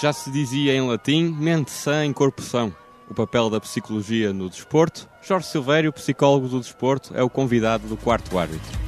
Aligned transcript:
Já 0.00 0.14
se 0.14 0.30
dizia 0.30 0.74
em 0.74 0.80
latim, 0.80 1.36
mente 1.38 1.70
sã 1.70 2.06
em 2.06 2.12
corpo 2.12 2.40
são. 2.40 2.74
O 3.10 3.12
papel 3.12 3.50
da 3.50 3.60
psicologia 3.60 4.32
no 4.32 4.48
desporto. 4.48 5.06
Jorge 5.20 5.48
Silvério, 5.48 5.92
psicólogo 5.92 6.48
do 6.48 6.58
desporto, 6.58 7.12
é 7.14 7.22
o 7.22 7.28
convidado 7.28 7.86
do 7.86 7.98
quarto 7.98 8.38
árbitro. 8.38 8.78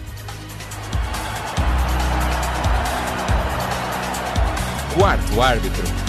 Quarto 4.95 5.43
árbitro. 5.43 6.02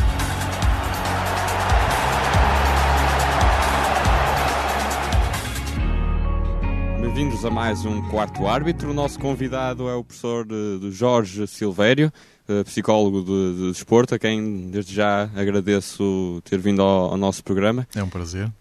Bem-vindos 7.13 7.45
a 7.45 7.51
mais 7.51 7.85
um 7.85 8.01
quarto 8.09 8.47
árbitro. 8.47 8.89
O 8.89 8.93
nosso 8.93 9.19
convidado 9.19 9.87
é 9.87 9.93
o 9.93 10.03
professor 10.03 10.43
de, 10.47 10.89
Jorge 10.89 11.45
Silvério, 11.45 12.11
eh, 12.49 12.63
psicólogo 12.63 13.21
de, 13.21 13.55
de 13.55 13.71
desporto, 13.71 14.15
a 14.15 14.19
quem 14.19 14.71
desde 14.71 14.95
já 14.95 15.29
agradeço 15.35 16.41
ter 16.43 16.57
vindo 16.57 16.81
ao, 16.81 17.11
ao 17.11 17.17
nosso 17.17 17.43
programa. 17.43 17.87
É 17.93 18.01
um 18.01 18.09
prazer. 18.09 18.51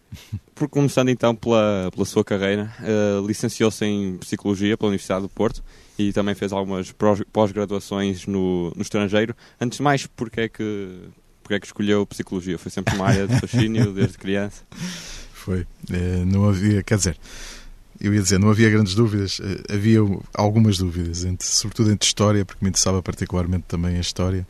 Por 0.54 0.68
começando 0.68 1.08
então 1.08 1.34
pela, 1.34 1.88
pela 1.94 2.04
sua 2.04 2.22
carreira, 2.22 2.70
uh, 2.80 3.26
licenciou-se 3.26 3.86
em 3.86 4.18
Psicologia 4.18 4.76
pela 4.76 4.90
Universidade 4.90 5.22
do 5.22 5.30
Porto 5.30 5.64
e 5.98 6.12
também 6.12 6.34
fez 6.34 6.52
algumas 6.52 6.94
pós-graduações 7.32 8.26
no, 8.26 8.70
no 8.76 8.82
estrangeiro. 8.82 9.34
Antes 9.58 9.78
de 9.78 9.82
mais, 9.82 10.06
porquê 10.06 10.42
é 10.42 10.48
que, 10.50 11.08
porquê 11.42 11.54
é 11.54 11.58
que 11.58 11.64
escolheu 11.64 12.04
Psicologia? 12.04 12.58
Foi 12.58 12.70
sempre 12.70 12.94
uma 12.96 13.06
área 13.06 13.26
de 13.26 13.40
fascínio 13.40 13.92
desde 13.96 14.18
criança? 14.18 14.62
Foi. 15.32 15.66
É, 15.90 16.22
não 16.26 16.46
havia, 16.46 16.82
quer 16.82 16.98
dizer, 16.98 17.16
eu 18.00 18.14
ia 18.14 18.20
dizer, 18.20 18.38
não 18.38 18.50
havia 18.50 18.68
grandes 18.70 18.94
dúvidas, 18.94 19.40
eh, 19.42 19.74
havia 19.74 20.00
algumas 20.34 20.78
dúvidas, 20.78 21.24
entre, 21.24 21.46
sobretudo 21.46 21.90
entre 21.90 22.06
história, 22.06 22.44
porque 22.44 22.64
me 22.64 22.68
interessava 22.68 23.02
particularmente 23.02 23.64
também 23.68 23.96
a 23.96 24.00
história, 24.00 24.46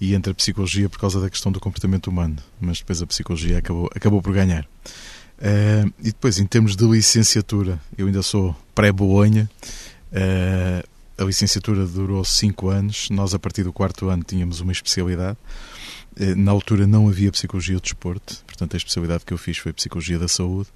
e 0.00 0.14
entre 0.14 0.32
a 0.32 0.34
psicologia 0.34 0.88
por 0.88 0.98
causa 0.98 1.20
da 1.20 1.28
questão 1.28 1.52
do 1.52 1.60
comportamento 1.60 2.06
humano, 2.08 2.36
mas 2.60 2.78
depois 2.78 3.02
a 3.02 3.06
psicologia 3.06 3.58
acabou, 3.58 3.90
acabou 3.94 4.22
por 4.22 4.32
ganhar. 4.32 4.64
Uh, 4.64 5.92
e 6.00 6.04
depois, 6.04 6.38
em 6.38 6.46
termos 6.46 6.74
de 6.74 6.84
licenciatura, 6.86 7.78
eu 7.96 8.06
ainda 8.06 8.22
sou 8.22 8.56
pré-Bolonha, 8.74 9.48
uh, 10.12 10.88
a 11.22 11.24
licenciatura 11.24 11.86
durou 11.86 12.24
cinco 12.24 12.70
anos, 12.70 13.08
nós 13.10 13.34
a 13.34 13.38
partir 13.38 13.62
do 13.62 13.72
quarto 13.72 14.08
ano 14.08 14.24
tínhamos 14.24 14.60
uma 14.60 14.72
especialidade, 14.72 15.36
na 16.36 16.50
altura 16.50 16.86
não 16.86 17.08
havia 17.08 17.30
psicologia 17.30 17.76
do 17.76 17.82
desporto, 17.82 18.42
portanto 18.46 18.74
a 18.74 18.76
especialidade 18.76 19.24
que 19.24 19.32
eu 19.32 19.38
fiz 19.38 19.58
foi 19.58 19.72
psicologia 19.72 20.18
da 20.18 20.28
saúde, 20.28 20.68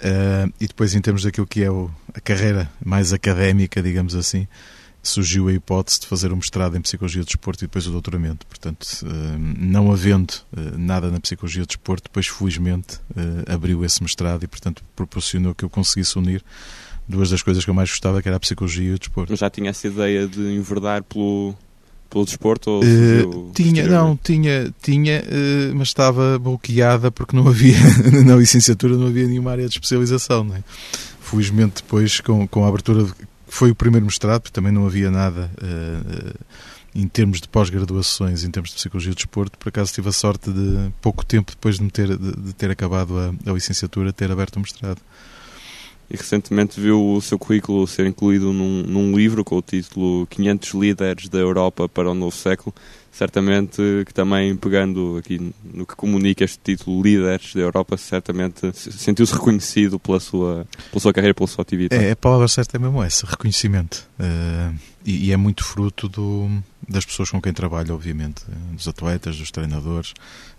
Uh, 0.00 0.50
e 0.58 0.66
depois, 0.66 0.94
em 0.94 1.00
termos 1.00 1.22
daquilo 1.22 1.46
que 1.46 1.62
é 1.62 1.68
a 1.68 2.20
carreira 2.20 2.70
mais 2.82 3.12
académica, 3.12 3.82
digamos 3.82 4.14
assim, 4.14 4.48
surgiu 5.02 5.48
a 5.48 5.52
hipótese 5.52 6.00
de 6.00 6.06
fazer 6.06 6.32
um 6.32 6.36
mestrado 6.36 6.76
em 6.76 6.80
Psicologia 6.80 7.22
do 7.22 7.26
Desporto 7.26 7.64
e 7.64 7.66
depois 7.66 7.86
o 7.86 7.90
doutoramento. 7.90 8.46
Portanto, 8.46 8.86
uh, 9.02 9.38
não 9.38 9.92
havendo 9.92 10.34
nada 10.78 11.10
na 11.10 11.20
Psicologia 11.20 11.64
do 11.64 11.66
Desporto, 11.66 12.04
depois, 12.04 12.26
felizmente, 12.26 12.98
abriu 13.46 13.84
esse 13.84 14.02
mestrado 14.02 14.42
e, 14.42 14.48
portanto, 14.48 14.82
proporcionou 14.96 15.54
que 15.54 15.64
eu 15.64 15.70
conseguisse 15.70 16.18
unir 16.18 16.42
duas 17.06 17.28
das 17.28 17.42
coisas 17.42 17.62
que 17.62 17.70
eu 17.70 17.74
mais 17.74 17.90
gostava, 17.90 18.22
que 18.22 18.28
era 18.28 18.36
a 18.36 18.40
Psicologia 18.40 18.90
e 18.90 18.94
o 18.94 18.98
Desporto. 18.98 19.30
Mas 19.30 19.40
já 19.40 19.50
tinha 19.50 19.68
essa 19.68 19.86
ideia 19.86 20.26
de 20.26 20.40
enverdar 20.54 21.02
pelo 21.02 21.54
pelo 22.10 22.24
desporto? 22.24 22.70
Ou 22.70 22.82
uh, 22.82 23.52
tinha, 23.54 23.86
não, 23.86 24.16
tinha, 24.16 24.74
tinha 24.82 25.22
uh, 25.22 25.74
mas 25.74 25.88
estava 25.88 26.38
bloqueada 26.38 27.10
porque 27.10 27.34
não 27.34 27.48
havia, 27.48 27.78
na 28.26 28.36
licenciatura 28.36 28.96
não 28.96 29.06
havia 29.06 29.26
nenhuma 29.26 29.52
área 29.52 29.66
de 29.66 29.74
especialização. 29.74 30.44
Não 30.44 30.56
é? 30.56 30.64
Felizmente 31.20 31.82
depois, 31.82 32.20
com, 32.20 32.46
com 32.46 32.64
a 32.64 32.68
abertura, 32.68 33.04
de, 33.04 33.12
foi 33.46 33.70
o 33.70 33.74
primeiro 33.74 34.04
mestrado, 34.04 34.42
porque 34.42 34.54
também 34.54 34.72
não 34.72 34.84
havia 34.84 35.10
nada 35.10 35.50
uh, 35.62 36.34
em 36.94 37.06
termos 37.06 37.40
de 37.40 37.48
pós-graduações, 37.48 38.42
em 38.42 38.50
termos 38.50 38.70
de 38.70 38.76
psicologia 38.76 39.12
do 39.12 39.16
desporto, 39.16 39.56
por 39.56 39.68
acaso 39.68 39.92
tive 39.92 40.08
a 40.08 40.12
sorte 40.12 40.50
de, 40.50 40.90
pouco 41.00 41.24
tempo 41.24 41.52
depois 41.52 41.78
de, 41.78 41.88
ter, 41.88 42.16
de, 42.18 42.36
de 42.36 42.52
ter 42.52 42.70
acabado 42.70 43.16
a, 43.16 43.50
a 43.50 43.54
licenciatura, 43.54 44.12
ter 44.12 44.30
aberto 44.30 44.56
o 44.56 44.60
mestrado 44.60 45.00
e 46.10 46.16
recentemente 46.16 46.80
viu 46.80 47.14
o 47.14 47.20
seu 47.20 47.38
currículo 47.38 47.86
ser 47.86 48.04
incluído 48.04 48.52
num, 48.52 48.82
num, 48.82 49.16
livro 49.16 49.44
com 49.44 49.56
o 49.56 49.62
título 49.62 50.26
500 50.26 50.70
líderes 50.74 51.28
da 51.28 51.38
Europa 51.38 51.88
para 51.88 52.10
o 52.10 52.14
novo 52.14 52.36
século. 52.36 52.74
Certamente 53.12 53.80
que 54.04 54.12
também 54.12 54.56
pegando 54.56 55.18
aqui 55.18 55.52
no 55.72 55.86
que 55.86 55.94
comunica 55.94 56.44
este 56.44 56.58
título 56.62 57.00
líderes 57.00 57.54
da 57.54 57.60
Europa, 57.60 57.96
certamente 57.96 58.72
sentiu-se 58.74 59.32
reconhecido 59.32 60.00
pela 60.00 60.18
sua, 60.18 60.66
pela 60.90 61.00
sua 61.00 61.12
carreira, 61.12 61.34
pela 61.34 61.46
sua 61.46 61.62
atividade. 61.62 62.04
É, 62.04 62.10
a 62.10 62.16
palavra 62.16 62.48
certa 62.48 62.76
é 62.76 62.80
mesmo 62.80 63.02
essa, 63.02 63.26
reconhecimento. 63.26 64.08
Uh, 64.18 64.74
e, 65.04 65.28
e, 65.28 65.32
é 65.32 65.36
muito 65.36 65.64
fruto 65.64 66.08
do, 66.08 66.48
das 66.88 67.04
pessoas 67.04 67.30
com 67.30 67.40
quem 67.40 67.52
trabalho, 67.52 67.94
obviamente, 67.94 68.42
dos 68.72 68.86
atletas, 68.88 69.36
dos 69.36 69.50
treinadores, 69.50 70.12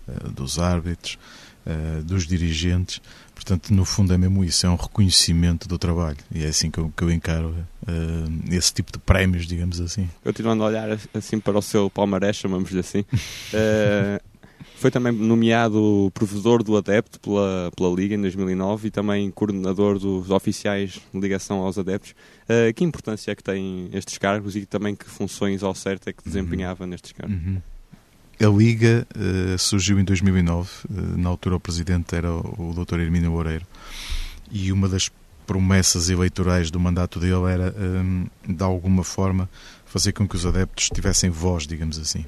uh, 0.08 0.30
dos 0.30 0.58
árbitros, 0.58 1.18
uh, 1.66 2.02
dos 2.02 2.26
dirigentes 2.26 3.00
Portanto, 3.34 3.72
no 3.74 3.84
fundo 3.84 4.12
é 4.12 4.18
mesmo 4.18 4.44
isso, 4.44 4.66
é 4.66 4.70
um 4.70 4.76
reconhecimento 4.76 5.66
do 5.66 5.78
trabalho 5.78 6.18
e 6.32 6.44
é 6.44 6.48
assim 6.48 6.70
que 6.70 6.78
eu, 6.78 6.92
que 6.96 7.02
eu 7.02 7.10
encaro 7.10 7.48
uh, 7.82 8.54
esse 8.54 8.72
tipo 8.72 8.92
de 8.92 8.98
prémios, 8.98 9.46
digamos 9.46 9.80
assim. 9.80 10.08
Continuando 10.22 10.62
a 10.62 10.66
olhar 10.66 10.98
assim 11.12 11.40
para 11.40 11.58
o 11.58 11.62
seu 11.62 11.90
palmarés, 11.90 12.36
chamamos-lhe 12.36 12.78
assim, 12.78 13.00
uh, 13.00 14.22
foi 14.76 14.90
também 14.90 15.12
nomeado 15.12 16.10
provedor 16.12 16.62
do 16.62 16.76
adepto 16.76 17.20
pela, 17.20 17.70
pela 17.76 17.94
Liga 17.94 18.14
em 18.14 18.20
2009 18.20 18.88
e 18.88 18.90
também 18.90 19.30
coordenador 19.30 19.98
dos 19.98 20.30
oficiais 20.30 21.00
de 21.12 21.20
ligação 21.20 21.58
aos 21.58 21.78
adeptos. 21.78 22.14
Uh, 22.44 22.72
que 22.74 22.84
importância 22.84 23.30
é 23.30 23.34
que 23.34 23.42
têm 23.42 23.88
estes 23.92 24.18
cargos 24.18 24.56
e 24.56 24.66
também 24.66 24.94
que 24.94 25.04
funções 25.04 25.62
ao 25.62 25.74
certo 25.74 26.08
é 26.08 26.12
que 26.12 26.22
desempenhava 26.24 26.84
uhum. 26.84 26.90
nestes 26.90 27.12
cargos? 27.12 27.36
Uhum. 27.36 27.62
A 28.42 28.48
Liga 28.48 29.06
uh, 29.16 29.56
surgiu 29.56 30.00
em 30.00 30.04
2009, 30.04 30.68
uh, 30.68 30.88
eh, 30.90 31.16
na 31.16 31.28
altura 31.28 31.54
o 31.54 31.60
presidente 31.60 32.16
era 32.16 32.32
o, 32.32 32.70
o 32.70 32.84
Dr. 32.84 32.98
Hermínio 32.98 33.30
Loureiro, 33.30 33.64
e 34.50 34.72
uma 34.72 34.88
das 34.88 35.08
promessas 35.46 36.10
eleitorais 36.10 36.68
do 36.68 36.80
mandato 36.80 37.20
dele 37.20 37.44
era, 37.48 37.72
um, 37.78 38.26
eh, 38.42 38.52
de 38.52 38.64
alguma 38.64 39.04
forma, 39.04 39.48
fazer 39.86 40.10
com 40.10 40.26
que 40.26 40.34
os 40.34 40.44
adeptos 40.44 40.88
tivessem 40.92 41.30
voz, 41.30 41.68
digamos 41.68 42.00
assim. 42.00 42.24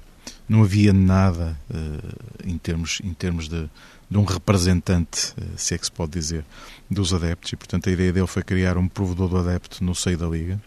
Não 0.48 0.62
havia 0.62 0.92
nada 0.92 1.58
uh, 1.68 2.48
em 2.48 2.58
termos, 2.58 3.00
em 3.02 3.12
termos 3.12 3.48
de, 3.48 3.68
de 4.08 4.16
um 4.16 4.22
representante, 4.24 5.34
se 5.56 5.74
é 5.74 5.78
que 5.78 5.84
se 5.84 5.92
pode 5.92 6.12
dizer, 6.12 6.44
dos 6.88 7.12
adeptos, 7.12 7.52
e 7.52 7.56
portanto 7.56 7.88
a 7.88 7.92
ideia 7.92 8.12
dele 8.12 8.28
foi 8.28 8.44
criar 8.44 8.78
um 8.78 8.86
provedor 8.86 9.28
do 9.28 9.38
adepto 9.38 9.82
no 9.82 9.96
seio 9.96 10.16
da 10.16 10.28
Liga, 10.28 10.62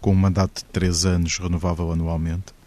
com 0.00 0.10
um 0.10 0.16
mandato 0.16 0.58
de 0.58 0.64
três 0.64 1.04
anos 1.04 1.38
renovável 1.38 1.92
anualmente, 1.92 2.57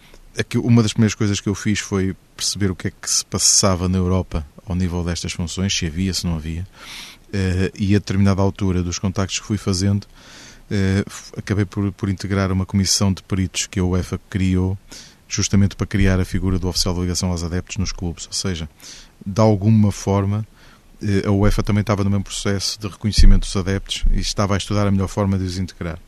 uma 0.64 0.82
das 0.82 0.94
primeiras 0.94 1.16
coisas 1.16 1.40
que 1.40 1.50
eu 1.50 1.56
fiz 1.56 1.80
foi 1.80 2.16
perceber 2.36 2.72
o 2.72 2.76
que 2.76 2.88
é 2.88 2.92
que 2.92 3.10
se 3.10 3.26
passava 3.26 3.90
na 3.90 3.98
Europa 3.98 4.46
ao 4.66 4.76
nível 4.76 5.04
destas 5.04 5.34
funções, 5.34 5.76
se 5.76 5.86
havia, 5.86 6.14
se 6.14 6.26
não 6.26 6.36
havia, 6.36 6.62
uh, 6.62 7.72
e 7.78 7.96
a 7.96 8.00
determinada 8.00 8.42
altura 8.42 8.82
dos 8.82 8.98
contactos 8.98 9.40
que 9.40 9.46
fui 9.46 9.58
fazendo, 9.58 10.06
uh, 10.06 11.12
acabei 11.38 11.66
por, 11.66 11.92
por 11.92 12.10
integrar 12.10 12.52
uma 12.52 12.66
comissão 12.66 13.12
de 13.12 13.22
peritos 13.24 13.68
que 13.68 13.80
a 13.80 13.84
UEFA 13.84 14.20
criou 14.30 14.78
justamente 15.28 15.76
para 15.76 15.88
criar 15.88 16.20
a 16.20 16.26
figura 16.26 16.60
do 16.60 16.68
oficial 16.68 16.94
de 16.94 17.02
ligação 17.02 17.32
aos 17.32 17.44
adeptos 17.44 17.78
nos 17.78 17.92
clubes, 17.92 18.28
ou 18.28 18.34
seja, 18.34 18.70
de 19.26 19.42
alguma 19.42 19.92
forma 19.92 20.46
uh, 21.02 21.28
a 21.28 21.32
UEFA 21.32 21.64
também 21.64 21.82
estava 21.82 22.04
no 22.04 22.10
mesmo 22.10 22.24
processo 22.24 22.80
de 22.80 22.88
reconhecimento 22.88 23.42
dos 23.42 23.56
adeptos 23.56 24.04
e 24.12 24.20
estava 24.20 24.54
a 24.54 24.58
estudar 24.58 24.88
a 24.88 24.92
melhor 24.92 25.08
forma 25.08 25.38
de 25.38 25.44
os 25.44 25.58
integrar. 25.58 26.00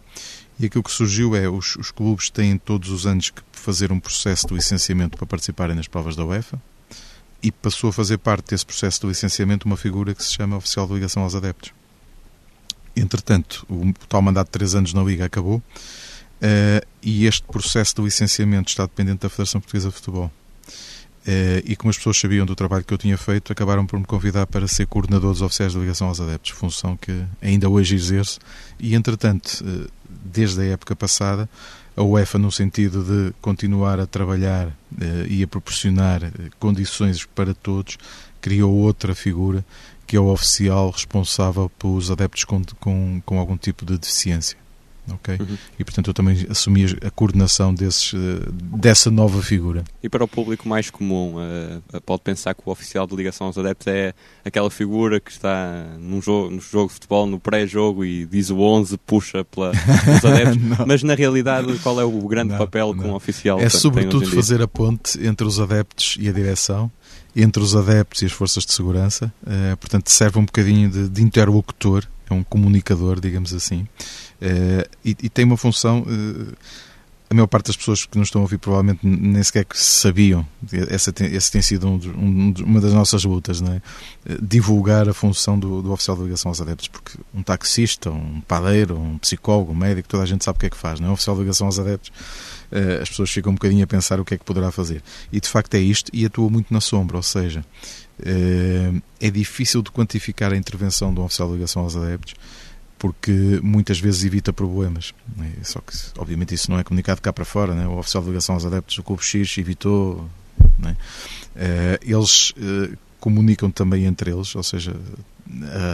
E 0.59 0.65
aquilo 0.65 0.83
que 0.83 0.91
surgiu 0.91 1.35
é 1.35 1.49
os, 1.49 1.75
os 1.75 1.91
clubes 1.91 2.29
têm 2.29 2.57
todos 2.57 2.89
os 2.89 3.05
anos 3.05 3.29
que 3.29 3.41
fazer 3.51 3.91
um 3.91 3.99
processo 3.99 4.47
de 4.47 4.53
licenciamento 4.53 5.17
para 5.17 5.25
participarem 5.25 5.75
nas 5.75 5.87
provas 5.87 6.15
da 6.15 6.23
UEFA 6.23 6.61
e 7.43 7.51
passou 7.51 7.89
a 7.89 7.93
fazer 7.93 8.17
parte 8.17 8.51
desse 8.51 8.65
processo 8.65 9.01
de 9.01 9.07
licenciamento 9.07 9.65
uma 9.65 9.75
figura 9.75 10.15
que 10.15 10.23
se 10.23 10.33
chama 10.33 10.55
oficial 10.55 10.87
de 10.87 10.93
ligação 10.93 11.23
aos 11.23 11.35
adeptos. 11.35 11.73
Entretanto, 12.95 13.65
o 13.69 13.91
tal 14.07 14.21
mandato 14.21 14.47
de 14.47 14.51
três 14.51 14.75
anos 14.75 14.93
na 14.93 15.03
Liga 15.03 15.25
acabou 15.25 15.57
uh, 15.57 16.87
e 17.01 17.25
este 17.25 17.43
processo 17.43 17.95
de 17.95 18.01
licenciamento 18.03 18.69
está 18.69 18.83
dependente 18.83 19.21
da 19.21 19.29
Federação 19.29 19.59
Portuguesa 19.59 19.89
de 19.89 19.95
Futebol. 19.95 20.31
Uh, 21.25 21.63
e 21.65 21.75
como 21.75 21.89
as 21.89 21.97
pessoas 21.97 22.17
sabiam 22.17 22.45
do 22.45 22.55
trabalho 22.55 22.83
que 22.83 22.93
eu 22.93 22.97
tinha 22.97 23.17
feito, 23.17 23.51
acabaram 23.51 23.85
por 23.85 23.97
me 23.97 24.05
convidar 24.05 24.45
para 24.45 24.67
ser 24.67 24.85
coordenador 24.87 25.31
dos 25.31 25.41
oficiais 25.41 25.73
de 25.73 25.79
ligação 25.79 26.07
aos 26.07 26.21
adeptos, 26.21 26.51
função 26.51 26.95
que 26.95 27.25
ainda 27.41 27.67
hoje 27.67 27.95
exerço. 27.95 28.39
E, 28.79 28.93
entretanto, 28.93 29.63
uh, 29.65 29.89
desde 30.23 30.61
a 30.61 30.65
época 30.65 30.95
passada, 30.95 31.49
a 31.95 32.03
UEFA 32.03 32.39
no 32.39 32.51
sentido 32.51 33.03
de 33.03 33.33
continuar 33.41 33.99
a 33.99 34.07
trabalhar 34.07 34.67
eh, 34.99 35.25
e 35.29 35.43
a 35.43 35.47
proporcionar 35.47 36.23
eh, 36.23 36.31
condições 36.59 37.25
para 37.25 37.53
todos, 37.53 37.97
criou 38.41 38.73
outra 38.73 39.13
figura 39.13 39.63
que 40.05 40.15
é 40.15 40.19
o 40.19 40.27
oficial 40.27 40.89
responsável 40.89 41.69
pelos 41.79 42.11
adeptos 42.11 42.43
com, 42.43 42.61
com, 42.79 43.21
com 43.25 43.39
algum 43.39 43.57
tipo 43.57 43.85
de 43.85 43.97
deficiência. 43.97 44.57
Ok? 45.11 45.37
Uhum. 45.39 45.57
E 45.77 45.83
portanto 45.83 46.07
eu 46.09 46.13
também 46.13 46.45
assumi 46.49 46.85
a 47.05 47.09
coordenação 47.09 47.73
desses, 47.73 48.13
dessa 48.51 49.11
nova 49.11 49.41
figura. 49.41 49.83
E 50.01 50.09
para 50.09 50.23
o 50.23 50.27
público 50.27 50.67
mais 50.67 50.89
comum, 50.89 51.35
uh, 51.35 52.01
pode 52.01 52.21
pensar 52.21 52.53
que 52.53 52.61
o 52.65 52.71
oficial 52.71 53.05
de 53.05 53.15
ligação 53.15 53.47
aos 53.47 53.57
adeptos 53.57 53.87
é 53.87 54.13
aquela 54.45 54.69
figura 54.69 55.19
que 55.19 55.31
está 55.31 55.85
num 55.99 56.21
jogo, 56.21 56.51
no 56.51 56.61
jogo 56.61 56.87
de 56.87 56.93
futebol, 56.93 57.25
no 57.27 57.39
pré-jogo 57.39 58.05
e 58.05 58.25
diz 58.25 58.49
o 58.49 58.59
11, 58.59 58.97
puxa 58.97 59.43
pela, 59.43 59.71
pelos 59.71 60.25
adeptos, 60.25 60.85
mas 60.85 61.03
na 61.03 61.15
realidade 61.15 61.77
qual 61.79 61.99
é 61.99 62.05
o 62.05 62.27
grande 62.27 62.51
não, 62.51 62.57
papel 62.57 62.93
não. 62.93 63.03
que 63.03 63.09
um 63.09 63.13
oficial 63.13 63.59
É 63.59 63.69
sobretudo 63.69 64.25
fazer 64.27 64.61
a 64.61 64.67
ponte 64.67 65.23
entre 65.25 65.45
os 65.45 65.59
adeptos 65.59 66.17
e 66.19 66.29
a 66.29 66.31
direção 66.31 66.91
entre 67.35 67.63
os 67.63 67.75
adeptos 67.75 68.21
e 68.21 68.25
as 68.25 68.31
forças 68.31 68.63
de 68.63 68.73
segurança, 68.73 69.33
uh, 69.41 69.75
portanto 69.77 70.09
serve 70.09 70.37
um 70.37 70.45
bocadinho 70.45 70.89
de, 70.89 71.09
de 71.09 71.23
interlocutor 71.23 72.07
é 72.29 72.33
um 72.33 72.43
comunicador, 72.43 73.19
digamos 73.19 73.53
assim, 73.53 73.87
e, 75.03 75.15
e, 75.23 75.29
tem 75.29 75.45
uma 75.45 75.57
função. 75.57 76.01
Uh, 76.01 76.53
a 77.33 77.35
maior 77.35 77.47
parte 77.47 77.67
das 77.67 77.75
pessoas 77.75 78.05
que 78.05 78.15
nos 78.17 78.27
estão 78.27 78.41
a 78.41 78.43
ouvir 78.43 78.59
provavelmente 78.59 78.99
nem 79.03 79.41
sequer 79.41 79.65
sabiam. 79.73 80.45
Essa 80.89 81.11
tem, 81.11 81.27
tem 81.29 81.61
sido 81.63 81.87
um, 81.87 81.99
um, 82.15 82.53
uma 82.63 82.79
das 82.79 82.93
nossas 82.93 83.23
lutas, 83.23 83.59
não 83.59 83.73
é? 83.73 83.81
Eh, 84.27 84.37
divulgar 84.39 85.09
a 85.09 85.15
função 85.15 85.57
do, 85.57 85.81
do, 85.81 85.91
oficial 85.91 86.15
de 86.15 86.23
ligação 86.23 86.49
aos 86.49 86.61
adeptos, 86.61 86.89
porque 86.89 87.17
um 87.33 87.41
taxista, 87.41 88.11
um 88.11 88.39
padeiro, 88.41 88.99
um 88.99 89.17
psicólogo, 89.17 89.71
um 89.71 89.75
médico, 89.75 90.07
toda 90.07 90.21
a 90.21 90.27
gente 90.27 90.43
sabe 90.43 90.57
o 90.57 90.59
que 90.59 90.67
é 90.67 90.69
que 90.69 90.77
faz, 90.77 90.99
não 90.99 91.07
é? 91.07 91.09
O 91.09 91.13
oficial 91.13 91.35
de 91.35 91.41
ligação 91.41 91.65
aos 91.65 91.79
adeptos, 91.79 92.11
as 93.01 93.09
pessoas 93.09 93.31
ficam 93.31 93.51
um 93.51 93.55
bocadinho 93.55 93.83
a 93.83 93.87
pensar 93.87 94.19
o 94.19 94.25
que 94.25 94.35
é 94.35 94.37
que 94.37 94.45
poderá 94.45 94.71
fazer. 94.71 95.01
E 95.31 95.39
de 95.39 95.47
facto 95.47 95.73
é 95.73 95.79
isto, 95.79 96.11
e 96.13 96.25
atua 96.25 96.49
muito 96.51 96.71
na 96.71 96.81
sombra, 96.81 97.17
ou 97.17 97.23
seja, 97.23 97.65
é 99.19 99.31
difícil 99.31 99.81
de 99.81 99.89
quantificar 99.91 100.53
a 100.53 100.57
intervenção 100.57 101.11
de 101.11 101.19
um 101.19 101.23
oficial 101.23 101.47
de 101.47 101.55
ligação 101.55 101.81
aos 101.81 101.95
adeptos 101.95 102.35
porque 103.03 103.59
muitas 103.61 103.99
vezes 103.99 104.23
evita 104.23 104.53
problemas. 104.53 105.13
Né? 105.35 105.51
Só 105.61 105.81
que, 105.81 105.93
obviamente, 106.17 106.55
isso 106.55 106.71
não 106.71 106.79
é 106.79 106.85
comunicado 106.85 107.21
cá 107.21 107.33
para 107.33 107.43
fora. 107.43 107.75
Né? 107.75 107.85
O 107.85 107.97
oficial 107.97 108.23
de 108.23 108.29
ligação 108.29 108.55
aos 108.55 108.65
adeptos 108.65 108.95
do 108.95 109.03
Clube 109.03 109.21
X 109.21 109.57
evitou. 109.57 110.25
Né? 110.79 110.95
eles 112.01 112.53
eh, 112.57 112.95
comunicam 113.19 113.69
também 113.69 114.05
entre 114.05 114.31
eles, 114.31 114.55
ou 114.55 114.63
seja, 114.63 114.95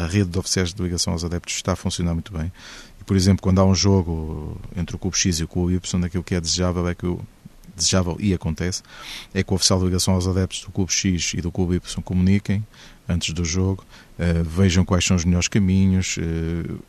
a 0.04 0.06
rede 0.06 0.30
de 0.30 0.38
oficiais 0.38 0.72
de 0.72 0.84
ligação 0.84 1.14
aos 1.14 1.24
adeptos 1.24 1.56
está 1.56 1.74
a 1.74 1.76
funcionar 1.76 2.14
muito 2.14 2.32
bem. 2.32 2.52
E, 3.02 3.04
por 3.04 3.18
exemplo, 3.18 3.42
quando 3.42 3.60
há 3.60 3.66
um 3.66 3.74
jogo 3.74 4.62
entre 4.76 4.96
o 4.96 5.00
Clube 5.00 5.18
X 5.18 5.40
e 5.40 5.44
o 5.44 5.48
Clube 5.48 5.74
Y, 5.74 6.06
aquilo 6.06 6.24
que 6.24 6.36
é 6.36 6.40
desejável 6.40 6.88
é 6.88 6.94
que 6.94 7.08
o 7.08 7.20
desejável 7.76 8.18
e 8.20 8.36
acontece, 8.36 8.84
é 9.34 9.42
que 9.42 9.52
o 9.52 9.56
oficial 9.56 9.80
de 9.80 9.86
ligação 9.86 10.14
aos 10.14 10.28
adeptos 10.28 10.62
do 10.62 10.70
Clube 10.72 10.92
X 10.92 11.34
e 11.34 11.42
do 11.42 11.52
Clube 11.52 11.78
Y 11.78 12.04
comuniquem 12.04 12.64
antes 13.08 13.34
do 13.34 13.44
jogo, 13.44 13.84
uh, 14.20 14.44
vejam 14.44 14.86
quais 14.86 15.04
são 15.04 15.18
os 15.18 15.26
melhores 15.26 15.48
caminhos, 15.48 16.18
uh, 16.18 16.80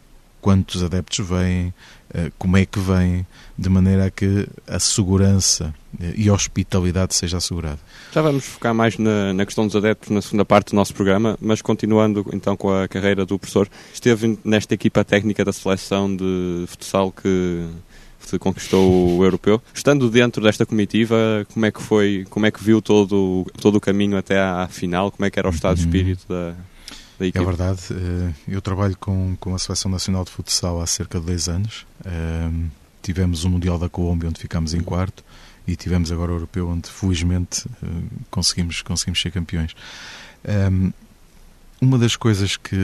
quantos 0.41 0.83
adeptos 0.83 1.27
vêm, 1.27 1.69
uh, 2.15 2.33
como 2.39 2.57
é 2.57 2.65
que 2.65 2.79
vêm, 2.79 3.27
de 3.57 3.69
maneira 3.69 4.07
a 4.07 4.11
que 4.11 4.49
a 4.67 4.79
segurança 4.79 5.75
e 6.17 6.29
a 6.29 6.33
hospitalidade 6.33 7.15
seja 7.15 7.37
assegurada. 7.39 7.79
Já 8.13 8.23
vamos 8.23 8.45
focar 8.45 8.75
mais 8.75 8.97
na, 8.97 9.33
na, 9.33 9.45
questão 9.45 9.67
dos 9.67 9.77
adeptos 9.77 10.11
na 10.11 10.23
segunda 10.23 10.45
parte 10.45 10.71
do 10.71 10.77
nosso 10.77 10.95
programa, 10.95 11.37
mas 11.41 11.61
continuando 11.61 12.25
então 12.33 12.57
com 12.57 12.73
a 12.73 12.89
carreira 12.89 13.27
do 13.27 13.39
professor, 13.39 13.69
esteve 13.93 14.39
nesta 14.45 14.75
equipa 14.75 15.05
técnica 15.05 15.45
da 15.45 15.53
seleção 15.53 16.15
de 16.15 16.65
futsal 16.69 17.13
que 17.13 17.67
conquistou 18.39 19.19
o 19.19 19.25
europeu. 19.25 19.61
Estando 19.75 20.09
dentro 20.09 20.43
desta 20.43 20.65
comitiva, 20.65 21.47
como 21.53 21.67
é 21.67 21.73
que 21.73 21.83
foi, 21.83 22.27
como 22.31 22.47
é 22.47 22.51
que 22.51 22.63
viu 22.63 22.81
todo, 22.81 23.47
todo 23.61 23.77
o 23.77 23.81
caminho 23.81 24.17
até 24.17 24.39
à 24.39 24.69
final? 24.69 25.11
Como 25.11 25.27
é 25.27 25.31
que 25.31 25.39
era 25.39 25.49
o 25.49 25.53
estado 25.53 25.77
de 25.77 25.83
uhum. 25.83 25.89
espírito 25.89 26.27
da, 26.29 26.55
da 27.21 27.27
equipe? 27.27 27.43
É 27.43 27.47
verdade, 27.47 27.83
eh, 27.91 28.33
eu 28.49 28.61
trabalho 28.63 28.97
com, 28.99 29.37
com 29.39 29.55
a 29.55 29.59
Seleção 29.59 29.91
Nacional 29.91 30.25
de 30.25 30.31
Futsal 30.31 30.81
há 30.81 30.87
cerca 30.87 31.21
de 31.21 31.27
dois 31.27 31.49
anos. 31.49 31.87
Ehm, 32.05 32.69
tivemos 33.03 33.45
o 33.45 33.51
Mundial 33.51 33.79
da 33.79 33.89
Colômbia, 33.89 34.29
onde 34.29 34.41
ficámos 34.41 34.75
em 34.75 34.81
quarto, 34.81 35.23
e 35.67 35.77
tivemos 35.77 36.11
agora 36.11 36.33
o 36.33 36.37
Europeu, 36.37 36.69
onde 36.69 36.89
felizmente 36.89 37.67
eh, 37.83 37.87
conseguimos, 38.31 38.83
conseguimos 38.83 39.21
ser 39.21 39.31
campeões. 39.31 39.75
Ehm, 40.45 40.93
uma 41.81 41.99
das 41.99 42.17
coisas 42.17 42.57
que, 42.57 42.77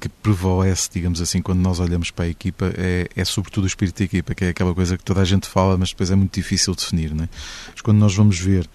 que 0.00 0.08
prevalece, 0.08 0.88
digamos 0.92 1.20
assim, 1.20 1.40
quando 1.42 1.60
nós 1.60 1.80
olhamos 1.80 2.10
para 2.10 2.24
a 2.24 2.28
equipa 2.28 2.72
é, 2.76 3.08
é 3.14 3.24
sobretudo 3.24 3.64
o 3.64 3.66
espírito 3.66 3.98
da 3.98 4.04
equipa, 4.04 4.34
que 4.34 4.44
é 4.46 4.48
aquela 4.48 4.74
coisa 4.74 4.96
que 4.96 5.04
toda 5.04 5.20
a 5.20 5.24
gente 5.24 5.46
fala, 5.46 5.76
mas 5.76 5.90
depois 5.90 6.10
é 6.10 6.14
muito 6.14 6.34
difícil 6.34 6.74
definir. 6.74 7.14
Não 7.14 7.24
é? 7.24 7.28
Mas 7.72 7.80
quando 7.82 7.98
nós 7.98 8.14
vamos 8.14 8.38
ver 8.38 8.68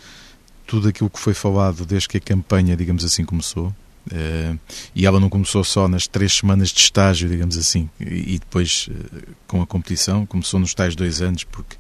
tudo 0.65 0.87
aquilo 0.87 1.09
que 1.09 1.19
foi 1.19 1.33
falado 1.33 1.85
desde 1.85 2.07
que 2.07 2.17
a 2.17 2.21
campanha, 2.21 2.77
digamos 2.77 3.03
assim, 3.03 3.25
começou, 3.25 3.73
e 4.95 5.05
ela 5.05 5.19
não 5.19 5.29
começou 5.29 5.63
só 5.63 5.87
nas 5.87 6.07
três 6.07 6.33
semanas 6.33 6.69
de 6.69 6.79
estágio, 6.79 7.29
digamos 7.29 7.57
assim, 7.57 7.89
e, 7.99 8.39
depois 8.39 8.89
uh, 8.89 9.35
com 9.47 9.61
a 9.61 9.67
competição, 9.67 10.25
começou 10.25 10.59
nos 10.59 10.73
tais 10.73 10.95
dois 10.95 11.21
anos, 11.21 11.43
porque 11.43 11.75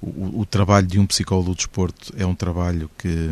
o, 0.00 0.40
o, 0.40 0.46
trabalho 0.46 0.86
de 0.86 0.98
um 0.98 1.06
psicólogo 1.06 1.50
do 1.50 1.56
desporto 1.56 2.12
é 2.16 2.26
um 2.26 2.34
trabalho 2.34 2.90
que 2.98 3.30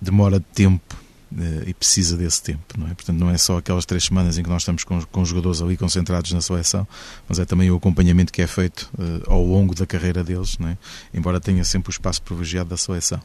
demora 0.00 0.40
tempo 0.40 0.96
eh, 1.36 1.64
e 1.66 1.74
precisa 1.74 2.16
desse 2.16 2.42
tempo, 2.42 2.78
não 2.78 2.86
é? 2.86 2.94
Portanto, 2.94 3.18
não 3.18 3.30
é 3.30 3.36
só 3.36 3.58
aquelas 3.58 3.84
três 3.84 4.04
semanas 4.04 4.38
em 4.38 4.42
que 4.42 4.48
nós 4.48 4.62
estamos 4.62 4.84
com, 4.84 5.02
com 5.02 5.22
os 5.22 5.28
jogadores 5.28 5.60
ali 5.60 5.76
concentrados 5.76 6.32
na 6.32 6.40
seleção, 6.40 6.86
mas 7.28 7.38
é 7.38 7.44
também 7.44 7.70
o 7.70 7.76
acompanhamento 7.76 8.32
que 8.32 8.40
é 8.40 8.46
feito 8.46 8.90
uh, 8.98 9.30
ao 9.30 9.44
longo 9.44 9.74
da 9.74 9.84
carreira 9.86 10.22
deles, 10.22 10.56
não 10.58 10.68
é? 10.68 10.78
Embora 11.12 11.40
tenha 11.40 11.64
sempre 11.64 11.90
o 11.90 11.92
espaço 11.92 12.22
privilegiado 12.22 12.70
da 12.70 12.76
seleção. 12.76 13.20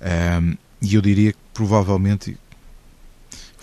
Um, 0.00 0.56
e 0.80 0.94
eu 0.94 1.02
diria 1.02 1.32
que 1.32 1.38
provavelmente 1.54 2.36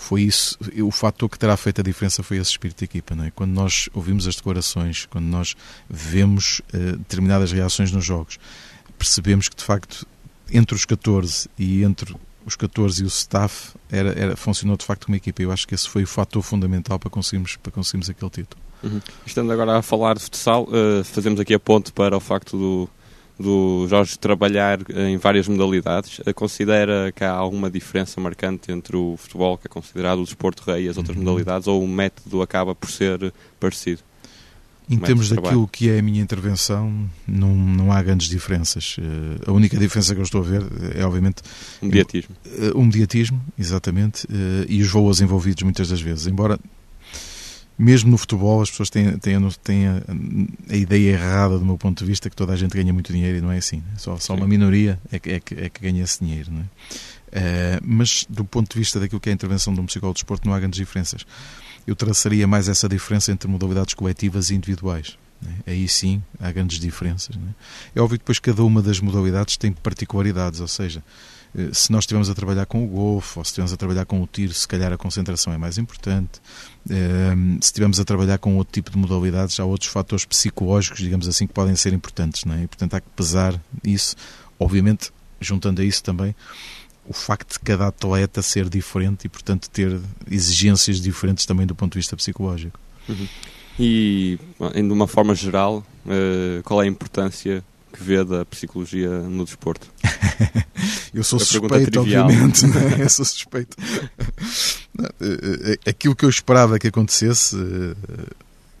foi 0.00 0.22
isso, 0.22 0.58
o 0.82 0.90
fator 0.90 1.28
que 1.28 1.38
terá 1.38 1.56
feito 1.58 1.82
a 1.82 1.84
diferença 1.84 2.22
foi 2.22 2.38
esse 2.38 2.50
espírito 2.50 2.78
de 2.78 2.84
equipa, 2.86 3.14
não 3.14 3.24
é? 3.24 3.30
Quando 3.30 3.52
nós 3.52 3.90
ouvimos 3.92 4.26
as 4.26 4.34
declarações, 4.34 5.04
quando 5.04 5.26
nós 5.26 5.54
vemos 5.88 6.62
uh, 6.72 6.96
determinadas 6.96 7.52
reações 7.52 7.92
nos 7.92 8.02
jogos, 8.02 8.38
percebemos 8.98 9.48
que 9.48 9.56
de 9.56 9.62
facto 9.62 10.06
entre 10.50 10.74
os 10.74 10.86
14 10.86 11.48
e 11.58 11.84
entre 11.84 12.16
os 12.46 12.56
14 12.56 13.02
e 13.02 13.04
o 13.04 13.08
staff 13.08 13.74
era, 13.90 14.18
era, 14.18 14.36
funcionou 14.36 14.74
de 14.76 14.86
facto 14.86 15.04
como 15.04 15.16
equipa. 15.16 15.42
Eu 15.42 15.52
acho 15.52 15.68
que 15.68 15.74
esse 15.74 15.86
foi 15.86 16.02
o 16.02 16.06
fator 16.06 16.42
fundamental 16.42 16.98
para 16.98 17.10
conseguirmos, 17.10 17.56
para 17.56 17.70
conseguirmos 17.70 18.08
aquele 18.08 18.30
título. 18.30 18.62
Uhum. 18.82 19.02
Estando 19.26 19.52
agora 19.52 19.76
a 19.76 19.82
falar 19.82 20.14
de 20.14 20.22
futsal, 20.22 20.64
uh, 20.64 21.04
fazemos 21.04 21.38
aqui 21.38 21.52
a 21.52 21.60
ponte 21.60 21.92
para 21.92 22.16
o 22.16 22.20
facto 22.20 22.56
do, 22.56 22.88
do 23.40 23.86
Jorge 23.88 24.18
trabalhar 24.18 24.78
em 24.90 25.16
várias 25.16 25.48
modalidades. 25.48 26.18
Uh, 26.18 26.34
considera 26.34 27.10
que 27.12 27.24
há 27.24 27.32
alguma 27.32 27.70
diferença 27.70 28.20
marcante 28.20 28.70
entre 28.70 28.96
o 28.96 29.16
futebol, 29.16 29.56
que 29.56 29.66
é 29.66 29.70
considerado 29.70 30.20
o 30.20 30.24
desporto 30.24 30.62
rei, 30.66 30.84
e 30.84 30.88
as 30.88 30.96
outras 30.96 31.16
uhum. 31.16 31.24
modalidades, 31.24 31.66
ou 31.66 31.82
o 31.82 31.88
método 31.88 32.42
acaba 32.42 32.74
por 32.74 32.90
ser 32.90 33.32
parecido? 33.58 34.02
Em 34.90 34.98
termos 34.98 35.28
daquilo 35.28 35.68
que 35.68 35.88
é 35.88 36.00
a 36.00 36.02
minha 36.02 36.20
intervenção, 36.20 37.08
não, 37.26 37.54
não 37.54 37.92
há 37.92 38.02
grandes 38.02 38.28
diferenças. 38.28 38.96
Uh, 38.98 39.50
a 39.50 39.52
única 39.52 39.76
diferença 39.78 40.14
que 40.14 40.20
eu 40.20 40.24
estou 40.24 40.40
a 40.40 40.44
ver 40.44 40.62
é, 40.96 41.04
obviamente. 41.04 41.42
O 41.80 41.86
mediatismo. 41.86 42.34
Uh, 42.44 42.76
o 42.76 42.84
mediatismo, 42.84 43.40
exatamente, 43.56 44.24
uh, 44.26 44.66
e 44.68 44.82
os 44.82 44.90
valores 44.90 45.20
envolvidos 45.20 45.62
muitas 45.62 45.88
das 45.90 46.00
vezes. 46.00 46.26
Embora, 46.26 46.58
mesmo 47.80 48.10
no 48.10 48.18
futebol, 48.18 48.60
as 48.62 48.70
pessoas 48.70 48.90
têm, 48.90 49.18
têm, 49.18 49.36
têm 49.62 49.86
a, 49.88 50.02
a, 50.68 50.76
ideia 50.76 51.12
errada, 51.12 51.58
do 51.58 51.64
meu 51.64 51.78
ponto 51.78 51.98
de 51.98 52.04
vista, 52.04 52.28
que 52.28 52.36
toda 52.36 52.52
a 52.52 52.56
gente 52.56 52.76
ganha 52.76 52.92
muito 52.92 53.12
dinheiro 53.12 53.38
e 53.38 53.40
não 53.40 53.50
é 53.50 53.58
assim. 53.58 53.78
Né? 53.78 53.94
Só, 53.96 54.18
só 54.18 54.34
uma 54.34 54.46
minoria 54.46 55.00
é 55.10 55.18
que, 55.18 55.30
é, 55.30 55.40
que, 55.40 55.54
é 55.54 55.68
que 55.68 55.80
ganha 55.80 56.02
esse 56.02 56.22
dinheiro. 56.22 56.50
Não 56.52 56.60
é? 56.60 57.80
mas, 57.82 58.26
do 58.28 58.44
ponto 58.44 58.72
de 58.72 58.78
vista 58.78 59.00
daquilo 59.00 59.20
que 59.20 59.28
é 59.28 59.32
a 59.32 59.34
intervenção 59.34 59.72
de 59.72 59.80
um 59.80 59.86
psicólogo 59.86 60.14
de 60.14 60.20
desporto, 60.22 60.46
não 60.46 60.54
há 60.54 60.58
grandes 60.58 60.78
diferenças 60.78 61.24
eu 61.86 61.96
traçaria 61.96 62.46
mais 62.46 62.68
essa 62.68 62.88
diferença 62.88 63.32
entre 63.32 63.48
modalidades 63.48 63.94
coletivas 63.94 64.50
e 64.50 64.54
individuais. 64.54 65.18
Né? 65.40 65.54
Aí 65.66 65.88
sim 65.88 66.22
há 66.38 66.50
grandes 66.52 66.78
diferenças. 66.78 67.36
Né? 67.36 67.54
É 67.94 68.00
óbvio 68.00 68.18
que 68.18 68.22
depois 68.22 68.38
cada 68.38 68.62
uma 68.62 68.82
das 68.82 69.00
modalidades 69.00 69.56
tem 69.56 69.72
particularidades, 69.72 70.60
ou 70.60 70.68
seja, 70.68 71.02
se 71.72 71.90
nós 71.90 72.04
estivermos 72.04 72.30
a 72.30 72.34
trabalhar 72.34 72.66
com 72.66 72.84
o 72.84 72.86
golfe 72.86 73.38
ou 73.38 73.44
se 73.44 73.48
estivermos 73.50 73.72
a 73.72 73.76
trabalhar 73.76 74.04
com 74.04 74.22
o 74.22 74.26
tiro, 74.26 74.52
se 74.54 74.68
calhar 74.68 74.92
a 74.92 74.96
concentração 74.96 75.52
é 75.52 75.58
mais 75.58 75.78
importante. 75.78 76.40
Ehm, 76.88 77.54
se 77.60 77.66
estivermos 77.66 77.98
a 77.98 78.04
trabalhar 78.04 78.38
com 78.38 78.56
outro 78.56 78.72
tipo 78.72 78.90
de 78.90 78.96
modalidades, 78.96 79.58
há 79.58 79.64
outros 79.64 79.90
fatores 79.90 80.24
psicológicos, 80.24 81.00
digamos 81.00 81.26
assim, 81.26 81.46
que 81.46 81.52
podem 81.52 81.74
ser 81.74 81.92
importantes. 81.92 82.44
Não 82.44 82.54
é? 82.54 82.62
E, 82.62 82.66
portanto, 82.66 82.94
há 82.94 83.00
que 83.00 83.08
pesar 83.16 83.60
isso. 83.82 84.14
Obviamente, 84.58 85.10
juntando 85.40 85.80
a 85.80 85.84
isso 85.84 86.02
também 86.04 86.34
o 87.10 87.12
facto 87.12 87.54
de 87.54 87.60
cada 87.60 87.88
atleta 87.88 88.40
ser 88.40 88.68
diferente 88.68 89.24
e, 89.24 89.28
portanto, 89.28 89.68
ter 89.68 89.98
exigências 90.30 91.00
diferentes 91.00 91.44
também 91.44 91.66
do 91.66 91.74
ponto 91.74 91.94
de 91.94 91.98
vista 91.98 92.16
psicológico. 92.16 92.78
Uhum. 93.08 93.26
E, 93.78 94.38
de 94.74 94.82
uma 94.82 95.08
forma 95.08 95.34
geral, 95.34 95.84
uh, 96.06 96.62
qual 96.62 96.82
é 96.82 96.84
a 96.84 96.88
importância 96.88 97.64
que 97.92 98.02
vê 98.02 98.24
da 98.24 98.44
psicologia 98.44 99.10
no 99.20 99.44
desporto? 99.44 99.88
Eu 101.12 101.24
sou 101.24 101.38
suspeito, 101.40 102.00
obviamente. 102.00 102.64
É? 102.64 103.02
Eu 103.02 103.10
sou 103.10 103.24
suspeito. 103.24 103.76
Eh, 105.20 105.76
eh, 105.84 105.90
aquilo 105.90 106.14
que 106.14 106.24
eu 106.24 106.28
esperava 106.28 106.78
que 106.78 106.86
acontecesse 106.86 107.56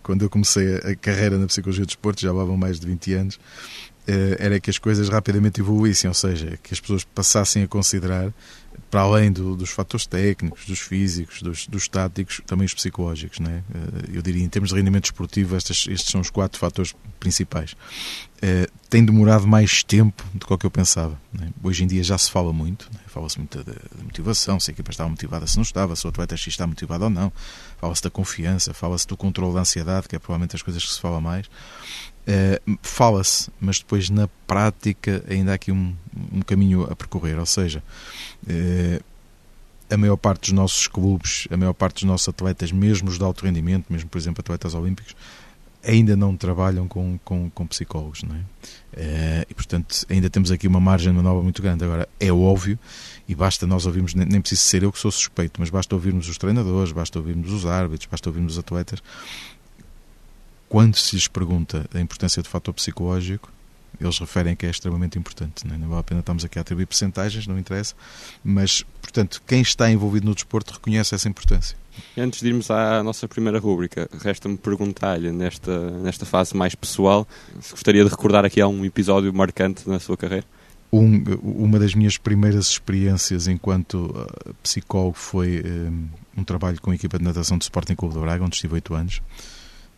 quando 0.02 0.22
eu 0.22 0.30
comecei 0.30 0.76
a 0.76 0.94
carreira 0.96 1.38
na 1.38 1.46
psicologia 1.46 1.84
do 1.84 1.88
desporto, 1.88 2.20
já 2.20 2.32
levam 2.32 2.56
mais 2.56 2.80
de 2.80 2.86
20 2.86 3.14
anos, 3.14 3.40
eh, 4.08 4.36
era 4.38 4.58
que 4.58 4.70
as 4.70 4.78
coisas 4.78 5.08
rapidamente 5.08 5.60
evoluíssem, 5.60 6.08
ou 6.08 6.14
seja, 6.14 6.58
que 6.62 6.74
as 6.74 6.80
pessoas 6.80 7.04
passassem 7.04 7.62
a 7.62 7.68
considerar 7.68 8.32
para 8.90 9.02
além 9.02 9.32
do, 9.32 9.56
dos 9.56 9.70
fatores 9.70 10.06
técnicos, 10.06 10.66
dos 10.66 10.78
físicos, 10.78 11.42
dos, 11.42 11.66
dos 11.66 11.88
táticos, 11.88 12.40
também 12.46 12.66
os 12.66 12.74
psicológicos. 12.74 13.38
Né? 13.38 13.62
Eu 14.12 14.22
diria, 14.22 14.42
em 14.42 14.48
termos 14.48 14.70
de 14.70 14.76
rendimento 14.76 15.06
esportivo, 15.06 15.56
estes, 15.56 15.86
estes 15.88 16.10
são 16.10 16.20
os 16.20 16.30
quatro 16.30 16.58
fatores 16.58 16.94
principais. 17.18 17.76
tem 18.88 19.04
demorado 19.04 19.46
mais 19.46 19.82
tempo 19.82 20.24
do 20.34 20.46
que 20.58 20.66
eu 20.66 20.70
pensava. 20.70 21.20
Né? 21.32 21.50
Hoje 21.62 21.84
em 21.84 21.86
dia 21.86 22.02
já 22.02 22.16
se 22.16 22.30
fala 22.30 22.52
muito, 22.52 22.88
né? 22.92 23.00
fala-se 23.06 23.38
muito 23.38 23.62
da, 23.62 23.74
motivação, 24.02 24.58
se 24.58 24.70
a 24.70 24.72
equipa 24.72 24.90
estava 24.90 25.10
motivada, 25.10 25.46
se 25.46 25.56
não 25.56 25.62
estava, 25.62 25.94
se 25.94 26.06
o 26.06 26.08
atleta 26.08 26.36
X 26.36 26.48
está 26.48 26.66
motivado 26.66 27.04
ou 27.04 27.10
não, 27.10 27.32
fala-se 27.78 28.02
da 28.02 28.10
confiança, 28.10 28.72
fala-se 28.72 29.06
do 29.06 29.16
controle 29.16 29.54
da 29.54 29.60
ansiedade, 29.60 30.08
que 30.08 30.16
é 30.16 30.18
provavelmente 30.18 30.56
as 30.56 30.62
coisas 30.62 30.84
que 30.84 30.92
se 30.92 31.00
fala 31.00 31.20
mais. 31.20 31.46
Uh, 32.26 32.78
Fala-se, 32.82 33.50
mas 33.60 33.78
depois 33.78 34.10
na 34.10 34.28
prática 34.46 35.24
ainda 35.28 35.52
há 35.52 35.54
aqui 35.54 35.72
um, 35.72 35.94
um 36.32 36.40
caminho 36.42 36.84
a 36.90 36.94
percorrer. 36.94 37.38
Ou 37.38 37.46
seja, 37.46 37.82
uh, 38.44 39.04
a 39.90 39.96
maior 39.96 40.16
parte 40.16 40.42
dos 40.42 40.52
nossos 40.52 40.86
clubes, 40.86 41.48
a 41.50 41.56
maior 41.56 41.72
parte 41.72 41.94
dos 41.94 42.04
nossos 42.04 42.28
atletas, 42.28 42.70
mesmo 42.70 43.08
os 43.08 43.18
de 43.18 43.24
alto 43.24 43.44
rendimento, 43.44 43.86
mesmo 43.90 44.08
por 44.08 44.18
exemplo 44.18 44.40
atletas 44.40 44.74
olímpicos, 44.74 45.16
ainda 45.82 46.14
não 46.14 46.36
trabalham 46.36 46.86
com, 46.86 47.18
com, 47.24 47.50
com 47.50 47.66
psicólogos. 47.66 48.22
Não 48.22 48.36
é? 48.36 48.38
Uh, 48.38 49.46
e 49.48 49.54
portanto 49.54 50.06
ainda 50.08 50.28
temos 50.30 50.50
aqui 50.50 50.68
uma 50.68 50.80
margem 50.80 51.10
de 51.10 51.16
manobra 51.16 51.42
muito 51.42 51.60
grande. 51.60 51.84
Agora, 51.84 52.08
é 52.20 52.30
óbvio, 52.30 52.78
e 53.26 53.34
basta 53.34 53.66
nós 53.66 53.86
ouvirmos, 53.86 54.14
nem 54.14 54.40
preciso 54.40 54.62
ser 54.62 54.82
eu 54.82 54.92
que 54.92 54.98
sou 54.98 55.10
suspeito, 55.10 55.60
mas 55.60 55.70
basta 55.70 55.94
ouvirmos 55.94 56.28
os 56.28 56.38
treinadores, 56.38 56.92
basta 56.92 57.18
ouvirmos 57.18 57.52
os 57.52 57.66
árbitros, 57.66 58.08
basta 58.10 58.28
ouvirmos 58.28 58.52
os 58.52 58.58
atletas 58.58 59.02
quando 60.70 60.94
se 60.94 61.16
lhes 61.16 61.26
pergunta 61.26 61.84
a 61.92 62.00
importância 62.00 62.40
do 62.40 62.48
fator 62.48 62.72
psicológico, 62.72 63.52
eles 64.00 64.16
referem 64.20 64.54
que 64.54 64.64
é 64.64 64.70
extremamente 64.70 65.18
importante. 65.18 65.66
Não, 65.66 65.74
é? 65.74 65.78
não 65.78 65.88
vale 65.88 66.00
a 66.00 66.04
pena 66.04 66.20
estamos 66.20 66.44
aqui 66.44 66.58
a 66.58 66.62
atribuir 66.62 66.86
percentagens, 66.86 67.44
não 67.48 67.58
interessa, 67.58 67.92
mas, 68.42 68.84
portanto, 69.02 69.42
quem 69.44 69.60
está 69.60 69.90
envolvido 69.90 70.26
no 70.26 70.34
desporto 70.34 70.72
reconhece 70.72 71.12
essa 71.12 71.28
importância. 71.28 71.76
Antes 72.16 72.40
de 72.40 72.48
irmos 72.48 72.70
à 72.70 73.02
nossa 73.02 73.26
primeira 73.26 73.58
rúbrica, 73.58 74.08
resta-me 74.22 74.56
perguntar-lhe, 74.56 75.32
nesta, 75.32 75.90
nesta 75.90 76.24
fase 76.24 76.56
mais 76.56 76.76
pessoal, 76.76 77.26
se 77.60 77.72
gostaria 77.72 78.04
de 78.04 78.08
recordar 78.08 78.44
aqui 78.44 78.60
algum 78.60 78.84
episódio 78.84 79.34
marcante 79.34 79.88
na 79.88 79.98
sua 79.98 80.16
carreira? 80.16 80.46
Um, 80.92 81.24
uma 81.42 81.80
das 81.80 81.96
minhas 81.96 82.16
primeiras 82.16 82.68
experiências 82.68 83.48
enquanto 83.48 84.06
uh, 84.06 84.54
psicólogo 84.62 85.16
foi 85.16 85.62
um, 85.66 86.08
um, 86.38 86.44
trabalho 86.44 86.80
com 86.80 86.92
a 86.92 86.94
equipa 86.94 87.18
de 87.18 87.24
natação 87.24 87.58
do 87.58 87.62
Sporting 87.62 87.96
Clube 87.96 88.14
de 88.14 88.20
Braga, 88.20 88.44
onde 88.44 88.54
estive 88.54 88.74
oito 88.74 88.94
anos. 88.94 89.20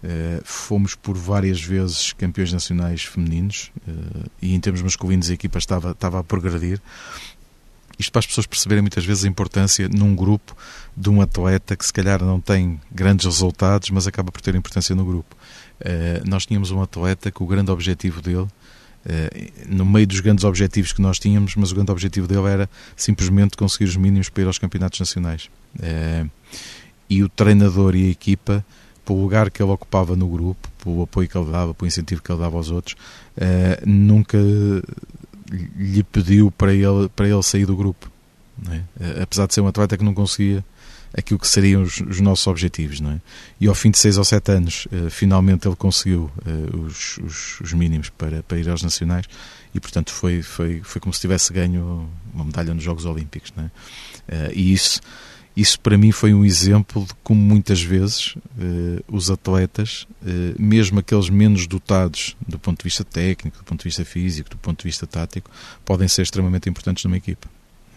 Uh, 0.03 0.43
fomos 0.43 0.97
por 0.97 1.17
várias 1.17 1.63
vezes 1.63 2.13
campeões 2.13 2.53
nacionais 2.53 3.05
femininos 3.05 3.71
uh, 3.87 4.29
e 4.43 4.53
em 4.53 4.59
termos 4.59 4.83
masculinos 4.83 5.31
a 5.31 5.35
equipa 5.35 5.59
estava, 5.59 5.93
estava 5.93 6.19
a 6.19 6.25
progredir. 6.25 6.81
Isto 7.97 8.11
para 8.11 8.19
as 8.19 8.27
pessoas 8.27 8.45
perceberem 8.45 8.83
muitas 8.83 9.05
vezes 9.05 9.25
a 9.25 9.29
importância 9.29 9.89
num 9.89 10.17
grupo 10.17 10.57
de 10.97 11.09
um 11.09 11.21
atleta 11.21 11.77
que 11.77 11.87
se 11.87 11.93
calhar 11.93 12.21
não 12.21 12.41
tem 12.41 12.81
grandes 12.91 13.27
resultados, 13.27 13.91
mas 13.91 14.09
acaba 14.09 14.33
por 14.33 14.41
ter 14.41 14.57
importância 14.57 14.93
no 14.97 15.05
grupo. 15.05 15.37
Uh, 15.81 16.29
nós 16.29 16.47
tínhamos 16.47 16.73
um 16.73 16.83
atleta 16.83 17.31
que 17.31 17.41
o 17.41 17.47
grande 17.47 17.71
objetivo 17.71 18.21
dele, 18.21 18.49
no 19.69 19.85
meio 19.85 20.07
dos 20.07 20.21
grandes 20.21 20.45
objetivos 20.45 20.93
que 20.93 21.03
nós 21.03 21.19
tínhamos, 21.19 21.57
mas 21.57 21.73
o 21.73 21.75
grande 21.75 21.91
objetivo 21.91 22.29
dele 22.29 22.47
era 22.47 22.71
simplesmente 22.97 23.57
conseguir 23.57 23.85
os 23.85 23.97
mínimos 23.97 24.29
para 24.29 24.45
ir 24.45 24.47
aos 24.47 24.59
campeonatos 24.59 25.01
nacionais. 25.01 25.51
e 27.11 27.23
o 27.23 27.29
treinador 27.29 27.97
e 27.97 28.07
a 28.07 28.11
equipa 28.11 28.65
pelo 29.05 29.21
lugar 29.21 29.51
que 29.51 29.63
ele 29.63 29.71
ocupava 29.71 30.15
no 30.17 30.29
grupo, 30.29 30.69
pelo 30.83 31.03
apoio 31.03 31.29
que 31.29 31.37
ele 31.37 31.51
dava, 31.51 31.75
pelo 31.75 31.87
incentivo 31.87 32.23
que 32.23 32.31
ele 32.31 32.41
dava 32.41 32.57
aos 32.57 32.71
outros, 32.71 32.97
uh, 33.37 33.89
nunca 33.89 34.39
lhe 35.77 36.03
pediu 36.05 36.51
para 36.51 36.73
ele, 36.73 37.09
para 37.15 37.29
ele 37.29 37.43
sair 37.43 37.67
do 37.67 37.77
grupo. 37.77 38.11
É? 38.71 38.77
Uh, 38.77 39.23
apesar 39.23 39.47
de 39.47 39.55
ser 39.55 39.61
um 39.61 39.67
atleta 39.67 39.97
que 39.97 40.05
não 40.05 40.15
conseguia 40.15 40.65
aquilo 41.15 41.39
que 41.39 41.49
seriam 41.49 41.83
os, 41.83 42.01
os 42.01 42.21
nossos 42.21 42.47
objetivos. 42.47 43.01
É? 43.01 43.21
E 43.61 43.67
ao 43.67 43.75
fim 43.75 43.91
de 43.91 43.99
seis 43.99 44.17
ou 44.17 44.25
sete 44.25 44.53
anos, 44.53 44.87
uh, 44.87 45.11
finalmente 45.11 45.67
ele 45.67 45.77
conseguiu 45.77 46.31
os, 46.87 47.19
os, 47.19 47.61
os, 47.61 47.73
mínimos 47.73 48.09
para, 48.11 48.43
para 48.43 48.59
ir 48.59 48.69
aos 48.69 48.83
nacionais 48.83 49.27
e, 49.75 49.81
portanto, 49.81 50.13
foi, 50.13 50.43
foi, 50.43 50.81
foi 50.83 51.01
como 51.01 51.13
se 51.13 51.21
tivesse 51.21 51.53
ganho 51.53 52.09
uma 52.33 52.45
medalha 52.45 52.73
nos 52.73 52.85
Jogos 52.85 53.05
Olímpicos. 53.05 53.53
É? 54.29 54.53
e 54.55 54.73
isso 54.73 55.01
isso 55.57 55.79
para 55.81 55.99
mim 55.99 56.13
foi 56.13 56.33
um 56.33 56.45
exemplo 56.45 57.05
de 57.05 57.13
como 57.23 57.41
muitas 57.41 57.83
vezes 57.83 58.35
eh, 58.59 59.03
os 59.07 59.31
atletas, 59.31 60.07
eh, 60.27 60.55
mesmo 60.59 60.99
aqueles 61.01 61.29
menos 61.29 61.67
dotados 61.67 62.37
do 62.47 62.59
ponto 62.59 62.79
de 62.79 62.85
vista 62.85 63.05
técnico, 63.05 63.59
do 63.59 63.65
ponto 63.65 63.81
de 63.81 63.85
vista 63.85 64.05
físico, 64.05 64.49
do 64.49 64.57
ponto 64.57 64.79
de 64.79 64.85
vista 64.85 65.07
tático, 65.07 65.51
podem 65.85 66.09
ser 66.09 66.23
extremamente 66.23 66.69
importantes 66.71 67.05
numa 67.05 67.19
equipa. 67.19 67.49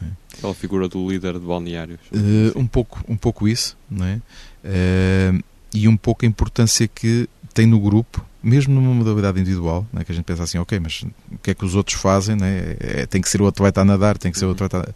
É? 0.01 0.37
Aquela 0.37 0.53
figura 0.53 0.89
do 0.89 1.09
líder 1.09 1.33
de 1.33 1.45
balneários. 1.45 1.99
Uh, 2.11 2.59
um, 2.59 2.67
pouco, 2.67 3.01
um 3.07 3.15
pouco 3.15 3.47
isso, 3.47 3.77
não 3.89 4.05
é? 4.05 4.15
Uh, 4.63 5.43
e 5.73 5.87
um 5.87 5.95
pouco 5.95 6.25
a 6.25 6.27
importância 6.27 6.87
que 6.87 7.29
tem 7.55 7.65
no 7.65 7.79
grupo 7.79 8.23
mesmo 8.45 8.75
numa 8.75 8.93
modalidade 8.93 9.39
individual, 9.39 9.87
né, 9.91 10.03
que 10.03 10.11
a 10.11 10.15
gente 10.15 10.23
pensa 10.23 10.43
assim, 10.43 10.59
ok, 10.59 10.79
mas 10.79 11.03
o 11.31 11.37
que 11.41 11.49
é 11.49 11.53
que 11.55 11.65
os 11.65 11.73
outros 11.73 11.99
fazem? 11.99 12.35
Né? 12.35 12.77
É, 12.79 13.05
tem 13.07 13.19
que 13.19 13.27
ser 13.27 13.41
o 13.41 13.47
atleta 13.47 13.81
a 13.81 13.85
nadar, 13.85 14.19
tem 14.19 14.31
que 14.31 14.37
ser 14.37 14.45
o 14.45 14.49
uhum. 14.49 14.53
atleta 14.53 14.93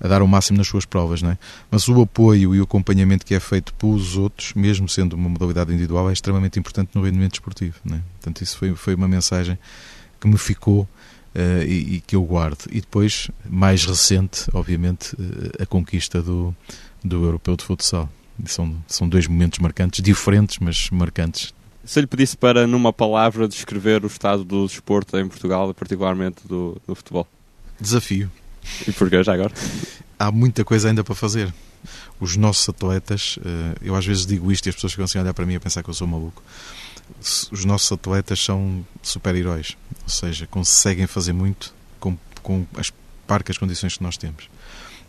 a, 0.00 0.06
a 0.06 0.08
dar 0.08 0.22
o 0.22 0.28
máximo 0.28 0.56
nas 0.56 0.68
suas 0.68 0.84
provas. 0.84 1.20
Né? 1.20 1.36
Mas 1.68 1.88
o 1.88 2.00
apoio 2.00 2.54
e 2.54 2.60
o 2.60 2.62
acompanhamento 2.62 3.26
que 3.26 3.34
é 3.34 3.40
feito 3.40 3.74
pelos 3.74 4.16
outros, 4.16 4.54
mesmo 4.54 4.88
sendo 4.88 5.14
uma 5.14 5.28
modalidade 5.28 5.72
individual, 5.72 6.08
é 6.08 6.12
extremamente 6.12 6.60
importante 6.60 6.90
no 6.94 7.02
rendimento 7.02 7.34
esportivo. 7.34 7.74
Né? 7.84 8.00
Portanto, 8.20 8.42
isso 8.42 8.56
foi, 8.56 8.72
foi 8.76 8.94
uma 8.94 9.08
mensagem 9.08 9.58
que 10.20 10.28
me 10.28 10.38
ficou 10.38 10.88
Uh, 11.34 11.60
e, 11.66 11.96
e, 11.96 12.00
que 12.00 12.16
eu 12.16 12.22
guardo. 12.22 12.64
E 12.70 12.80
depois, 12.80 13.30
mais 13.44 13.84
recente, 13.84 14.46
obviamente, 14.54 15.14
uh, 15.16 15.62
a 15.62 15.66
conquista 15.66 16.22
do, 16.22 16.56
do 17.04 17.26
Europeu 17.26 17.54
de 17.58 17.62
Futsal. 17.62 18.08
São, 18.46 18.74
são 18.86 19.06
dois 19.06 19.26
momentos 19.26 19.58
marcantes, 19.58 20.02
diferentes, 20.02 20.58
mas 20.58 20.88
marcantes 20.90 21.52
se 21.86 22.00
lhe 22.00 22.06
pedisse 22.06 22.36
para, 22.36 22.66
numa 22.66 22.92
palavra, 22.92 23.48
descrever 23.48 24.04
o 24.04 24.08
estado 24.08 24.44
do 24.44 24.66
desporto 24.66 25.16
em 25.16 25.26
Portugal, 25.28 25.72
particularmente 25.72 26.46
do, 26.46 26.76
do 26.86 26.94
futebol? 26.94 27.26
Desafio. 27.80 28.30
E 28.86 28.92
porquê 28.92 29.22
já 29.22 29.34
agora? 29.34 29.52
Há 30.18 30.30
muita 30.32 30.64
coisa 30.64 30.88
ainda 30.88 31.04
para 31.04 31.14
fazer. 31.14 31.54
Os 32.18 32.36
nossos 32.36 32.68
atletas, 32.68 33.38
eh, 33.44 33.74
eu 33.82 33.94
às 33.94 34.04
vezes 34.04 34.26
digo 34.26 34.50
isto 34.50 34.66
e 34.66 34.70
as 34.70 34.74
pessoas 34.74 34.92
ficam 34.92 35.04
assim 35.04 35.18
a 35.18 35.22
olhar 35.22 35.34
para 35.34 35.46
mim 35.46 35.54
a 35.54 35.60
pensar 35.60 35.82
que 35.82 35.88
eu 35.88 35.94
sou 35.94 36.06
maluco. 36.06 36.42
Os 37.52 37.64
nossos 37.64 37.92
atletas 37.92 38.42
são 38.42 38.84
super-heróis, 39.00 39.76
ou 40.02 40.08
seja, 40.08 40.46
conseguem 40.48 41.06
fazer 41.06 41.32
muito 41.32 41.72
com, 42.00 42.18
com 42.42 42.66
as 42.76 42.92
parcas 43.28 43.56
condições 43.56 43.96
que 43.96 44.02
nós 44.02 44.16
temos. 44.16 44.48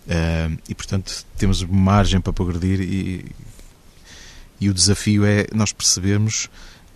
Eh, 0.08 0.50
e 0.70 0.76
portanto 0.76 1.26
temos 1.38 1.64
margem 1.64 2.22
para 2.22 2.32
progredir 2.32 2.82
e, 2.82 3.26
e 4.60 4.70
o 4.70 4.74
desafio 4.74 5.26
é 5.26 5.46
nós 5.54 5.72
percebermos 5.72 6.50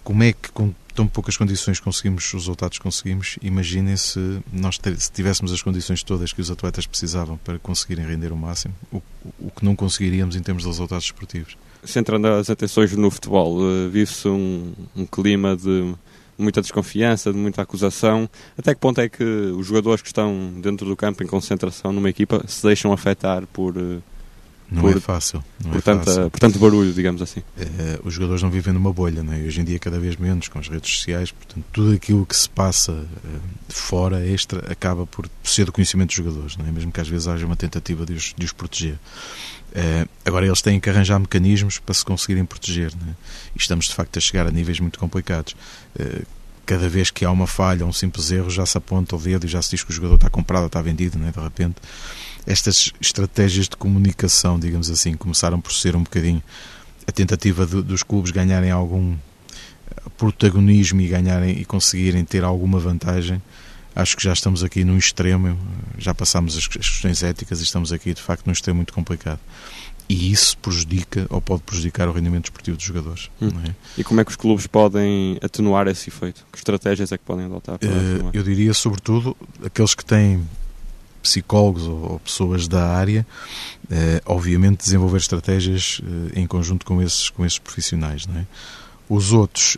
como 0.03 0.23
é 0.23 0.33
que 0.33 0.51
com 0.51 0.73
tão 0.93 1.07
poucas 1.07 1.37
condições 1.37 1.79
conseguimos 1.79 2.25
os 2.25 2.33
resultados 2.33 2.77
conseguimos. 2.77 3.37
Imaginem 3.41 3.95
se 3.95 4.39
nós 4.51 4.79
se 4.97 5.11
tivéssemos 5.11 5.51
as 5.51 5.61
condições 5.61 6.03
todas 6.03 6.33
que 6.33 6.41
os 6.41 6.51
atletas 6.51 6.85
precisavam 6.85 7.37
para 7.37 7.57
conseguirem 7.59 8.05
render 8.05 8.31
o 8.31 8.37
máximo, 8.37 8.73
o, 8.91 9.01
o 9.39 9.51
que 9.51 9.63
não 9.63 9.75
conseguiríamos 9.75 10.35
em 10.35 10.41
termos 10.41 10.63
de 10.63 10.69
resultados 10.69 11.05
esportivos. 11.05 11.57
Centrando 11.83 12.27
as 12.27 12.49
atenções 12.49 12.91
no 12.91 13.09
futebol, 13.09 13.59
eh, 13.61 13.87
vive-se 13.87 14.27
um, 14.27 14.73
um 14.95 15.05
clima 15.05 15.55
de 15.55 15.95
muita 16.37 16.61
desconfiança, 16.61 17.31
de 17.31 17.37
muita 17.37 17.61
acusação. 17.61 18.29
Até 18.57 18.73
que 18.73 18.79
ponto 18.79 18.99
é 19.01 19.09
que 19.09 19.23
os 19.23 19.65
jogadores 19.65 20.01
que 20.01 20.07
estão 20.07 20.53
dentro 20.57 20.85
do 20.85 20.95
campo 20.95 21.23
em 21.23 21.27
concentração 21.27 21.91
numa 21.91 22.09
equipa 22.09 22.43
se 22.47 22.63
deixam 22.63 22.93
afetar 22.93 23.47
por 23.47 23.75
eh, 23.77 23.99
não 24.71 24.83
por, 24.83 24.95
é 24.95 24.99
fácil. 25.01 25.43
Não 25.61 25.71
por, 25.71 25.79
é 25.79 25.81
tanta, 25.81 26.05
fácil. 26.05 26.31
por 26.31 26.39
tanto 26.39 26.57
barulho, 26.57 26.93
digamos 26.93 27.21
assim. 27.21 27.43
É, 27.57 27.99
os 28.05 28.13
jogadores 28.13 28.41
não 28.41 28.49
vivem 28.49 28.73
numa 28.73 28.93
bolha, 28.93 29.21
né? 29.21 29.43
hoje 29.45 29.59
em 29.59 29.65
dia 29.65 29.77
cada 29.77 29.99
vez 29.99 30.15
menos 30.15 30.47
com 30.47 30.59
as 30.59 30.69
redes 30.69 30.89
sociais, 30.89 31.29
portanto 31.29 31.65
tudo 31.73 31.93
aquilo 31.93 32.25
que 32.25 32.35
se 32.35 32.49
passa 32.49 32.93
uh, 32.93 33.41
fora, 33.67 34.25
extra, 34.25 34.71
acaba 34.71 35.05
por 35.05 35.29
ser 35.43 35.65
do 35.65 35.73
conhecimento 35.73 36.07
dos 36.07 36.15
jogadores, 36.15 36.55
não 36.55 36.65
é? 36.65 36.71
mesmo 36.71 36.89
que 36.89 37.01
às 37.01 37.07
vezes 37.09 37.27
haja 37.27 37.45
uma 37.45 37.57
tentativa 37.57 38.05
de 38.05 38.13
os, 38.13 38.33
de 38.37 38.45
os 38.45 38.53
proteger. 38.53 38.97
Uh, 39.73 40.07
agora 40.23 40.45
eles 40.45 40.61
têm 40.61 40.79
que 40.79 40.89
arranjar 40.89 41.19
mecanismos 41.19 41.77
para 41.77 41.93
se 41.93 42.05
conseguirem 42.05 42.45
proteger 42.45 42.95
né? 42.95 43.13
e 43.53 43.59
estamos 43.59 43.87
de 43.87 43.93
facto 43.93 44.15
a 44.15 44.21
chegar 44.21 44.47
a 44.47 44.51
níveis 44.51 44.79
muito 44.79 44.97
complicados. 44.97 45.53
Cada 46.65 46.87
vez 46.87 47.11
que 47.11 47.25
há 47.25 47.31
uma 47.31 47.47
falha, 47.47 47.85
um 47.85 47.91
simples 47.91 48.31
erro, 48.31 48.49
já 48.49 48.65
se 48.65 48.77
aponta 48.77 49.15
o 49.15 49.19
dedo 49.19 49.45
e 49.45 49.49
já 49.49 49.61
se 49.61 49.71
diz 49.71 49.83
que 49.83 49.91
o 49.91 49.93
jogador 49.93 50.15
está 50.15 50.29
comprado, 50.29 50.67
está 50.67 50.81
vendido, 50.81 51.17
né? 51.17 51.33
de 51.35 51.43
repente 51.43 51.75
estas 52.45 52.91
estratégias 52.99 53.67
de 53.67 53.75
comunicação, 53.75 54.59
digamos 54.59 54.89
assim, 54.89 55.13
começaram 55.13 55.59
por 55.61 55.73
ser 55.73 55.95
um 55.95 56.03
bocadinho 56.03 56.41
a 57.07 57.11
tentativa 57.11 57.65
de, 57.65 57.81
dos 57.81 58.03
clubes 58.03 58.31
ganharem 58.31 58.71
algum 58.71 59.15
protagonismo 60.17 61.01
e 61.01 61.07
ganharem 61.07 61.59
e 61.59 61.65
conseguirem 61.65 62.23
ter 62.23 62.43
alguma 62.43 62.79
vantagem. 62.79 63.41
Acho 63.93 64.15
que 64.15 64.23
já 64.23 64.31
estamos 64.31 64.63
aqui 64.63 64.85
num 64.85 64.97
extremo, 64.97 65.57
já 65.97 66.13
passamos 66.13 66.57
as 66.57 66.65
questões 66.65 67.23
éticas 67.23 67.59
e 67.59 67.63
estamos 67.63 67.91
aqui 67.91 68.13
de 68.13 68.21
facto 68.21 68.45
num 68.45 68.53
extremo 68.53 68.77
muito 68.77 68.93
complicado. 68.93 69.39
E 70.07 70.31
isso 70.31 70.57
prejudica 70.57 71.25
ou 71.29 71.41
pode 71.41 71.63
prejudicar 71.63 72.07
o 72.07 72.11
rendimento 72.11 72.45
esportivo 72.45 72.77
dos 72.77 72.85
jogadores. 72.85 73.29
Hum. 73.41 73.49
É? 73.65 73.73
E 73.97 74.03
como 74.03 74.19
é 74.19 74.25
que 74.25 74.31
os 74.31 74.35
clubes 74.35 74.67
podem 74.67 75.37
atenuar 75.41 75.87
esse 75.87 76.09
efeito? 76.09 76.45
Que 76.51 76.57
estratégias 76.57 77.11
é 77.11 77.17
que 77.17 77.23
podem 77.23 77.45
adotar? 77.45 77.75
Uh, 77.75 78.29
eu 78.33 78.43
diria, 78.43 78.73
sobretudo, 78.73 79.35
aqueles 79.63 79.93
que 79.93 80.03
têm 80.03 80.45
psicólogos 81.21 81.83
ou, 81.83 82.13
ou, 82.13 82.19
pessoas 82.19 82.67
da 82.67 82.87
área, 82.87 83.25
obviamente 84.25 84.83
desenvolver 84.83 85.17
estratégias 85.17 86.01
em 86.35 86.47
conjunto 86.47 86.85
com 86.85 87.01
esses, 87.01 87.29
com 87.29 87.45
esses 87.45 87.59
profissionais. 87.59 88.25
Não 88.25 88.37
é? 88.37 88.45
Os 89.09 89.33
outros 89.33 89.77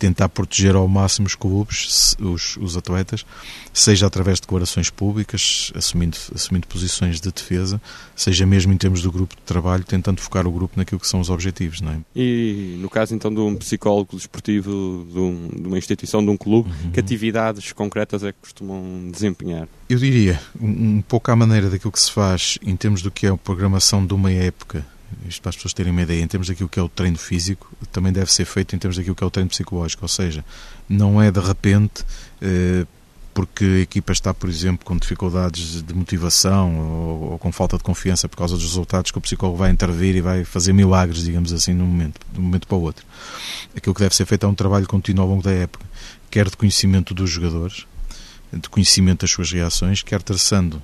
tentar 0.00 0.30
proteger 0.30 0.74
ao 0.74 0.88
máximo 0.88 1.26
os 1.26 1.34
clubes, 1.34 2.16
os, 2.18 2.56
os 2.56 2.76
atletas, 2.76 3.24
seja 3.72 4.06
através 4.06 4.36
de 4.36 4.42
declarações 4.42 4.88
públicas, 4.88 5.70
assumindo, 5.76 6.16
assumindo 6.34 6.66
posições 6.66 7.20
de 7.20 7.30
defesa, 7.30 7.80
seja 8.16 8.46
mesmo 8.46 8.72
em 8.72 8.78
termos 8.78 9.02
do 9.02 9.12
grupo 9.12 9.36
de 9.36 9.42
trabalho, 9.42 9.84
tentando 9.84 10.20
focar 10.20 10.46
o 10.46 10.50
grupo 10.50 10.78
naquilo 10.78 10.98
que 10.98 11.06
são 11.06 11.20
os 11.20 11.28
objetivos. 11.28 11.82
Não 11.82 11.92
é? 11.92 11.98
E 12.16 12.78
no 12.80 12.88
caso 12.88 13.14
então 13.14 13.32
de 13.32 13.40
um 13.40 13.54
psicólogo 13.56 14.16
desportivo, 14.16 15.06
de, 15.12 15.18
um, 15.18 15.48
de 15.48 15.68
uma 15.68 15.76
instituição, 15.76 16.24
de 16.24 16.30
um 16.30 16.36
clube, 16.36 16.70
uhum. 16.70 16.90
que 16.92 16.98
atividades 16.98 17.70
concretas 17.72 18.24
é 18.24 18.32
que 18.32 18.38
costumam 18.40 19.10
desempenhar? 19.10 19.68
Eu 19.88 19.98
diria, 19.98 20.40
um, 20.58 20.96
um 20.96 21.02
pouco 21.02 21.30
à 21.30 21.36
maneira 21.36 21.68
daquilo 21.68 21.92
que 21.92 22.00
se 22.00 22.10
faz 22.10 22.58
em 22.62 22.74
termos 22.74 23.02
do 23.02 23.10
que 23.10 23.26
é 23.26 23.28
a 23.28 23.36
programação 23.36 24.04
de 24.06 24.14
uma 24.14 24.32
época 24.32 24.84
isto 25.28 25.42
para 25.42 25.50
as 25.50 25.56
pessoas 25.56 25.72
terem 25.72 25.92
uma 25.92 26.02
ideia, 26.02 26.22
em 26.22 26.26
termos 26.26 26.48
daquilo 26.48 26.68
que 26.68 26.78
é 26.78 26.82
o 26.82 26.88
treino 26.88 27.18
físico, 27.18 27.70
também 27.92 28.12
deve 28.12 28.32
ser 28.32 28.44
feito 28.44 28.74
em 28.74 28.78
termos 28.78 28.96
daquilo 28.96 29.14
que 29.14 29.24
é 29.24 29.26
o 29.26 29.30
treino 29.30 29.50
psicológico, 29.50 30.04
ou 30.04 30.08
seja, 30.08 30.44
não 30.88 31.20
é 31.20 31.30
de 31.30 31.40
repente 31.40 32.04
eh, 32.40 32.86
porque 33.32 33.64
a 33.64 33.78
equipa 33.78 34.12
está, 34.12 34.34
por 34.34 34.48
exemplo, 34.48 34.84
com 34.84 34.96
dificuldades 34.96 35.82
de 35.82 35.94
motivação 35.94 36.78
ou, 37.30 37.38
com 37.38 37.52
falta 37.52 37.76
de 37.76 37.82
confiança 37.82 38.28
por 38.28 38.36
causa 38.36 38.54
dos 38.54 38.64
resultados 38.64 39.10
que 39.10 39.18
o 39.18 39.20
psicólogo 39.20 39.56
vai 39.56 39.70
intervir 39.70 40.16
e 40.16 40.20
vai 40.20 40.44
fazer 40.44 40.72
milagres, 40.72 41.22
digamos 41.22 41.52
assim, 41.52 41.72
num 41.72 41.86
momento, 41.86 42.20
de 42.32 42.38
um 42.38 42.42
momento 42.42 42.66
para 42.66 42.76
o 42.76 42.82
outro. 42.82 43.06
Aquilo 43.74 43.94
que 43.94 44.00
deve 44.00 44.14
ser 44.14 44.26
feito 44.26 44.44
é 44.44 44.48
um 44.48 44.54
trabalho 44.54 44.86
contínuo 44.86 45.22
ao 45.22 45.30
longo 45.30 45.42
da 45.42 45.52
época, 45.52 45.84
quer 46.30 46.48
de 46.48 46.56
conhecimento 46.56 47.14
dos 47.14 47.30
jogadores, 47.30 47.86
de 48.52 48.68
conhecimento 48.68 49.20
das 49.20 49.30
suas 49.30 49.50
reações, 49.52 50.02
quer 50.02 50.22
traçando 50.22 50.82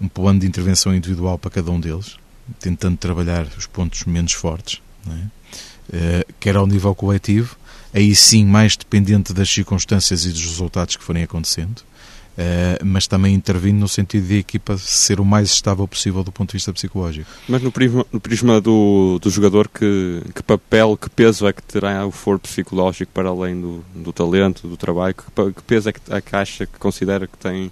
um 0.00 0.08
plano 0.08 0.40
de 0.40 0.46
intervenção 0.46 0.94
individual 0.94 1.38
para 1.38 1.50
cada 1.50 1.70
um 1.70 1.80
deles, 1.80 2.16
tentando 2.60 2.96
trabalhar 2.96 3.46
os 3.56 3.66
pontos 3.66 4.04
menos 4.04 4.32
fortes, 4.32 4.80
é? 5.08 5.10
uh, 5.10 6.34
quer 6.38 6.56
ao 6.56 6.66
nível 6.66 6.94
coletivo, 6.94 7.56
aí 7.92 8.14
sim 8.14 8.44
mais 8.44 8.76
dependente 8.76 9.32
das 9.32 9.48
circunstâncias 9.48 10.24
e 10.24 10.30
dos 10.30 10.44
resultados 10.44 10.96
que 10.96 11.04
forem 11.04 11.22
acontecendo, 11.22 11.78
uh, 11.78 12.84
mas 12.84 13.06
também 13.06 13.34
intervindo 13.34 13.78
no 13.78 13.88
sentido 13.88 14.26
de 14.26 14.34
a 14.34 14.38
equipa 14.38 14.76
ser 14.78 15.20
o 15.20 15.24
mais 15.24 15.50
estável 15.50 15.86
possível 15.88 16.22
do 16.22 16.32
ponto 16.32 16.50
de 16.50 16.54
vista 16.54 16.72
psicológico. 16.72 17.28
Mas 17.48 17.62
no 17.62 17.72
prisma, 17.72 18.06
no 18.12 18.20
prisma 18.20 18.60
do, 18.60 19.18
do 19.20 19.30
jogador, 19.30 19.68
que, 19.68 20.22
que 20.34 20.42
papel, 20.42 20.96
que 20.96 21.10
peso 21.10 21.46
é 21.46 21.52
que 21.52 21.62
terá 21.62 22.06
o 22.06 22.10
foro 22.10 22.38
psicológico 22.38 23.12
para 23.12 23.28
além 23.28 23.60
do, 23.60 23.84
do 23.94 24.12
talento, 24.12 24.68
do 24.68 24.76
trabalho? 24.76 25.14
Que, 25.14 25.52
que 25.52 25.62
peso 25.62 25.88
é 25.88 25.92
que 25.92 26.00
a 26.10 26.20
Caixa 26.20 26.66
que 26.66 26.78
considera 26.78 27.26
que 27.26 27.36
tem 27.38 27.70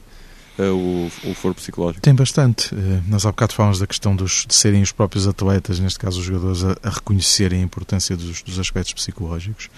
o, 0.62 1.10
o 1.24 1.34
foro 1.34 1.54
psicológico? 1.54 2.00
Tem 2.00 2.14
bastante. 2.14 2.74
Eh, 2.74 3.00
nós 3.08 3.26
há 3.26 3.30
bocado 3.30 3.54
falamos 3.54 3.78
da 3.78 3.86
questão 3.86 4.14
dos, 4.14 4.44
de 4.46 4.54
serem 4.54 4.82
os 4.82 4.92
próprios 4.92 5.26
atletas, 5.26 5.80
neste 5.80 5.98
caso 5.98 6.20
os 6.20 6.24
jogadores, 6.24 6.64
a, 6.64 6.76
a 6.82 6.90
reconhecerem 6.90 7.60
a 7.60 7.62
importância 7.62 8.16
dos, 8.16 8.42
dos 8.42 8.58
aspectos 8.58 8.94
psicológicos. 8.94 9.68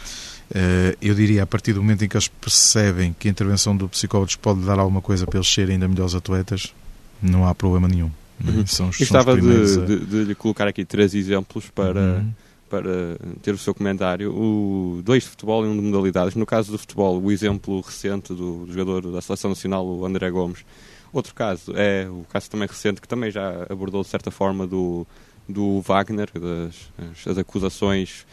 Eh, 0.54 0.97
eu 1.00 1.14
diria, 1.14 1.42
a 1.42 1.47
partir 1.47 1.73
do 1.73 1.83
momento 1.83 2.04
em 2.04 2.09
que 2.09 2.16
eles 2.16 2.28
percebem 2.28 3.14
que 3.18 3.28
a 3.28 3.30
intervenção 3.30 3.76
do 3.76 3.88
psicólogo 3.88 4.30
pode 4.38 4.61
dar 4.61 4.78
alguma 4.78 5.00
coisa 5.00 5.26
para 5.26 5.38
eles 5.38 5.49
serem 5.49 5.75
ainda 5.75 5.88
melhores 5.88 6.14
atletas, 6.14 6.75
não 7.23 7.47
há 7.47 7.54
problema 7.54 7.88
nenhum. 7.88 8.11
Uhum. 8.45 8.66
São, 8.66 8.92
são 8.92 9.02
Estava 9.02 9.35
de, 9.35 9.87
de, 9.87 9.99
de, 10.04 10.25
lhe 10.25 10.35
colocar 10.35 10.68
aqui 10.68 10.85
três 10.85 11.14
exemplos 11.14 11.64
para, 11.75 12.00
uhum 12.00 12.33
para 12.68 13.16
ter 13.42 13.54
o 13.54 13.58
seu 13.58 13.75
comentário, 13.75 14.32
o, 14.32 15.00
dois 15.02 15.25
de 15.25 15.30
futebol 15.30 15.64
e 15.64 15.68
um 15.68 15.76
de 15.76 15.82
modalidades. 15.82 16.35
No 16.35 16.46
caso 16.46 16.73
do 16.73 16.78
futebol, 16.78 17.20
o 17.20 17.30
exemplo 17.30 17.80
recente 17.80 18.35
do, 18.35 18.66
do 18.66 18.73
jogador 18.73 19.11
da 19.11 19.20
Seleção 19.20 19.50
Nacional, 19.50 19.87
o 19.87 20.04
André 20.04 20.30
Gomes. 20.30 20.64
Outro 21.12 21.35
caso 21.35 21.73
é 21.76 22.08
o 22.08 22.25
caso 22.28 22.50
também 22.50 22.68
recente, 22.68 23.00
que 23.00 23.08
também 23.08 23.30
já 23.30 23.66
abordou 23.70 24.02
de 24.02 24.08
certa 24.08 24.30
forma 24.30 24.66
do, 24.66 25.06
do 25.49 25.80
Wagner, 25.80 26.28
das 26.35 26.92
as, 27.26 27.38
acusações 27.38 28.26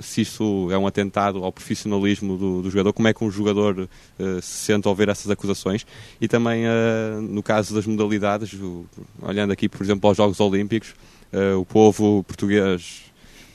se 0.00 0.22
isso 0.22 0.68
é 0.72 0.78
um 0.78 0.88
atentado 0.88 1.44
ao 1.44 1.52
profissionalismo 1.52 2.36
do, 2.36 2.62
do 2.62 2.70
jogador, 2.70 2.92
como 2.92 3.06
é 3.06 3.14
que 3.14 3.22
um 3.22 3.30
jogador 3.30 3.88
uh, 4.18 4.42
se 4.42 4.66
sente 4.66 4.88
ao 4.88 4.94
ver 4.94 5.08
essas 5.08 5.30
acusações 5.30 5.86
e 6.20 6.26
também 6.26 6.64
uh, 6.66 7.20
no 7.22 7.44
caso 7.44 7.72
das 7.72 7.86
modalidades, 7.86 8.52
o, 8.54 8.84
olhando 9.22 9.52
aqui 9.52 9.68
por 9.68 9.80
exemplo 9.80 10.08
aos 10.08 10.16
Jogos 10.16 10.40
Olímpicos, 10.40 10.96
uh, 11.32 11.60
o 11.60 11.64
povo 11.64 12.24
português 12.24 13.04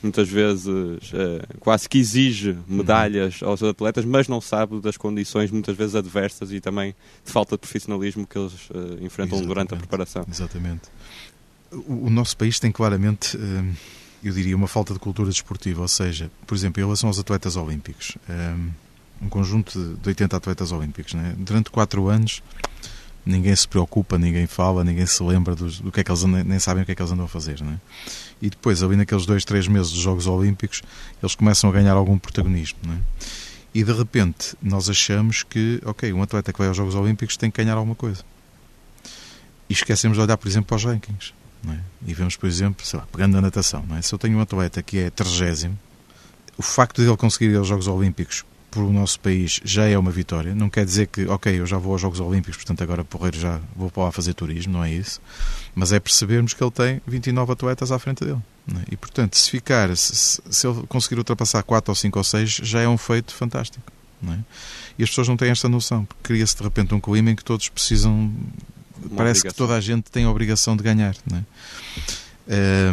muitas 0.04 0.28
vezes 0.28 0.66
uh, 0.66 1.58
quase 1.58 1.88
que 1.88 1.98
exige 1.98 2.56
medalhas 2.68 3.40
uhum. 3.40 3.48
aos 3.48 3.62
atletas, 3.62 4.04
mas 4.04 4.28
não 4.28 4.40
sabe 4.40 4.80
das 4.80 4.96
condições 4.96 5.50
muitas 5.50 5.76
vezes 5.76 5.94
adversas 5.94 6.52
e 6.52 6.60
também 6.60 6.94
de 7.24 7.32
falta 7.32 7.56
de 7.56 7.60
profissionalismo 7.60 8.26
que 8.26 8.38
eles 8.38 8.52
uh, 8.70 8.98
enfrentam 9.00 9.38
Exatamente. 9.38 9.46
durante 9.46 9.74
a 9.74 9.76
preparação. 9.76 10.26
Exatamente. 10.30 10.82
O, 11.72 12.06
o 12.06 12.10
nosso 12.10 12.36
país 12.36 12.60
tem 12.60 12.70
claramente, 12.70 13.36
uh, 13.36 13.76
eu 14.22 14.32
diria, 14.32 14.56
uma 14.56 14.68
falta 14.68 14.92
de 14.92 15.00
cultura 15.00 15.28
desportiva, 15.28 15.82
ou 15.82 15.88
seja, 15.88 16.30
por 16.46 16.54
exemplo, 16.54 16.80
em 16.80 16.84
relação 16.84 17.08
aos 17.08 17.18
atletas 17.18 17.56
olímpicos, 17.56 18.16
um 19.20 19.28
conjunto 19.28 19.96
de 20.02 20.08
80 20.08 20.36
atletas 20.36 20.72
olímpicos, 20.72 21.14
né? 21.14 21.34
durante 21.38 21.70
quatro 21.70 22.08
anos 22.08 22.42
ninguém 23.24 23.54
se 23.54 23.66
preocupa, 23.66 24.18
ninguém 24.18 24.46
fala, 24.46 24.84
ninguém 24.84 25.06
se 25.06 25.22
lembra 25.22 25.54
do, 25.54 25.70
do 25.70 25.92
que 25.92 26.00
é 26.00 26.04
que 26.04 26.10
eles 26.10 26.24
andam, 26.24 26.44
nem 26.44 26.58
sabem 26.58 26.82
o 26.82 26.86
que 26.86 26.92
é 26.92 26.94
que 26.94 27.02
eles 27.02 27.12
andam 27.12 27.24
a 27.24 27.28
fazer, 27.28 27.60
né? 27.62 27.78
e 28.44 28.50
depois, 28.50 28.82
ali 28.82 28.94
naqueles 28.94 29.24
dois, 29.24 29.42
três 29.42 29.66
meses 29.66 29.90
dos 29.90 30.00
Jogos 30.00 30.26
Olímpicos, 30.26 30.82
eles 31.22 31.34
começam 31.34 31.70
a 31.70 31.72
ganhar 31.72 31.94
algum 31.94 32.18
protagonismo. 32.18 32.78
É? 32.88 33.24
E 33.74 33.82
de 33.82 33.92
repente 33.92 34.54
nós 34.62 34.90
achamos 34.90 35.42
que, 35.42 35.80
ok, 35.84 36.12
um 36.12 36.22
atleta 36.22 36.52
que 36.52 36.58
vai 36.58 36.68
aos 36.68 36.76
Jogos 36.76 36.94
Olímpicos 36.94 37.38
tem 37.38 37.50
que 37.50 37.62
ganhar 37.62 37.76
alguma 37.76 37.94
coisa. 37.94 38.22
E 39.68 39.72
esquecemos 39.72 40.18
de 40.18 40.22
olhar, 40.22 40.36
por 40.36 40.46
exemplo, 40.46 40.66
para 40.66 40.76
os 40.76 40.84
rankings. 40.84 41.32
É? 41.66 41.78
E 42.06 42.12
vemos, 42.12 42.36
por 42.36 42.46
exemplo, 42.46 42.84
sei 42.84 42.98
lá, 42.98 43.06
pegando 43.10 43.38
a 43.38 43.40
natação. 43.40 43.82
É? 43.96 44.02
Se 44.02 44.14
eu 44.14 44.18
tenho 44.18 44.36
um 44.36 44.40
atleta 44.42 44.82
que 44.82 44.98
é 44.98 45.08
30, 45.08 45.70
o 46.58 46.62
facto 46.62 47.00
de 47.00 47.08
ele 47.08 47.16
conseguir 47.16 47.46
ir 47.46 47.56
aos 47.56 47.66
Jogos 47.66 47.88
Olímpicos 47.88 48.44
por 48.74 48.82
o 48.82 48.92
nosso 48.92 49.20
país 49.20 49.60
já 49.64 49.86
é 49.86 49.96
uma 49.96 50.10
vitória. 50.10 50.52
Não 50.52 50.68
quer 50.68 50.84
dizer 50.84 51.06
que, 51.06 51.24
ok, 51.26 51.60
eu 51.60 51.64
já 51.64 51.78
vou 51.78 51.92
aos 51.92 52.00
Jogos 52.00 52.18
Olímpicos, 52.18 52.56
portanto 52.56 52.82
agora 52.82 53.04
porreiro 53.04 53.38
já 53.38 53.60
vou 53.76 53.88
para 53.88 54.02
lá 54.02 54.12
fazer 54.12 54.34
turismo, 54.34 54.72
não 54.72 54.82
é 54.82 54.92
isso. 54.92 55.20
Mas 55.76 55.92
é 55.92 56.00
percebermos 56.00 56.54
que 56.54 56.62
ele 56.62 56.72
tem 56.72 57.00
29 57.06 57.52
atletas 57.52 57.92
à 57.92 57.98
frente 58.00 58.24
dele. 58.24 58.40
É? 58.68 58.92
E 58.94 58.96
portanto, 58.96 59.36
se 59.36 59.48
ficar, 59.48 59.96
se, 59.96 60.40
se, 60.50 60.66
ele 60.66 60.82
conseguir 60.88 61.18
ultrapassar 61.18 61.62
4 61.62 61.92
ou 61.92 61.94
5 61.94 62.18
ou 62.18 62.24
6, 62.24 62.50
já 62.64 62.80
é 62.80 62.88
um 62.88 62.98
feito 62.98 63.32
fantástico. 63.32 63.84
É? 64.26 64.38
E 64.98 65.04
as 65.04 65.08
pessoas 65.10 65.28
não 65.28 65.36
têm 65.36 65.50
esta 65.50 65.68
noção, 65.68 66.04
porque 66.04 66.22
cria-se 66.24 66.56
de 66.56 66.62
repente 66.64 66.94
um 66.94 67.00
clima 67.00 67.30
em 67.30 67.36
que 67.36 67.44
todos 67.44 67.68
precisam. 67.68 68.12
Uma 68.12 69.16
parece 69.16 69.40
obrigação. 69.40 69.50
que 69.50 69.54
toda 69.54 69.76
a 69.76 69.80
gente 69.80 70.10
tem 70.10 70.24
a 70.24 70.30
obrigação 70.30 70.76
de 70.76 70.82
ganhar. 70.82 71.14
É? 71.32 71.36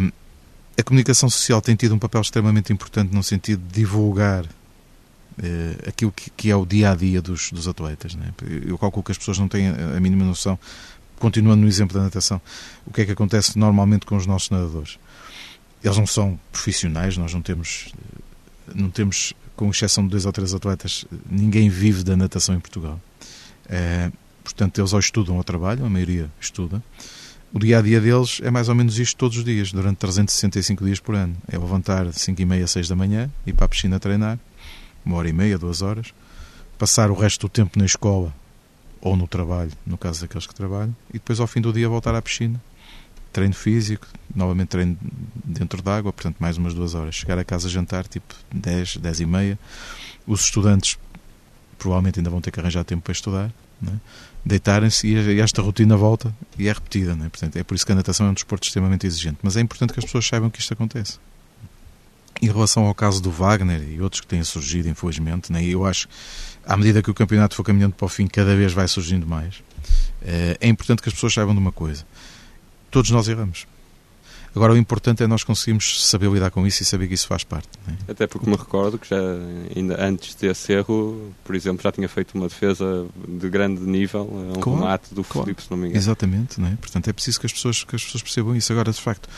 Uh, 0.04 0.12
a 0.78 0.82
comunicação 0.84 1.28
social 1.28 1.60
tem 1.60 1.74
tido 1.74 1.94
um 1.94 1.98
papel 1.98 2.20
extremamente 2.20 2.72
importante 2.72 3.12
no 3.12 3.22
sentido 3.22 3.62
de 3.66 3.80
divulgar 3.80 4.46
uh, 5.38 5.88
aquilo 5.88 6.12
que, 6.12 6.30
que, 6.30 6.50
é 6.50 6.56
o 6.56 6.64
dia 6.64 6.90
a 6.90 6.94
dia 6.94 7.20
dos, 7.20 7.50
dos 7.50 7.68
atletas. 7.68 8.14
Né? 8.14 8.32
Eu 8.66 8.78
calculo 8.78 9.02
que 9.02 9.12
as 9.12 9.18
pessoas 9.18 9.38
não 9.38 9.48
têm 9.48 9.68
a, 9.68 10.00
mínima 10.00 10.24
noção. 10.24 10.58
Continuando 11.18 11.62
no 11.62 11.68
exemplo 11.68 11.96
da 11.96 12.02
natação, 12.04 12.40
o 12.84 12.92
que 12.92 13.02
é 13.02 13.04
que 13.04 13.12
acontece 13.12 13.56
normalmente 13.58 14.04
com 14.04 14.16
os 14.16 14.26
nossos 14.26 14.50
nadadores? 14.50 14.98
Eles 15.82 15.96
não 15.96 16.06
são 16.06 16.38
profissionais, 16.50 17.16
nós 17.16 17.32
não 17.32 17.40
temos, 17.40 17.92
eh, 17.96 18.72
não 18.74 18.90
temos, 18.90 19.32
com 19.54 19.70
exceção 19.70 20.04
de 20.04 20.10
dois 20.10 20.26
ou 20.26 20.32
três 20.32 20.52
atletas, 20.52 21.04
ninguém 21.28 21.68
vive 21.68 22.02
da 22.02 22.16
natação 22.16 22.54
em 22.54 22.60
Portugal. 22.60 23.00
Uh, 23.66 24.12
portanto, 24.42 24.80
eles 24.80 24.92
ou 24.92 24.98
estudam 24.98 25.36
ou 25.36 25.44
trabalham, 25.44 25.86
a 25.86 25.90
maioria 25.90 26.28
estuda. 26.40 26.82
O 27.52 27.58
dia 27.58 27.78
a 27.78 27.82
dia 27.82 28.00
deles 28.00 28.40
é 28.42 28.50
mais 28.50 28.70
ou 28.70 28.74
menos 28.74 28.98
isto 28.98 29.16
todos 29.16 29.36
os 29.36 29.44
dias, 29.44 29.72
durante 29.72 29.98
365 29.98 30.84
dias 30.84 30.98
por 30.98 31.14
ano. 31.14 31.36
É 31.46 31.58
levantar 31.58 32.10
5 32.10 32.40
e 32.40 32.46
meia, 32.46 32.66
6 32.66 32.88
da 32.88 32.96
manhã, 32.96 33.30
ir 33.46 33.52
para 33.52 33.66
a 33.66 33.68
piscina 33.68 34.00
treinar, 34.00 34.38
uma 35.04 35.16
hora 35.16 35.28
e 35.28 35.32
meia, 35.32 35.58
duas 35.58 35.82
horas, 35.82 36.12
passar 36.78 37.10
o 37.10 37.14
resto 37.14 37.46
do 37.46 37.48
tempo 37.48 37.78
na 37.78 37.84
escola 37.84 38.34
ou 39.00 39.16
no 39.16 39.26
trabalho, 39.26 39.72
no 39.86 39.98
caso 39.98 40.20
daqueles 40.22 40.46
que 40.46 40.54
trabalham, 40.54 40.94
e 41.10 41.14
depois 41.14 41.40
ao 41.40 41.46
fim 41.46 41.60
do 41.60 41.72
dia 41.72 41.88
voltar 41.88 42.14
à 42.14 42.22
piscina, 42.22 42.60
treino 43.32 43.54
físico, 43.54 44.06
novamente 44.34 44.68
treino 44.68 44.96
dentro 45.44 45.82
d'água, 45.82 46.12
portanto 46.12 46.36
mais 46.38 46.56
umas 46.58 46.74
duas 46.74 46.94
horas. 46.94 47.14
Chegar 47.14 47.38
a 47.38 47.44
casa 47.44 47.68
jantar, 47.68 48.06
tipo 48.06 48.34
10, 48.52 48.98
10 48.98 49.20
e 49.20 49.26
meia. 49.26 49.58
Os 50.26 50.42
estudantes 50.42 50.98
provavelmente 51.78 52.20
ainda 52.20 52.30
vão 52.30 52.40
ter 52.40 52.50
que 52.50 52.60
arranjar 52.60 52.84
tempo 52.84 53.02
para 53.02 53.12
estudar, 53.12 53.50
né? 53.80 53.98
deitarem-se 54.44 55.06
e 55.06 55.40
esta 55.40 55.62
rotina 55.62 55.96
volta 55.96 56.34
e 56.58 56.68
é 56.68 56.72
repetida. 56.72 57.16
Né? 57.16 57.28
Portanto, 57.28 57.56
é 57.56 57.64
por 57.64 57.74
isso 57.74 57.86
que 57.86 57.92
a 57.92 57.94
natação 57.94 58.26
é 58.26 58.30
um 58.30 58.34
desporto 58.34 58.66
extremamente 58.66 59.06
exigente. 59.06 59.38
Mas 59.42 59.56
é 59.56 59.60
importante 59.60 59.92
que 59.92 59.98
as 59.98 60.04
pessoas 60.04 60.26
saibam 60.26 60.50
que 60.50 60.60
isto 60.60 60.72
acontece. 60.72 61.18
Em 62.42 62.46
relação 62.46 62.86
ao 62.86 62.94
caso 62.94 63.22
do 63.22 63.30
Wagner 63.30 63.80
e 63.88 64.02
outros 64.02 64.20
que 64.20 64.26
têm 64.26 64.42
surgido, 64.42 64.88
infelizmente, 64.88 65.52
né, 65.52 65.64
eu 65.64 65.86
acho 65.86 66.08
à 66.66 66.76
medida 66.76 67.00
que 67.00 67.10
o 67.10 67.14
campeonato 67.14 67.54
for 67.54 67.62
caminhando 67.62 67.94
para 67.94 68.04
o 68.04 68.08
fim, 68.08 68.26
cada 68.26 68.56
vez 68.56 68.72
vai 68.72 68.88
surgindo 68.88 69.24
mais. 69.26 69.62
Eh, 70.22 70.56
é 70.60 70.68
importante 70.68 71.02
que 71.02 71.08
as 71.08 71.14
pessoas 71.14 71.32
saibam 71.32 71.54
de 71.54 71.60
uma 71.60 71.72
coisa: 71.72 72.04
todos 72.90 73.10
nós 73.10 73.28
erramos. 73.28 73.66
Agora, 74.54 74.74
o 74.74 74.76
importante 74.76 75.22
é 75.22 75.26
nós 75.26 75.42
conseguirmos 75.42 76.06
saber 76.06 76.30
lidar 76.30 76.50
com 76.50 76.66
isso 76.66 76.82
e 76.82 76.86
saber 76.86 77.08
que 77.08 77.14
isso 77.14 77.26
faz 77.26 77.42
parte. 77.42 77.68
É? 77.88 78.12
Até 78.12 78.26
porque 78.26 78.48
me 78.48 78.56
recordo 78.56 78.98
que 78.98 79.08
já, 79.08 79.16
ainda 79.74 80.04
antes 80.04 80.34
desse 80.34 80.72
erro, 80.72 81.32
por 81.42 81.54
exemplo, 81.54 81.82
já 81.82 81.90
tinha 81.90 82.08
feito 82.08 82.34
uma 82.34 82.48
defesa 82.48 83.06
de 83.26 83.48
grande 83.48 83.80
nível, 83.80 84.22
um 84.22 84.60
claro, 84.60 84.78
remate 84.78 85.14
do 85.14 85.24
claro. 85.24 85.54
Se 85.58 85.70
não 85.70 85.78
me 85.78 85.86
engano. 85.86 85.98
Exatamente, 85.98 86.60
não 86.60 86.68
é? 86.68 86.76
portanto 86.76 87.08
é 87.08 87.12
preciso 87.12 87.40
que 87.40 87.46
as, 87.46 87.52
pessoas, 87.52 87.84
que 87.84 87.96
as 87.96 88.04
pessoas 88.04 88.22
percebam 88.22 88.54
isso. 88.54 88.72
Agora, 88.72 88.92
de 88.92 89.00
facto, 89.00 89.28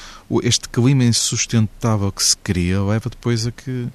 este 0.42 0.68
clima 0.68 1.05
insustentável 1.05 2.11
que 2.11 2.22
se 2.22 2.37
cria 2.37 2.83
leva 2.83 3.09
depois 3.09 3.46
a 3.46 3.53
que 3.53 3.88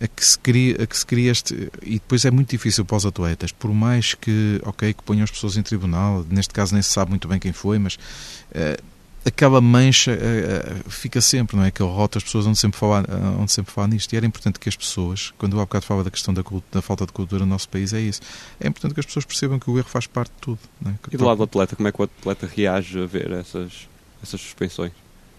a 0.00 0.08
que 0.08 0.24
se 0.24 0.38
cria, 0.38 0.82
a 0.82 0.86
que 0.86 0.96
se 0.96 1.06
cria 1.06 1.30
este 1.30 1.70
e 1.82 1.94
depois 1.94 2.24
é 2.24 2.30
muito 2.30 2.50
difícil 2.50 2.84
para 2.84 2.96
os 2.96 3.06
atletas 3.06 3.52
por 3.52 3.72
mais 3.72 4.14
que 4.14 4.60
ok 4.64 4.92
que 4.94 5.02
ponham 5.02 5.22
as 5.22 5.30
pessoas 5.30 5.56
em 5.56 5.62
tribunal 5.62 6.26
neste 6.28 6.52
caso 6.52 6.74
nem 6.74 6.82
se 6.82 6.88
sabe 6.88 7.10
muito 7.10 7.28
bem 7.28 7.38
quem 7.38 7.52
foi 7.52 7.78
mas 7.78 7.94
uh, 7.94 8.82
aquela 9.24 9.60
mancha 9.60 10.12
uh, 10.12 10.90
fica 10.90 11.20
sempre, 11.20 11.56
não 11.56 11.64
é? 11.64 11.68
Aquele 11.68 11.88
rota, 11.88 12.18
as 12.18 12.24
pessoas 12.24 12.44
vão 12.44 12.54
sempre 12.54 12.78
falar, 12.78 13.04
uh, 13.04 13.40
onde 13.40 13.52
sempre 13.52 13.72
falar 13.72 13.88
nisto. 13.88 14.12
E 14.12 14.16
era 14.16 14.26
importante 14.26 14.58
que 14.58 14.68
as 14.68 14.76
pessoas, 14.76 15.32
quando 15.38 15.56
eu 15.56 15.60
há 15.60 15.64
bocado 15.64 15.84
falava 15.84 16.04
da 16.04 16.10
questão 16.10 16.34
da, 16.34 16.42
da, 16.70 16.82
falta 16.82 17.06
de 17.06 17.12
cultura 17.12 17.44
no 17.44 17.50
nosso 17.50 17.68
país, 17.68 17.92
é 17.92 18.00
isso. 18.00 18.20
É 18.60 18.68
importante 18.68 18.94
que 18.94 19.00
as 19.00 19.06
pessoas 19.06 19.24
percebam 19.24 19.58
que 19.58 19.70
o 19.70 19.78
erro 19.78 19.88
faz 19.88 20.06
parte 20.06 20.30
de 20.30 20.40
tudo. 20.40 20.58
É? 20.86 20.90
E 21.12 21.16
do 21.16 21.24
lado 21.24 21.38
do 21.38 21.44
atleta, 21.44 21.76
como 21.76 21.88
é 21.88 21.92
que 21.92 22.00
o 22.00 22.04
atleta 22.04 22.46
reage 22.46 23.00
a 23.00 23.06
ver 23.06 23.30
essas, 23.32 23.88
essas 24.22 24.40
suspensões? 24.40 24.92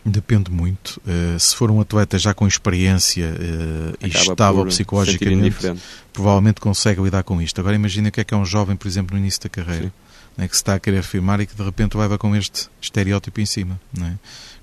Depende 0.06 0.52
muito. 0.52 1.02
Uh, 1.06 1.40
se 1.40 1.56
for 1.56 1.72
um 1.72 1.80
atleta 1.80 2.18
já 2.20 2.34
com 2.34 2.46
experiência 2.46 3.26
uh, 3.26 4.06
e 4.06 4.10
estável 4.10 4.66
psicologicamente, 4.66 5.74
provavelmente 6.12 6.60
consegue 6.60 7.02
lidar 7.02 7.24
com 7.24 7.42
isto. 7.42 7.60
Agora 7.62 7.76
imagina 7.76 8.10
o 8.10 8.12
que 8.12 8.20
é 8.20 8.24
que 8.24 8.34
é 8.34 8.38
um 8.38 8.46
jovem, 8.46 8.76
por 8.76 8.88
exemplo, 8.88 9.16
no 9.16 9.22
início 9.22 9.42
da 9.42 9.50
carreira. 9.50 9.94
Né, 10.36 10.48
que 10.48 10.56
se 10.56 10.64
está 10.64 10.74
a 10.74 10.80
querer 10.80 10.98
afirmar 10.98 11.40
e 11.42 11.46
que 11.46 11.56
de 11.56 11.62
repente 11.62 11.96
leva 11.96 12.18
com 12.18 12.36
este 12.36 12.68
estereótipo 12.82 13.40
em 13.40 13.46
cima. 13.46 13.80
É? 14.02 14.14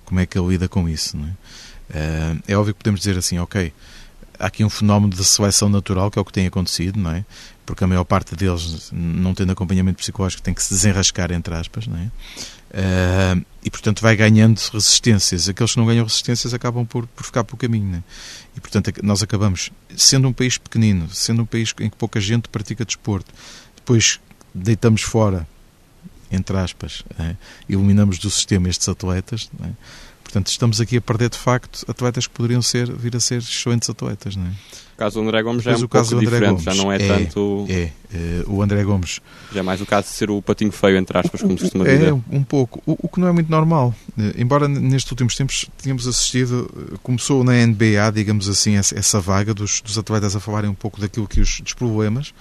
Como 0.05 0.18
é 0.18 0.26
que 0.26 0.37
ele 0.37 0.48
lida 0.48 0.68
com 0.68 0.88
isso? 0.88 1.16
É? 1.16 2.35
Uh, 2.35 2.42
é 2.48 2.57
óbvio 2.57 2.74
que 2.74 2.79
podemos 2.79 3.00
dizer 3.00 3.16
assim, 3.16 3.38
ok, 3.38 3.72
há 4.37 4.46
aqui 4.46 4.64
um 4.64 4.68
fenómeno 4.68 5.14
de 5.14 5.24
seleção 5.24 5.68
natural, 5.68 6.11
que 6.11 6.18
é 6.18 6.22
o 6.22 6.24
que 6.24 6.33
tem 6.33 6.44
acontecido, 6.44 6.98
não 6.98 7.12
é? 7.12 7.24
porque 7.70 7.85
a 7.85 7.87
maior 7.87 8.05
parte 8.05 8.35
deles, 8.35 8.90
não 8.92 9.33
tendo 9.33 9.53
acompanhamento 9.53 9.98
psicológico, 9.98 10.42
tem 10.42 10.53
que 10.53 10.61
se 10.61 10.74
desenrascar, 10.74 11.31
entre 11.31 11.55
aspas, 11.55 11.87
não 11.87 11.96
é? 11.96 12.11
Uh, 12.70 13.44
e 13.64 13.70
portanto 13.70 14.00
vai 14.00 14.16
ganhando 14.16 14.59
resistências. 14.72 15.48
Aqueles 15.48 15.72
que 15.72 15.78
não 15.78 15.87
ganham 15.87 16.04
resistências 16.04 16.54
acabam 16.54 16.87
por, 16.87 17.06
por 17.09 17.24
ficar 17.24 17.44
pelo 17.44 17.59
caminho. 17.59 17.96
É? 17.96 18.02
E 18.56 18.61
portanto 18.61 18.92
nós 19.02 19.22
acabamos, 19.22 19.70
sendo 19.96 20.28
um 20.28 20.33
país 20.33 20.56
pequenino, 20.56 21.09
sendo 21.11 21.42
um 21.42 21.46
país 21.46 21.74
em 21.80 21.90
que 21.90 21.96
pouca 21.96 22.20
gente 22.20 22.48
pratica 22.48 22.85
desporto, 22.85 23.33
depois 23.76 24.20
deitamos 24.54 25.02
fora 25.02 25.46
entre 26.30 26.56
aspas, 26.56 27.02
é? 27.18 27.35
eliminamos 27.68 28.18
do 28.18 28.30
sistema 28.30 28.68
estes 28.68 28.88
atletas. 28.88 29.50
É? 29.62 29.70
Portanto, 30.31 30.47
estamos 30.47 30.81
aqui 30.81 30.97
a 30.97 31.01
perder 31.01 31.29
de 31.29 31.37
facto 31.37 31.85
atletas 31.88 32.29
que 32.29 32.33
poderiam 32.33 32.62
ser, 32.62 32.88
vir 32.93 33.16
a 33.16 33.21
ser 33.21 33.38
excelentes 33.38 33.90
atletas. 33.90 34.37
Não 34.37 34.47
é? 34.47 34.51
O 34.95 34.97
caso 34.97 35.21
do 35.21 35.27
André 35.27 35.43
Gomes 35.43 35.64
já 35.64 35.73
é 35.73 35.77
um 35.77 35.88
pouco 35.88 36.21
diferente, 36.21 36.49
Gomes 36.51 36.62
já 36.62 36.75
não 36.75 36.93
é, 36.93 36.97
é 36.97 37.09
tanto. 37.09 37.66
É, 37.69 37.90
é, 38.14 38.45
o 38.47 38.62
André 38.62 38.85
Gomes. 38.85 39.21
Já 39.53 39.59
é 39.59 39.62
mais 39.64 39.81
o 39.81 39.87
caso 39.87 40.07
de 40.07 40.12
ser 40.14 40.31
o 40.31 40.40
patinho 40.40 40.71
feio, 40.71 40.97
entre 40.99 41.19
aspas, 41.19 41.40
como 41.40 41.59
se 41.59 41.64
costuma 41.64 41.85
é, 41.88 41.97
dizer. 41.97 42.11
É, 42.11 42.12
um 42.12 42.45
pouco. 42.45 42.81
O, 42.87 42.97
o, 43.07 43.09
que 43.09 43.19
não 43.19 43.27
é 43.27 43.33
muito 43.33 43.51
normal. 43.51 43.93
Eh, 44.16 44.35
embora 44.37 44.69
nestes 44.69 45.11
últimos 45.11 45.35
tempos 45.35 45.66
tínhamos 45.83 46.07
assistido, 46.07 46.71
eh, 46.77 46.97
começou 47.03 47.43
na 47.43 47.55
NBA, 47.66 48.12
digamos 48.14 48.49
assim, 48.49 48.77
essa, 48.77 48.97
essa 48.97 49.19
vaga 49.19 49.53
dos, 49.53 49.81
dos 49.81 49.99
atletas 49.99 50.37
a 50.37 50.40
falarem 50.40 50.71
um 50.71 50.75
pouco 50.75 51.01
daquilo 51.01 51.27
que 51.27 51.40
os, 51.40 51.61
dos 51.61 51.75
problemas, 51.75 52.33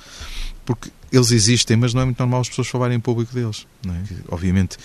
porque 0.64 0.92
eles 1.12 1.32
existem, 1.32 1.76
mas 1.76 1.96
não 1.96 2.04
é 2.04 2.06
muito 2.06 2.20
normal 2.20 2.42
as 2.42 2.50
pessoas 2.50 2.68
falarem 2.68 2.98
em 2.98 3.00
público 3.00 3.34
deles. 3.34 3.66
É? 3.88 4.16
Obviamente, 4.28 4.78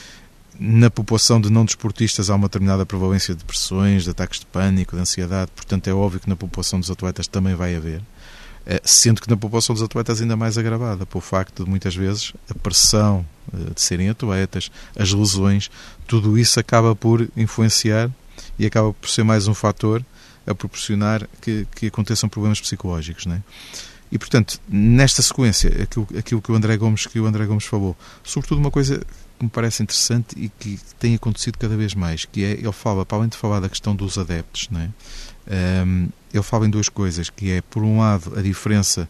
na 0.59 0.91
população 0.91 1.41
de 1.41 1.51
não 1.51 1.65
desportistas 1.65 2.31
há 2.31 2.35
uma 2.35 2.49
determinada 2.49 2.87
prevalência 2.87 3.35
de 3.35 3.41
depressões, 3.41 4.05
de 4.05 4.11
ataques 4.11 4.41
de 4.41 4.47
pânico, 4.47 4.95
de 4.95 5.03
ansiedade, 5.03 5.51
portanto 5.55 5.89
é 5.89 5.93
óbvio 5.93 6.21
que 6.21 6.29
na 6.29 6.37
população 6.37 6.79
dos 6.79 6.91
atletas 6.91 7.27
também 7.27 7.55
vai 7.55 7.75
haver. 7.75 8.03
Eh, 8.67 8.81
sendo 8.83 9.21
que 9.21 9.29
na 9.29 9.37
população 9.37 9.75
dos 9.75 9.83
atletas 9.83 10.23
ainda 10.23 10.37
mais 10.37 10.57
agravada, 10.57 11.05
pelo 11.05 11.21
facto 11.21 11.65
de 11.65 11.71
muitas 11.71 11.95
vezes 11.95 12.33
a 12.49 12.55
pressão 12.55 13.25
eh, 13.53 13.75
de 13.75 13.81
serem 13.81 14.09
atletas, 14.09 14.71
as 14.97 15.13
lesões, 15.13 15.71
tudo 16.07 16.39
isso 16.39 16.59
acaba 16.59 16.95
por 16.97 17.29
influenciar 17.37 18.11
e 18.59 18.65
acaba 18.65 18.93
por 18.93 19.09
ser 19.09 19.23
mais 19.23 19.47
um 19.49 19.55
fator 19.55 20.05
a 20.47 20.55
proporcionar 20.55 21.29
que, 21.41 21.67
que 21.75 21.87
aconteçam 21.89 22.29
problemas 22.29 22.61
psicológicos. 22.61 23.27
Não 23.27 23.37
é? 23.37 23.43
E, 24.11 24.19
portanto, 24.19 24.61
nesta 24.69 25.21
sequência, 25.23 25.83
aquilo, 25.83 26.07
aquilo 26.17 26.41
que, 26.41 26.53
o 26.53 26.55
André 26.55 26.77
Gomes, 26.77 27.07
que 27.07 27.19
o 27.19 27.27
André 27.27 27.47
Gomes 27.47 27.65
falou, 27.65 27.97
sobretudo 28.23 28.59
uma 28.59 28.71
coisa 28.71 29.03
que 29.39 29.45
me 29.45 29.51
parece 29.51 29.83
interessante 29.83 30.35
e 30.39 30.49
que 30.49 30.79
tem 30.99 31.15
acontecido 31.15 31.59
cada 31.59 31.77
vez 31.77 31.95
mais, 31.95 32.25
que 32.25 32.45
é, 32.45 32.53
ele 32.53 32.73
fala, 32.73 33.05
para 33.05 33.19
além 33.19 33.29
de 33.29 33.37
falar 33.37 33.61
da 33.61 33.69
questão 33.69 33.95
dos 33.95 34.17
adeptos, 34.19 34.69
não 34.71 34.81
é? 34.81 34.91
Um, 35.85 36.09
ele 36.33 36.43
fala 36.43 36.67
em 36.67 36.71
duas 36.71 36.89
coisas, 36.89 37.31
que 37.31 37.51
é, 37.51 37.61
por 37.61 37.83
um 37.83 37.99
lado, 37.99 38.33
a 38.37 38.43
diferença 38.43 39.09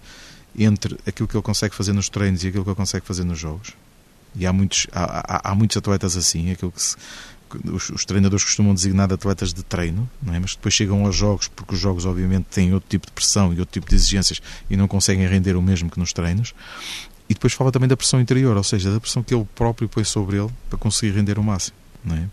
entre 0.57 0.99
aquilo 1.07 1.29
que 1.29 1.37
ele 1.37 1.43
consegue 1.43 1.75
fazer 1.75 1.93
nos 1.93 2.09
treinos 2.09 2.45
e 2.45 2.49
aquilo 2.49 2.65
que 2.65 2.71
ele 2.71 2.77
consegue 2.77 3.07
fazer 3.07 3.25
nos 3.25 3.39
jogos. 3.39 3.73
E 4.37 4.47
há 4.47 4.53
muitos, 4.53 4.87
há, 4.93 5.49
há, 5.49 5.51
há 5.51 5.55
muitos 5.55 5.77
atletas 5.77 6.17
assim, 6.17 6.51
aquilo 6.51 6.73
que 6.73 6.83
se, 6.83 6.97
os, 7.73 7.91
os, 7.91 8.05
treinadores 8.05 8.45
costumam 8.45 8.75
designar 8.75 9.07
de 9.07 9.15
atletas 9.15 9.53
de 9.53 9.63
treino, 9.63 10.09
é? 10.29 10.39
mas 10.39 10.55
depois 10.55 10.75
chegam 10.75 11.05
aos 11.07 11.15
jogos, 11.15 11.49
porque 11.49 11.75
os 11.75 11.81
jogos 11.81 12.05
obviamente 12.05 12.47
têm 12.51 12.73
outro 12.73 12.89
tipo 12.89 13.07
de 13.07 13.13
pressão 13.13 13.53
e 13.53 13.61
outro 13.61 13.73
tipo 13.73 13.89
de 13.89 13.95
exigências 13.95 14.41
e 14.69 14.77
não 14.77 14.89
conseguem 14.89 15.27
render 15.27 15.57
o 15.57 15.63
mesmo 15.63 15.91
que 15.91 15.99
nos 15.99 16.13
treinos. 16.13 16.55
E 17.29 17.35
depois 17.35 17.53
fala 17.53 17.73
também 17.73 17.89
da 17.89 17.97
pressão 17.97 18.21
interior, 18.21 18.57
ou 18.57 18.65
seja, 18.65 18.93
da 18.93 19.01
pressão 19.01 19.23
que 19.23 19.35
ele 19.35 19.47
próprio 19.55 19.89
põe 19.89 20.05
sobre 20.05 20.37
ele 20.37 20.51
para 20.69 20.79
conseguir 20.79 21.13
render 21.13 21.39
o 21.39 21.43
máximo. 21.43 21.77
Não 22.05 22.17
é? 22.17 22.29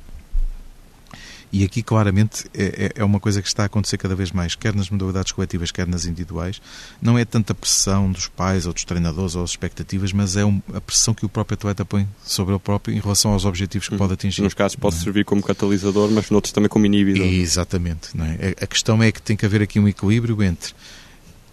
E 1.54 1.65
aqui, 1.65 1.84
claramente, 1.84 2.45
é, 2.54 2.91
é, 2.95 3.01
é 3.01 3.04
uma 3.04 3.19
coisa 3.19 3.41
que 3.41 3.47
está 3.47 3.63
a 3.63 3.65
acontecer 3.65 3.97
cada 3.97 4.15
vez 4.15 4.32
mais, 4.32 4.56
quer 4.56 4.73
nas 4.73 4.89
modalidades 4.89 5.34
coletivas, 5.34 5.69
quer 5.69 5.86
nas 5.86 6.06
individuais. 6.06 6.62
Não 7.01 7.17
é 7.17 7.25
tanta 7.25 7.54
pressão 7.54 8.10
dos 8.10 8.27
pais 8.27 8.65
ou 8.65 8.73
dos 8.73 8.86
treinadores 8.86 9.36
ou 9.36 9.43
as 9.43 9.49
expectativas, 9.49 10.13
mas 10.13 10.38
é 10.38 10.45
um, 10.45 10.62
a 10.73 10.80
pressão 10.80 11.13
que 11.13 11.25
o 11.25 11.30
próprio 11.30 11.56
atleta 11.56 11.84
põe 11.84 12.08
sobre 12.23 12.54
ele 12.54 12.60
próprio 12.60 12.95
em 12.95 13.01
relação 13.01 13.34
aos 13.34 13.43
objetivos 13.43 13.89
que 13.89 13.95
hum. 13.95 13.97
pode 13.97 14.13
atingir. 14.13 14.41
Nos 14.41 14.54
casos 14.54 14.77
pode 14.77 14.95
é? 14.95 14.99
servir 14.99 15.25
como 15.25 15.43
catalisador, 15.43 16.10
mas 16.10 16.30
noutros 16.30 16.54
também 16.54 16.69
como 16.69 16.86
inibidor. 16.86 17.25
Exatamente. 17.25 18.15
Não 18.15 18.25
é? 18.25 18.56
A 18.62 18.67
questão 18.67 19.04
é 19.04 19.12
que 19.12 19.21
tem 19.21 19.36
que 19.36 19.45
haver 19.45 19.62
aqui 19.62 19.77
um 19.77 19.89
equilíbrio 19.89 20.41
entre 20.41 20.73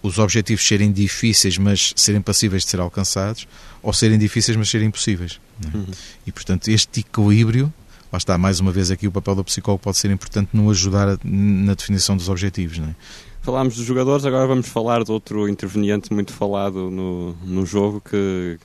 os 0.01 0.17
objetivos 0.17 0.65
serem 0.65 0.91
difíceis, 0.91 1.57
mas 1.57 1.93
serem 1.95 2.21
passíveis 2.21 2.63
de 2.63 2.69
ser 2.69 2.79
alcançados, 2.79 3.47
ou 3.81 3.93
serem 3.93 4.17
difíceis, 4.17 4.57
mas 4.57 4.69
serem 4.69 4.87
impossíveis. 4.87 5.39
É? 5.63 5.77
Uhum. 5.77 5.87
E, 6.25 6.31
portanto, 6.31 6.69
este 6.69 7.01
equilíbrio 7.01 7.73
lá 8.11 8.17
está, 8.17 8.37
mais 8.37 8.59
uma 8.59 8.71
vez 8.71 8.89
aqui 8.91 9.07
o 9.07 9.11
papel 9.11 9.35
do 9.35 9.43
psicólogo 9.43 9.83
pode 9.83 9.97
ser 9.97 10.09
importante 10.11 10.49
no 10.53 10.69
ajudar 10.69 11.07
a, 11.07 11.17
na 11.23 11.73
definição 11.73 12.17
dos 12.17 12.27
objetivos. 12.27 12.79
Não 12.79 12.87
é? 12.87 12.95
Falámos 13.41 13.75
dos 13.75 13.85
jogadores, 13.85 14.25
agora 14.25 14.47
vamos 14.47 14.67
falar 14.67 15.03
de 15.03 15.11
outro 15.11 15.47
interveniente 15.47 16.11
muito 16.11 16.33
falado 16.33 16.89
no, 16.89 17.33
no 17.43 17.65
jogo 17.65 18.01
que, 18.01 18.57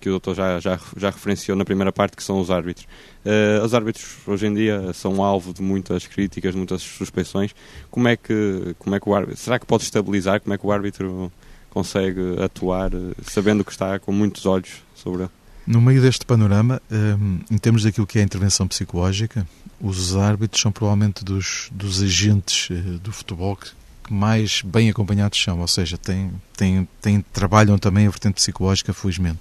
que 0.00 0.08
o 0.08 0.12
doutor 0.12 0.34
já, 0.34 0.60
já, 0.60 0.78
já 0.96 1.10
referenciou 1.10 1.56
na 1.56 1.64
primeira 1.64 1.92
parte, 1.92 2.16
que 2.16 2.22
são 2.22 2.40
os 2.40 2.50
árbitros. 2.50 2.86
Uh, 3.24 3.64
os 3.64 3.74
árbitros 3.74 4.16
hoje 4.26 4.46
em 4.46 4.54
dia 4.54 4.92
são 4.92 5.22
alvo 5.22 5.52
de 5.52 5.62
muitas 5.62 6.06
críticas, 6.06 6.54
muitas 6.54 6.82
suspeições. 6.82 7.54
Como 7.90 8.08
é 8.08 8.16
que, 8.16 8.74
como 8.78 8.94
é 8.94 9.00
que 9.00 9.08
o 9.08 9.14
árbitro, 9.14 9.36
será 9.36 9.58
que 9.58 9.66
pode 9.66 9.82
estabilizar? 9.84 10.40
Como 10.40 10.54
é 10.54 10.58
que 10.58 10.66
o 10.66 10.72
árbitro 10.72 11.32
consegue 11.70 12.42
atuar 12.42 12.92
eh, 12.92 13.14
sabendo 13.22 13.64
que 13.64 13.70
está 13.70 13.98
com 13.98 14.12
muitos 14.12 14.46
olhos 14.46 14.82
sobre 14.94 15.22
ele? 15.22 15.30
No 15.66 15.80
meio 15.80 16.00
deste 16.00 16.24
panorama, 16.24 16.80
hum, 16.90 17.40
em 17.50 17.58
termos 17.58 17.82
daquilo 17.82 18.06
que 18.06 18.18
é 18.18 18.22
a 18.22 18.24
intervenção 18.24 18.66
psicológica, 18.66 19.46
os 19.80 20.16
árbitros 20.16 20.62
são 20.62 20.72
provavelmente 20.72 21.24
dos, 21.24 21.68
dos 21.70 22.02
agentes 22.02 22.68
eh, 22.70 22.98
do 23.02 23.12
futebol 23.12 23.54
que 23.56 23.70
mais 24.10 24.62
bem 24.62 24.88
acompanhados 24.88 25.40
são, 25.40 25.60
ou 25.60 25.68
seja, 25.68 25.98
têm, 25.98 26.32
têm, 26.56 26.88
têm, 27.00 27.20
trabalham 27.32 27.78
também 27.78 28.06
a 28.06 28.10
vertente 28.10 28.36
psicológica, 28.36 28.92
felizmente. 28.92 29.40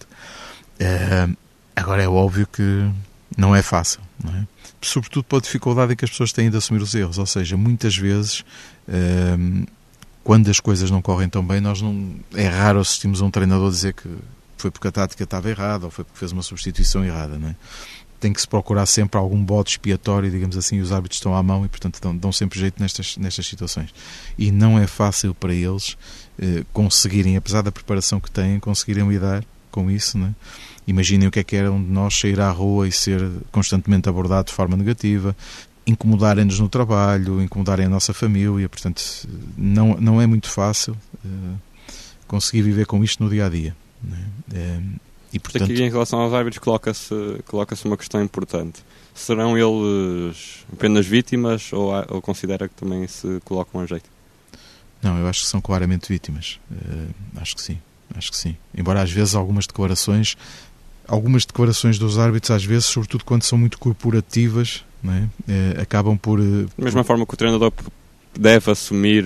Hum, 0.79 1.35
agora 1.75 2.03
é 2.03 2.07
óbvio 2.07 2.47
que 2.47 2.89
não 3.37 3.55
é 3.55 3.61
fácil, 3.61 4.01
não 4.23 4.33
é? 4.35 4.47
sobretudo 4.81 5.23
pela 5.23 5.41
dificuldade 5.41 5.95
que 5.95 6.05
as 6.05 6.11
pessoas 6.11 6.31
têm 6.31 6.49
de 6.49 6.57
assumir 6.57 6.81
os 6.81 6.93
erros, 6.93 7.17
ou 7.17 7.25
seja, 7.25 7.57
muitas 7.57 7.95
vezes 7.95 8.43
hum, 8.87 9.65
quando 10.23 10.49
as 10.49 10.59
coisas 10.59 10.91
não 10.91 11.01
correm 11.01 11.29
tão 11.29 11.45
bem, 11.45 11.61
nós 11.61 11.81
não 11.81 12.15
é 12.33 12.47
raro 12.47 12.79
assistimos 12.79 13.21
a 13.21 13.25
um 13.25 13.31
treinador 13.31 13.69
dizer 13.69 13.93
que 13.93 14.09
foi 14.57 14.71
porque 14.71 14.87
a 14.87 14.91
tática 14.91 15.23
estava 15.23 15.49
errada 15.49 15.85
ou 15.85 15.91
foi 15.91 16.03
porque 16.03 16.19
fez 16.19 16.31
uma 16.31 16.43
substituição 16.43 17.05
errada, 17.05 17.37
não 17.37 17.49
é? 17.49 17.55
Tem 18.19 18.33
que 18.33 18.41
se 18.41 18.47
procurar 18.47 18.87
sempre 18.87 19.19
algum 19.19 19.43
bode 19.43 19.69
expiatório, 19.69 20.31
digamos 20.31 20.57
assim, 20.57 20.77
e 20.77 20.81
os 20.81 20.91
árbitros 20.91 21.19
estão 21.19 21.35
à 21.35 21.43
mão 21.43 21.63
e, 21.63 21.69
portanto, 21.69 21.99
dão, 22.01 22.17
dão 22.17 22.31
sempre 22.31 22.59
jeito 22.59 22.81
nestas, 22.81 23.15
nestas 23.15 23.45
situações. 23.45 23.93
E 24.35 24.51
não 24.51 24.79
é 24.79 24.87
fácil 24.87 25.35
para 25.35 25.53
eles 25.53 25.95
eh, 26.41 26.63
conseguirem, 26.73 27.37
apesar 27.37 27.61
da 27.61 27.71
preparação 27.71 28.19
que 28.19 28.31
têm, 28.31 28.59
conseguirem 28.59 29.07
lidar 29.07 29.45
com 29.71 29.89
isso, 29.89 30.17
não 30.17 30.27
é? 30.27 30.36
Imaginem 30.88 31.27
o 31.27 31.32
que 31.32 31.39
é 31.39 31.43
que 31.43 31.56
era 31.56 31.71
um 31.71 31.84
de 31.84 31.89
nós 31.89 32.17
sair 32.17 32.39
à 32.39 32.49
rua 32.49 32.88
e 32.88 32.91
ser 32.91 33.21
constantemente 33.51 34.08
abordado 34.08 34.47
de 34.47 34.53
forma 34.53 34.77
negativa, 34.77 35.36
incomodarem-nos 35.86 36.60
no 36.60 36.69
trabalho, 36.69 37.41
incomodarem 37.41 37.86
a 37.86 37.89
nossa 37.89 38.13
família, 38.13 38.69
portanto, 38.69 39.03
não, 39.58 39.97
não 39.99 40.21
é 40.21 40.25
muito 40.25 40.49
fácil 40.49 40.95
uh, 41.25 41.58
conseguir 42.27 42.62
viver 42.62 42.86
com 42.86 43.03
isto 43.03 43.23
no 43.23 43.30
dia 43.30 43.45
a 43.45 43.49
dia. 43.49 43.75
Né? 44.01 44.25
É, 44.53 44.80
E, 45.34 45.39
portanto... 45.39 45.63
Aqui 45.63 45.84
em 45.84 45.89
relação 45.89 46.19
aos 46.19 46.34
árbitros 46.34 46.63
coloca-se 46.63 47.13
coloca 47.47 47.75
uma 47.86 47.97
questão 47.97 48.21
importante. 48.23 48.84
Serão 49.13 49.58
eles 49.58 50.65
apenas 50.71 51.06
vítimas 51.06 51.73
ou, 51.73 51.91
ou 52.10 52.21
considera 52.21 52.67
que 52.67 52.75
também 52.75 53.08
se 53.08 53.39
colocam 53.43 53.82
a 53.82 53.86
jeito? 53.86 54.10
Não, 55.01 55.17
eu 55.17 55.27
acho 55.27 55.41
que 55.41 55.47
são 55.47 55.60
claramente 55.60 56.08
vítimas. 56.08 56.60
Uh, 56.71 57.13
acho 57.38 57.56
que 57.56 57.62
sim. 57.62 57.80
Acho 58.17 58.32
que 58.32 58.38
sim. 58.38 58.56
Embora 58.75 59.01
às 59.01 59.12
vezes 59.12 59.36
algumas 59.36 59.67
declarações, 59.67 60.36
algumas 61.08 61.45
declarações 61.45 61.97
dos 61.97 62.17
árbitros, 62.17 62.51
às 62.51 62.65
vezes, 62.65 62.86
sobretudo 62.86 63.23
quando 63.23 63.43
são 63.43 63.58
muito 63.58 63.77
corporativas, 63.77 64.84
é? 65.47 65.82
acabam 65.82 66.17
por. 66.17 66.39
Da 66.39 66.84
mesma 66.84 67.03
por... 67.03 67.08
forma 67.08 67.25
que 67.25 67.34
o 67.34 67.38
treinador 67.38 67.71
deve 68.38 68.71
assumir 68.71 69.25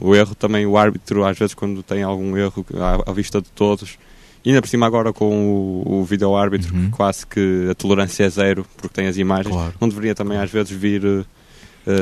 o 0.00 0.14
erro, 0.14 0.34
também 0.34 0.66
o 0.66 0.76
árbitro, 0.76 1.24
às 1.24 1.38
vezes, 1.38 1.54
quando 1.54 1.82
tem 1.82 2.02
algum 2.02 2.36
erro 2.36 2.64
à, 2.74 3.10
à 3.10 3.12
vista 3.12 3.40
de 3.40 3.48
todos, 3.50 3.96
e 4.44 4.50
ainda 4.50 4.60
por 4.60 4.68
cima 4.68 4.86
agora 4.86 5.12
com 5.12 5.82
o, 5.86 6.00
o 6.00 6.04
vídeo-árbitro, 6.04 6.74
uhum. 6.74 6.90
quase 6.90 7.26
que 7.26 7.68
a 7.70 7.74
tolerância 7.74 8.24
é 8.24 8.28
zero, 8.28 8.66
porque 8.76 8.94
tem 8.94 9.06
as 9.06 9.16
imagens, 9.16 9.54
claro. 9.54 9.74
não 9.80 9.88
deveria 9.88 10.14
também 10.14 10.36
às 10.36 10.50
vezes 10.50 10.70
vir 10.70 11.02
uh, 11.04 11.24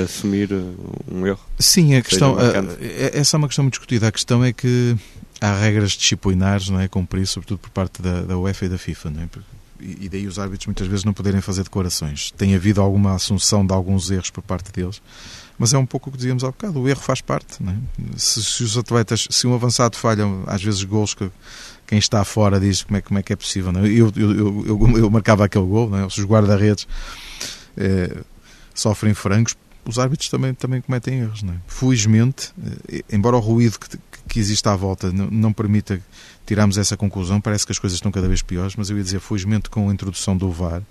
assumir 0.05 0.49
um 1.11 1.27
erro? 1.27 1.41
Sim, 1.59 1.95
a 1.95 2.03
questão, 2.03 2.37
essa 3.13 3.37
é 3.37 3.39
uma 3.39 3.47
questão 3.47 3.63
muito 3.63 3.75
discutida. 3.75 4.09
A 4.09 4.13
questão 4.13 4.43
é 4.43 4.53
que 4.53 4.97
há 5.43 5.59
regras 5.59 5.93
disciplinares 5.93 6.69
não 6.69 6.81
é, 6.81 6.87
cumprir, 6.87 7.27
sobretudo 7.27 7.59
por 7.59 7.71
parte 7.71 8.01
da, 8.01 8.23
da 8.23 8.39
UEFA 8.39 8.67
e 8.67 8.69
da 8.69 8.79
FIFA, 8.79 9.11
não 9.11 9.23
é? 9.23 9.29
e 9.83 10.09
daí 10.09 10.29
os 10.29 10.39
árbitros 10.39 10.67
muitas 10.67 10.87
vezes 10.87 11.05
não 11.05 11.13
poderem 11.13 11.41
fazer 11.41 11.65
declarações. 11.65 12.31
Tem 12.31 12.55
havido 12.55 12.81
alguma 12.81 13.15
assunção 13.15 13.67
de 13.67 13.75
alguns 13.75 14.11
erros 14.11 14.31
por 14.31 14.43
parte 14.43 14.71
deles, 14.71 15.03
mas 15.59 15.75
é 15.75 15.79
um 15.79 15.85
pouco 15.85 16.09
o 16.09 16.13
que 16.13 16.19
dizíamos 16.19 16.45
há 16.45 16.49
bocado, 16.49 16.81
o 16.81 16.89
erro 16.89 17.01
faz 17.01 17.21
parte. 17.21 17.59
É? 17.63 17.75
Se, 18.17 18.43
se, 18.43 18.63
os 18.63 18.79
atletas, 18.79 19.27
se 19.29 19.47
um 19.47 19.55
avançado 19.55 19.97
falha, 19.97 20.25
às 20.47 20.63
vezes 20.63 20.85
gols 20.85 21.15
que 21.15 21.29
quem 21.87 21.99
está 21.99 22.25
fora 22.25 22.61
diz 22.61 22.85
como 22.85 22.97
é, 22.97 23.01
como 23.01 23.19
é 23.19 23.23
que 23.23 23.33
é 23.33 23.37
possível. 23.37 23.73
É? 23.77 23.87
eu, 23.87 24.13
eu, 24.17 24.67
eu, 24.67 24.99
eu, 24.99 25.11
marcava 25.11 25.45
aquele 25.45 25.67
gol, 25.67 25.91
é? 25.97 26.09
se 26.09 26.21
os 26.21 26.27
guarda-redes 26.27 26.87
é, 27.77 28.19
sofrem 28.73 29.15
francos, 29.15 29.57
os 29.85 29.99
árbitros 29.99 30.29
também, 30.29 30.55
também 30.55 30.81
cometem 30.81 31.21
erros. 31.21 31.43
Não 31.43 31.55
é? 31.55 31.57
Felizmente, 31.67 32.53
eh, 32.89 33.03
embora 33.11 33.37
o 33.37 33.41
ruído 33.41 33.79
que, 33.79 33.99
que 34.29 34.39
existe 34.39 34.69
à 34.69 34.77
volta 34.77 35.13
não, 35.13 35.31
não 35.31 35.53
permita 35.53 36.01
tirarmos 36.47 36.79
essa 36.79 36.97
conclusão, 36.97 37.41
parece 37.41 37.67
que 37.67 37.73
as 37.73 37.79
coisas 37.79 37.97
estão 37.97 38.11
cada 38.11 38.29
vez 38.29 38.43
piores, 38.43 38.75
mas 38.77 38.91
eu 38.91 38.97
ia 38.97 39.03
dizer, 39.03 39.21
felizmente, 39.21 39.71
com 39.71 39.89
a 39.89 39.93
introdução 39.93 40.37
do 40.37 40.51
VAR, 40.51 40.83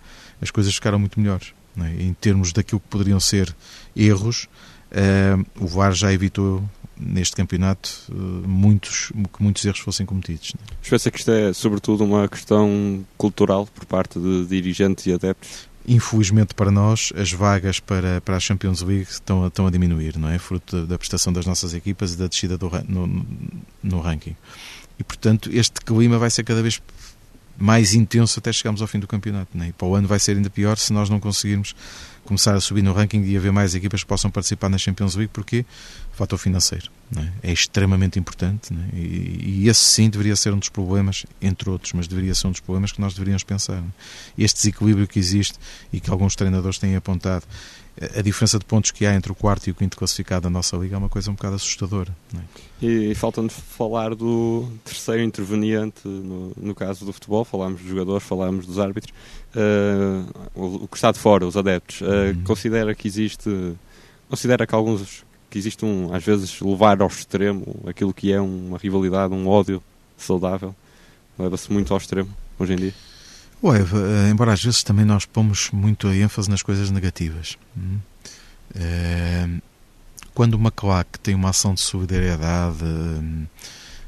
as 0.41 0.51
coisas 0.51 0.73
ficaram 0.73 0.99
muito 0.99 1.19
melhores. 1.19 1.53
É? 1.77 2.03
Em 2.03 2.13
termos 2.13 2.51
daquilo 2.51 2.79
que 2.79 2.87
poderiam 2.87 3.19
ser 3.19 3.55
erros, 3.95 4.47
uh, 4.91 5.45
o 5.59 5.67
VAR 5.67 5.93
já 5.93 6.11
evitou 6.11 6.63
neste 6.97 7.35
campeonato 7.35 7.89
uh, 8.09 8.13
muitos, 8.47 9.11
que 9.33 9.41
muitos 9.41 9.63
erros 9.65 9.79
fossem 9.79 10.05
cometidos. 10.05 10.53
É? 10.55 10.89
Pensa 10.89 11.09
que 11.09 11.19
isto 11.19 11.31
é, 11.31 11.53
sobretudo, 11.53 12.03
uma 12.03 12.27
questão 12.27 13.05
cultural 13.17 13.65
por 13.67 13.85
parte 13.85 14.19
de 14.19 14.45
dirigentes 14.45 15.05
e 15.05 15.13
adeptos? 15.13 15.70
Infelizmente 15.87 16.53
para 16.53 16.69
nós, 16.69 17.11
as 17.15 17.31
vagas 17.31 17.79
para, 17.79 18.21
para 18.21 18.37
a 18.37 18.39
Champions 18.39 18.81
League 18.81 19.07
estão, 19.09 19.47
estão 19.47 19.65
a 19.65 19.71
diminuir, 19.71 20.17
não 20.17 20.29
é? 20.29 20.37
Fruto 20.37 20.85
da 20.85 20.97
prestação 20.97 21.33
das 21.33 21.45
nossas 21.45 21.73
equipas 21.73 22.13
e 22.13 22.17
da 22.17 22.27
descida 22.27 22.57
do, 22.57 22.69
no, 22.87 23.25
no 23.81 23.99
ranking. 23.99 24.35
E, 24.99 25.03
portanto, 25.03 25.49
este 25.51 25.81
clima 25.81 26.19
vai 26.19 26.29
ser 26.29 26.43
cada 26.43 26.61
vez 26.61 26.79
mais 27.57 27.93
intenso 27.93 28.39
até 28.39 28.51
chegarmos 28.51 28.81
ao 28.81 28.87
fim 28.87 28.99
do 28.99 29.07
campeonato. 29.07 29.57
Né? 29.57 29.69
E 29.69 29.73
para 29.73 29.87
o 29.87 29.95
ano 29.95 30.07
vai 30.07 30.19
ser 30.19 30.35
ainda 30.35 30.49
pior 30.49 30.77
se 30.77 30.91
nós 30.93 31.09
não 31.09 31.19
conseguirmos 31.19 31.75
começar 32.23 32.55
a 32.55 32.61
subir 32.61 32.81
no 32.81 32.93
ranking 32.93 33.23
e 33.23 33.35
haver 33.35 33.51
mais 33.51 33.73
equipas 33.75 34.01
que 34.03 34.07
possam 34.07 34.29
participar 34.29 34.69
na 34.69 34.77
Champions 34.77 35.15
League, 35.15 35.31
porque 35.33 35.65
fator 36.13 36.37
financeiro 36.37 36.91
é? 37.17 37.49
é? 37.49 37.51
extremamente 37.51 38.19
importante 38.19 38.73
é? 38.73 38.95
e, 38.95 39.63
e, 39.63 39.69
esse 39.69 39.79
sim 39.79 40.09
deveria 40.09 40.35
ser 40.35 40.53
um 40.53 40.59
dos 40.59 40.69
problemas, 40.69 41.25
entre 41.41 41.69
outros, 41.69 41.93
mas 41.93 42.07
deveria 42.07 42.35
ser 42.35 42.47
um 42.47 42.51
dos 42.51 42.59
problemas 42.59 42.91
que 42.91 43.01
nós 43.01 43.13
deveríamos 43.13 43.43
pensar. 43.43 43.77
É? 43.77 43.83
Este 44.37 44.57
desequilíbrio 44.57 45.07
que 45.07 45.19
existe 45.19 45.57
e 45.91 45.99
que 45.99 46.09
alguns 46.09 46.35
treinadores 46.35 46.77
têm 46.77 46.95
apontado 46.95 47.45
a 48.17 48.21
diferença 48.21 48.57
de 48.57 48.65
pontos 48.65 48.91
que 48.91 49.05
há 49.05 49.13
entre 49.13 49.31
o 49.31 49.35
quarto 49.35 49.67
e 49.67 49.71
o 49.71 49.75
quinto 49.75 49.97
classificado 49.97 50.43
da 50.43 50.49
nossa 50.49 50.77
liga 50.77 50.95
é 50.95 50.97
uma 50.97 51.09
coisa 51.09 51.29
um 51.29 51.33
bocado 51.33 51.55
assustadora. 51.55 52.15
É? 52.35 52.85
E, 52.85 53.11
e 53.11 53.15
falta-nos 53.15 53.53
falar 53.53 54.15
do 54.15 54.67
terceiro 54.83 55.21
interveniente 55.21 56.07
no, 56.07 56.53
no, 56.55 56.73
caso 56.73 57.05
do 57.05 57.11
futebol. 57.11 57.43
Falámos 57.43 57.81
dos 57.81 57.89
jogadores, 57.89 58.23
falámos 58.23 58.65
dos 58.65 58.79
árbitros. 58.79 59.13
Uh, 59.53 60.49
o, 60.55 60.83
o, 60.83 60.87
que 60.87 60.97
está 60.97 61.11
de 61.11 61.19
fora, 61.19 61.45
os 61.45 61.57
adeptos, 61.57 62.01
uh, 62.01 62.05
uhum. 62.05 62.43
considera 62.43 62.95
que 62.95 63.07
existe, 63.07 63.49
considera 64.29 64.65
que 64.65 64.73
alguns 64.73 65.23
que 65.49 65.57
existe 65.57 65.83
um, 65.83 66.13
às 66.13 66.23
vezes, 66.23 66.61
levar 66.61 67.01
ao 67.01 67.09
extremo 67.09 67.83
aquilo 67.85 68.13
que 68.13 68.31
é 68.31 68.39
uma 68.39 68.77
rivalidade, 68.77 69.33
um 69.33 69.47
ódio 69.49 69.83
saudável. 70.17 70.73
Leva-se 71.37 71.71
muito 71.71 71.93
ao 71.93 71.97
extremo 71.97 72.29
hoje 72.57 72.73
em 72.73 72.77
dia. 72.77 72.93
Ué, 73.63 73.79
eh, 73.79 74.29
embora 74.29 74.53
às 74.53 74.63
vezes 74.63 74.83
também 74.83 75.05
nós 75.05 75.25
pomos 75.25 75.69
muito 75.71 76.07
ênfase 76.07 76.49
nas 76.49 76.63
coisas 76.63 76.89
negativas. 76.89 77.57
É, 78.73 79.47
quando 80.33 80.55
uma 80.55 80.71
claque 80.71 81.19
tem 81.19 81.35
uma 81.35 81.49
ação 81.49 81.73
de 81.73 81.81
solidariedade, 81.81 82.83
hum, 82.83 83.45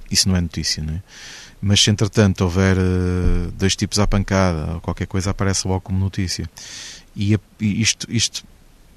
isso 0.09 0.27
não 0.27 0.35
é 0.35 0.41
notícia, 0.41 0.81
não 0.81 0.95
é? 0.95 1.03
Mas 1.61 1.81
se 1.81 1.89
entretanto 1.89 2.41
houver 2.41 2.75
dois 3.57 3.75
tipos 3.75 3.97
à 3.99 4.05
pancada 4.05 4.73
ou 4.73 4.81
qualquer 4.81 5.07
coisa, 5.07 5.29
aparece 5.29 5.65
logo 5.67 5.81
como 5.81 5.97
notícia. 5.97 6.49
E, 7.15 7.39
isto, 7.61 8.05
isto 8.11 8.43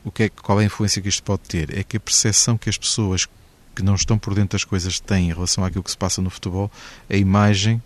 o 0.06 0.10
que 0.10 0.24
é, 0.24 0.28
qual 0.28 0.60
é 0.60 0.62
a 0.62 0.66
influência 0.66 1.02
que 1.02 1.08
isto 1.08 1.22
pode 1.22 1.42
ter? 1.42 1.76
É 1.76 1.82
que 1.82 1.96
a 1.96 2.00
percepção 2.00 2.56
que 2.56 2.68
as 2.68 2.78
pessoas 2.78 3.28
que 3.74 3.82
não 3.82 3.94
estão 3.94 4.16
por 4.16 4.34
dentro 4.34 4.56
das 4.56 4.64
coisas 4.64 5.00
têm 5.00 5.30
em 5.30 5.34
relação 5.34 5.64
àquilo 5.64 5.82
que 5.82 5.90
se 5.90 5.96
passa 5.96 6.22
no 6.22 6.30
futebol, 6.30 6.70
a 7.10 7.16
imagem 7.16 7.82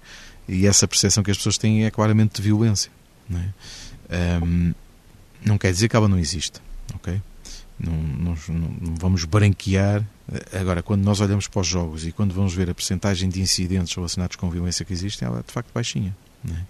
e 0.50 0.66
essa 0.66 0.86
percepção 0.88 1.22
que 1.22 1.30
as 1.30 1.36
pessoas 1.36 1.56
têm 1.56 1.84
é 1.84 1.90
claramente 1.90 2.34
de 2.34 2.42
violência. 2.42 2.90
Não, 3.28 3.38
é? 3.38 4.40
um, 4.42 4.74
não 5.44 5.56
quer 5.56 5.72
dizer 5.72 5.88
que 5.88 5.94
ela 5.94 6.08
não 6.08 6.18
existe, 6.18 6.60
ok? 6.92 7.22
Não, 7.78 7.92
não, 7.92 8.36
não, 8.48 8.94
vamos 8.96 9.24
branquear. 9.24 10.04
Agora, 10.52 10.82
quando 10.82 11.02
nós 11.02 11.20
olhamos 11.20 11.46
para 11.46 11.60
os 11.60 11.66
jogos 11.66 12.04
e 12.04 12.12
quando 12.12 12.34
vamos 12.34 12.52
ver 12.52 12.68
a 12.68 12.74
percentagem 12.74 13.28
de 13.28 13.40
incidentes 13.40 13.94
relacionados 13.94 14.36
com 14.36 14.50
violência 14.50 14.84
que 14.84 14.92
existe, 14.92 15.24
ela 15.24 15.38
é 15.38 15.42
de 15.42 15.52
facto 15.52 15.70
baixinha. 15.72 16.14
É? 16.48 16.62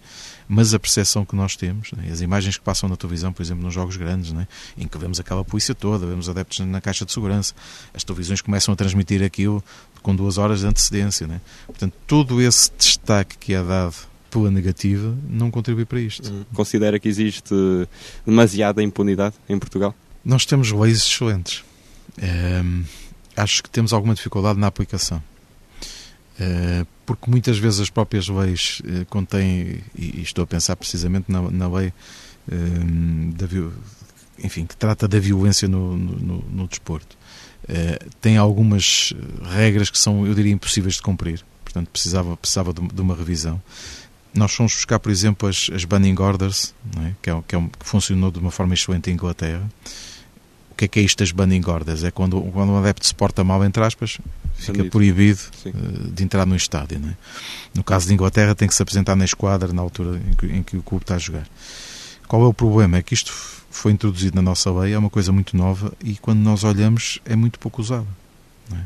Mas 0.53 0.75
a 0.75 0.81
percepção 0.81 1.25
que 1.25 1.37
nós 1.37 1.55
temos, 1.55 1.93
é? 2.05 2.11
as 2.11 2.21
imagens 2.21 2.59
que 2.59 2.65
passam 2.65 2.89
na 2.89 2.97
televisão, 2.97 3.33
por 3.33 3.41
exemplo, 3.41 3.63
nos 3.63 3.73
jogos 3.73 3.97
grandes, 3.97 4.35
é? 4.35 4.49
em 4.77 4.89
que 4.89 4.99
vemos 4.99 5.21
aquela 5.21 5.45
polícia 5.45 5.77
toda, 5.77 6.05
vemos 6.05 6.29
adeptos 6.29 6.59
na 6.67 6.81
caixa 6.81 7.05
de 7.05 7.13
segurança, 7.13 7.55
as 7.95 8.03
televisões 8.03 8.41
começam 8.41 8.75
a 8.75 8.77
transmitir 8.77 9.23
aquilo 9.23 9.63
com 10.03 10.13
duas 10.13 10.39
horas 10.39 10.59
de 10.59 10.67
antecedência. 10.67 11.25
É? 11.27 11.41
Portanto, 11.67 11.95
todo 12.05 12.43
esse 12.43 12.69
destaque 12.77 13.39
que 13.39 13.55
é 13.55 13.63
dado 13.63 13.95
pela 14.29 14.51
negativa 14.51 15.17
não 15.29 15.53
contribui 15.53 15.85
para 15.85 16.01
isto. 16.01 16.29
Hum. 16.29 16.45
Considera 16.53 16.99
que 16.99 17.09
existe 17.09 17.55
demasiada 18.27 18.83
impunidade 18.83 19.37
em 19.49 19.57
Portugal? 19.57 19.95
Nós 20.25 20.45
temos 20.45 20.73
leis 20.73 20.99
excelentes. 20.99 21.63
Ehm, 22.21 22.83
acho 23.37 23.63
que 23.63 23.71
temos 23.71 23.93
alguma 23.93 24.15
dificuldade 24.15 24.59
na 24.59 24.67
aplicação. 24.67 25.23
Eh, 26.41 26.85
porque 27.11 27.29
muitas 27.29 27.59
vezes 27.59 27.81
as 27.81 27.91
próprias 27.91 28.29
leis 28.29 28.81
eh, 28.87 29.05
contêm, 29.11 29.83
e 29.99 30.23
estou 30.23 30.45
a 30.45 30.47
pensar 30.47 30.77
precisamente 30.77 31.25
na, 31.29 31.43
na 31.51 31.69
lei 31.69 31.93
ehm, 32.49 33.31
da, 33.31 33.49
enfim, 34.39 34.65
que 34.65 34.77
trata 34.77 35.09
da 35.09 35.19
violência 35.19 35.67
no, 35.67 35.97
no, 35.97 36.45
no 36.49 36.69
desporto, 36.69 37.19
uh, 37.65 38.11
tem 38.21 38.37
algumas 38.37 39.13
regras 39.43 39.91
que 39.91 39.99
são, 39.99 40.25
eu 40.25 40.33
diria, 40.35 40.53
impossíveis 40.53 40.95
de 40.95 41.03
cumprir. 41.03 41.45
Portanto, 41.65 41.89
precisava, 41.91 42.37
precisava 42.37 42.73
de, 42.73 42.81
de 42.81 43.01
uma 43.01 43.17
revisão. 43.17 43.61
Nós 44.33 44.53
fomos 44.55 44.73
buscar, 44.73 45.01
por 45.01 45.11
exemplo, 45.11 45.49
as, 45.49 45.69
as 45.75 45.85
banning 45.85 46.15
orders, 46.17 46.73
é? 47.05 47.13
que, 47.21 47.29
é, 47.29 47.43
que, 47.45 47.57
é, 47.57 47.61
que 47.61 47.87
funcionou 47.87 48.31
de 48.31 48.39
uma 48.39 48.53
forma 48.53 48.73
excelente 48.73 49.11
em 49.11 49.15
Inglaterra, 49.15 49.69
que 50.81 50.87
é 50.87 50.89
que 50.89 51.01
é 51.01 51.03
isto 51.03 51.19
das 51.19 51.31
banning 51.31 51.63
orders? 51.67 52.05
É 52.05 52.11
quando, 52.11 52.41
quando 52.41 52.73
um 52.73 52.79
adepto 52.79 53.07
se 53.07 53.15
porta 53.15 53.45
mal, 53.45 53.63
entre 53.65 53.85
aspas, 53.85 54.19
fica 54.55 54.83
proibido 54.85 55.41
uh, 55.67 56.11
de 56.11 56.25
entrar 56.25 56.47
no 56.47 56.57
estádio. 56.57 56.99
É? 57.05 57.15
No 57.75 57.85
caso 57.85 58.09
de 58.09 58.15
Inglaterra, 58.15 58.55
tem 58.55 58.67
que 58.67 58.75
se 58.75 58.83
apresentar 58.83 59.15
na 59.15 59.27
esquadra 59.27 59.75
na 59.75 59.83
altura 59.83 60.19
em 60.19 60.35
que, 60.35 60.47
em 60.47 60.63
que, 60.63 60.77
o 60.79 60.83
clube 60.83 61.05
está 61.05 61.17
a 61.17 61.19
jogar. 61.19 61.47
Qual 62.27 62.43
é 62.43 62.47
o 62.47 62.55
problema? 62.55 62.97
É 62.97 63.03
que 63.03 63.13
isto 63.13 63.31
foi 63.71 63.93
introduzido 63.93 64.35
na 64.37 64.43
nossa 64.43 64.73
lei, 64.73 64.95
é 64.95 64.99
uma 64.99 65.11
coisa 65.11 65.31
muito 65.31 65.55
nova 65.55 65.93
e 66.03 66.17
quando 66.17 66.41
nós 66.41 66.65
olhamos 66.65 67.21
é 67.27 67.37
muito 67.37 67.59
pouco 67.59 67.83
usada. 67.83 68.07
É? 68.73 68.81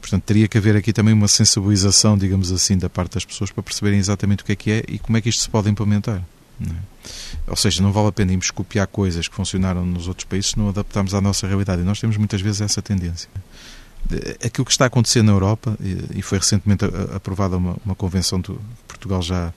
Portanto, 0.00 0.22
teria 0.22 0.46
que 0.46 0.56
haver 0.56 0.76
aqui 0.76 0.92
também 0.92 1.12
uma 1.12 1.28
sensibilização, 1.28 2.16
digamos 2.16 2.52
assim, 2.52 2.78
da 2.78 2.88
parte 2.88 3.14
das 3.14 3.24
pessoas 3.24 3.50
para 3.50 3.62
perceberem 3.62 3.98
exatamente 3.98 4.44
o 4.44 4.46
que 4.46 4.52
é 4.52 4.56
que 4.56 4.70
é 4.70 4.84
e 4.86 5.00
como 5.00 5.16
é 5.16 5.20
que 5.20 5.28
isto 5.28 5.42
se 5.42 5.50
pode 5.50 5.68
implementar. 5.68 6.22
É? 6.70 7.50
Ou 7.50 7.56
seja, 7.56 7.82
não 7.82 7.92
vale 7.92 8.08
a 8.08 8.12
pena 8.12 8.32
irmos 8.32 8.50
copiar 8.50 8.86
coisas 8.86 9.26
que 9.26 9.34
funcionaram 9.34 9.84
nos 9.84 10.06
outros 10.08 10.24
países 10.24 10.50
se 10.50 10.58
não 10.58 10.68
adaptarmos 10.68 11.14
à 11.14 11.20
nossa 11.20 11.46
realidade. 11.46 11.82
E 11.82 11.84
nós 11.84 12.00
temos 12.00 12.16
muitas 12.16 12.40
vezes 12.40 12.60
essa 12.60 12.80
tendência. 12.80 13.28
Aquilo 14.44 14.64
que 14.64 14.70
está 14.72 14.84
a 14.84 14.86
acontecer 14.88 15.22
na 15.22 15.32
Europa, 15.32 15.76
e 16.14 16.22
foi 16.22 16.38
recentemente 16.38 16.84
aprovada 17.14 17.56
uma, 17.56 17.76
uma 17.84 17.94
convenção 17.94 18.42
que 18.42 18.52
Portugal 18.86 19.22
já, 19.22 19.52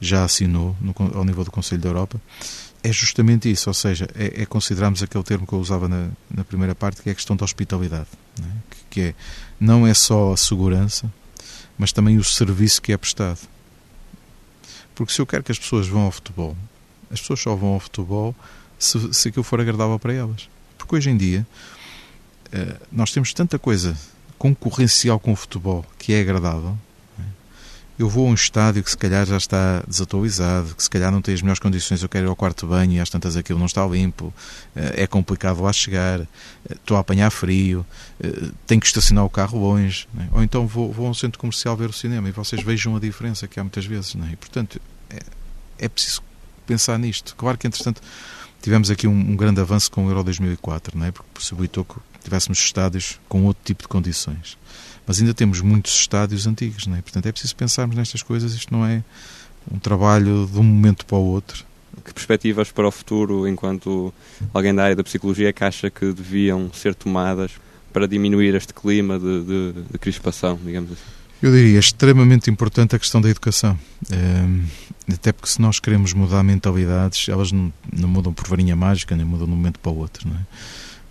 já 0.00 0.24
assinou 0.24 0.76
no, 0.80 0.94
ao 1.14 1.24
nível 1.24 1.44
do 1.44 1.50
Conselho 1.50 1.80
da 1.80 1.88
Europa, 1.88 2.20
é 2.82 2.92
justamente 2.92 3.50
isso, 3.50 3.68
ou 3.68 3.74
seja, 3.74 4.08
é, 4.14 4.42
é 4.42 4.46
considerarmos 4.46 5.02
aquele 5.02 5.24
termo 5.24 5.46
que 5.46 5.52
eu 5.52 5.58
usava 5.58 5.88
na, 5.88 6.08
na 6.30 6.44
primeira 6.44 6.74
parte, 6.74 7.02
que 7.02 7.08
é 7.08 7.12
a 7.12 7.14
questão 7.14 7.36
da 7.36 7.44
hospitalidade, 7.44 8.08
é? 8.40 8.44
que, 8.70 8.78
que 8.90 9.00
é, 9.00 9.14
não 9.58 9.86
é 9.86 9.92
só 9.94 10.32
a 10.32 10.36
segurança, 10.36 11.12
mas 11.76 11.92
também 11.92 12.18
o 12.18 12.24
serviço 12.24 12.80
que 12.80 12.92
é 12.92 12.96
prestado. 12.96 13.38
Porque 14.98 15.12
se 15.12 15.20
eu 15.20 15.26
quero 15.26 15.44
que 15.44 15.52
as 15.52 15.58
pessoas 15.60 15.86
vão 15.86 16.02
ao 16.02 16.10
futebol, 16.10 16.56
as 17.08 17.20
pessoas 17.20 17.38
só 17.38 17.54
vão 17.54 17.74
ao 17.74 17.78
futebol 17.78 18.34
se, 18.76 19.14
se 19.14 19.28
aquilo 19.28 19.44
for 19.44 19.60
agradável 19.60 19.96
para 19.96 20.12
elas. 20.12 20.48
Porque 20.76 20.96
hoje 20.96 21.08
em 21.08 21.16
dia 21.16 21.46
eh, 22.50 22.74
nós 22.90 23.12
temos 23.12 23.32
tanta 23.32 23.60
coisa 23.60 23.96
concorrencial 24.36 25.20
com 25.20 25.30
o 25.30 25.36
futebol 25.36 25.86
que 26.00 26.12
é 26.12 26.20
agradável 26.20 26.76
eu 27.98 28.08
vou 28.08 28.28
a 28.28 28.30
um 28.30 28.34
estádio 28.34 28.82
que 28.84 28.90
se 28.90 28.96
calhar 28.96 29.26
já 29.26 29.36
está 29.36 29.82
desatualizado, 29.86 30.74
que 30.74 30.82
se 30.82 30.88
calhar 30.88 31.10
não 31.10 31.20
tem 31.20 31.34
as 31.34 31.42
melhores 31.42 31.58
condições, 31.58 32.00
eu 32.00 32.08
quero 32.08 32.26
ir 32.26 32.28
ao 32.28 32.36
quarto 32.36 32.64
banho 32.66 32.92
e 32.92 33.00
às 33.00 33.10
tantas 33.10 33.36
aquilo 33.36 33.58
não 33.58 33.66
está 33.66 33.84
limpo, 33.84 34.32
eh, 34.76 35.02
é 35.02 35.06
complicado 35.06 35.60
lá 35.60 35.72
chegar, 35.72 36.20
eh, 36.20 36.26
estou 36.70 36.96
a 36.96 37.00
apanhar 37.00 37.28
frio, 37.30 37.84
eh, 38.20 38.50
tenho 38.68 38.80
que 38.80 38.86
estacionar 38.86 39.24
o 39.24 39.30
carro 39.30 39.58
longe, 39.58 40.06
é? 40.16 40.28
ou 40.32 40.42
então 40.44 40.64
vou, 40.64 40.92
vou 40.92 41.08
a 41.08 41.10
um 41.10 41.14
centro 41.14 41.40
comercial 41.40 41.76
ver 41.76 41.90
o 41.90 41.92
cinema 41.92 42.28
e 42.28 42.32
vocês 42.32 42.62
vejam 42.62 42.94
a 42.94 43.00
diferença 43.00 43.48
que 43.48 43.58
há 43.58 43.64
muitas 43.64 43.84
vezes. 43.84 44.14
É? 44.14 44.32
E, 44.32 44.36
portanto, 44.36 44.80
é, 45.10 45.18
é, 45.80 45.88
preciso 45.88 46.22
pensar 46.66 46.96
nisto. 47.00 47.34
Claro 47.36 47.58
que, 47.58 47.66
entretanto, 47.66 48.00
tivemos 48.62 48.92
aqui 48.92 49.08
um, 49.08 49.12
um 49.12 49.34
grande 49.34 49.60
avanço 49.60 49.90
com 49.90 50.06
o 50.06 50.08
Euro 50.08 50.22
2004, 50.22 50.96
não 50.96 51.04
é? 51.04 51.10
porque 51.10 51.28
possibilitou 51.34 51.84
que 51.84 51.96
tivéssemos 52.22 52.58
estádios 52.60 53.18
com 53.28 53.42
outro 53.44 53.64
tipo 53.64 53.82
de 53.82 53.88
condições 53.88 54.56
mas 55.08 55.18
ainda 55.18 55.32
temos 55.32 55.62
muitos 55.62 55.94
estádios 55.94 56.46
antigos, 56.46 56.86
não 56.86 56.94
é? 56.94 57.00
portanto 57.00 57.24
é 57.24 57.32
preciso 57.32 57.56
pensarmos 57.56 57.96
nestas 57.96 58.22
coisas, 58.22 58.52
isto 58.52 58.72
não 58.72 58.84
é 58.84 59.02
um 59.72 59.78
trabalho 59.78 60.46
de 60.52 60.58
um 60.58 60.62
momento 60.62 61.06
para 61.06 61.16
o 61.16 61.24
outro. 61.24 61.64
Que 62.04 62.12
perspectivas 62.12 62.70
para 62.70 62.86
o 62.86 62.92
futuro, 62.92 63.48
enquanto 63.48 64.12
alguém 64.52 64.74
da 64.74 64.84
área 64.84 64.96
da 64.96 65.02
psicologia 65.02 65.52
que 65.52 65.64
acha 65.64 65.90
que 65.90 66.12
deviam 66.12 66.70
ser 66.72 66.94
tomadas 66.94 67.52
para 67.90 68.06
diminuir 68.06 68.54
este 68.54 68.74
clima 68.74 69.18
de, 69.18 69.44
de, 69.44 69.72
de 69.90 69.98
crispação, 69.98 70.58
digamos 70.62 70.92
assim? 70.92 71.02
Eu 71.42 71.52
diria 71.52 71.78
extremamente 71.78 72.50
importante 72.50 72.94
a 72.94 72.98
questão 72.98 73.20
da 73.20 73.30
educação. 73.30 73.78
É, 74.10 75.12
até 75.14 75.32
porque 75.32 75.48
se 75.48 75.60
nós 75.60 75.80
queremos 75.80 76.12
mudar 76.12 76.42
mentalidades, 76.42 77.28
elas 77.28 77.50
não, 77.50 77.72
não, 77.92 78.08
mudam 78.08 78.32
por 78.32 78.46
varinha 78.46 78.76
mágica, 78.76 79.16
nem 79.16 79.24
mudam 79.24 79.46
de 79.46 79.52
um 79.52 79.56
momento 79.56 79.78
para 79.78 79.90
o 79.90 79.96
outro. 79.96 80.28
Não 80.28 80.36
é? 80.36 80.40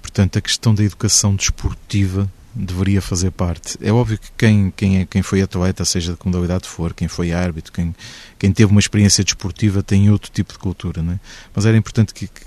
Portanto, 0.02 0.38
a 0.38 0.42
questão 0.42 0.76
da 0.76 0.84
educação 0.84 1.36
desportiva 1.36 2.32
deveria 2.58 3.02
fazer 3.02 3.32
parte. 3.32 3.78
É 3.82 3.92
óbvio 3.92 4.18
que 4.18 4.30
quem, 4.38 4.74
quem, 4.76 5.00
é, 5.00 5.06
quem 5.06 5.22
foi 5.22 5.42
atleta, 5.42 5.86
seja 5.86 6.14
de 6.14 6.18
que 6.18 6.26
modalidade 6.26 6.68
for, 6.68 6.94
quem 6.94 7.08
foi 7.08 7.32
árbitro, 7.32 7.72
quem, 7.72 7.96
quem 8.40 8.52
teve 8.52 8.72
uma 8.72 8.80
experiência 8.80 9.24
desportiva 9.24 9.84
tem 9.84 10.10
outro 10.10 10.32
tipo 10.32 10.54
de 10.54 10.60
cultura, 10.60 11.02
não 11.02 11.14
é? 11.14 11.20
mas 11.54 11.66
era 11.66 11.78
importante 11.78 12.14
que, 12.14 12.28
que, 12.28 12.42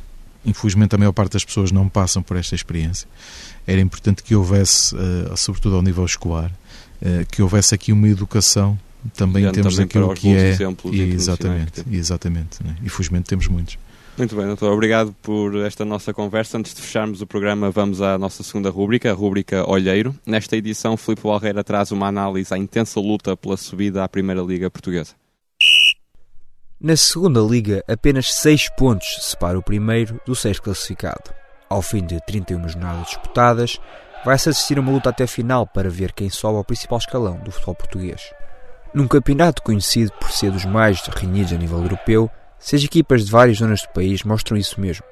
infelizmente, 0.45 0.95
a 0.95 0.99
maior 0.99 1.13
parte 1.13 1.33
das 1.33 1.45
pessoas 1.45 1.71
não 1.71 1.89
passam 1.89 2.23
por 2.23 2.37
esta 2.37 2.55
experiência. 2.55 3.07
Era 3.67 3.81
importante 3.81 4.23
que 4.23 4.35
houvesse, 4.35 4.95
uh, 4.95 5.37
sobretudo 5.37 5.77
ao 5.77 5.83
nível 5.83 6.05
escolar, 6.05 6.51
uh, 6.51 7.27
que 7.31 7.43
houvesse 7.43 7.75
aqui 7.75 7.93
uma 7.93 8.09
educação 8.09 8.79
também 9.15 9.47
em 9.47 9.53
termos 9.53 9.77
daquilo 9.77 10.13
que 10.15 10.35
é. 10.35 10.57
E, 10.93 11.01
exatamente, 11.13 11.85
exatamente. 11.91 12.59
É? 12.67 12.85
Infelizmente 12.85 13.27
temos 13.27 13.47
muitos. 13.49 13.79
Muito 14.21 14.37
bem, 14.37 14.47
doutor. 14.49 14.71
Obrigado 14.71 15.17
por 15.23 15.57
esta 15.65 15.83
nossa 15.83 16.13
conversa. 16.13 16.59
Antes 16.59 16.75
de 16.75 16.83
fecharmos 16.83 17.23
o 17.23 17.27
programa, 17.27 17.71
vamos 17.71 18.03
à 18.03 18.19
nossa 18.19 18.43
segunda 18.43 18.69
rúbrica, 18.69 19.11
a 19.11 19.15
rúbrica 19.15 19.67
Olheiro. 19.67 20.15
Nesta 20.27 20.59
edição, 20.59 20.95
Filipe 20.95 21.23
Valreira 21.23 21.65
traz 21.65 21.91
uma 21.91 22.09
análise 22.09 22.53
à 22.53 22.59
intensa 22.59 23.01
luta 23.01 23.35
pela 23.35 23.57
subida 23.57 24.05
à 24.05 24.09
Primeira 24.11 24.43
Liga 24.43 24.71
Portuguesa. 24.71 25.15
Na 26.79 26.99
segunda 26.99 27.41
liga, 27.41 27.83
apenas 27.89 28.31
6 28.35 28.69
pontos 28.77 29.09
separam 29.23 29.61
o 29.61 29.63
primeiro 29.63 30.21
do 30.27 30.35
sexto 30.35 30.65
classificado. 30.65 31.33
Ao 31.67 31.81
fim 31.81 32.05
de 32.05 32.21
31 32.27 32.69
jornadas 32.69 33.07
disputadas, 33.07 33.81
vai-se 34.23 34.51
assistir 34.51 34.77
a 34.77 34.83
uma 34.83 34.93
luta 34.93 35.09
até 35.09 35.27
final 35.27 35.67
para 35.67 35.89
ver 35.89 36.13
quem 36.13 36.29
sobe 36.29 36.59
ao 36.59 36.65
principal 36.65 36.99
escalão 36.99 37.39
do 37.39 37.51
futebol 37.51 37.75
português. 37.75 38.21
Num 38.93 39.09
campeonato 39.09 39.63
conhecido 39.63 40.13
por 40.21 40.31
ser 40.31 40.51
dos 40.51 40.67
mais 40.67 41.01
renhidos 41.07 41.55
a 41.55 41.57
nível 41.57 41.79
europeu, 41.79 42.31
Seis 42.61 42.85
equipas 42.85 43.25
de 43.25 43.31
várias 43.31 43.57
zonas 43.57 43.81
do 43.81 43.89
país 43.89 44.23
mostram 44.23 44.55
isso 44.55 44.79
mesmo, 44.79 45.03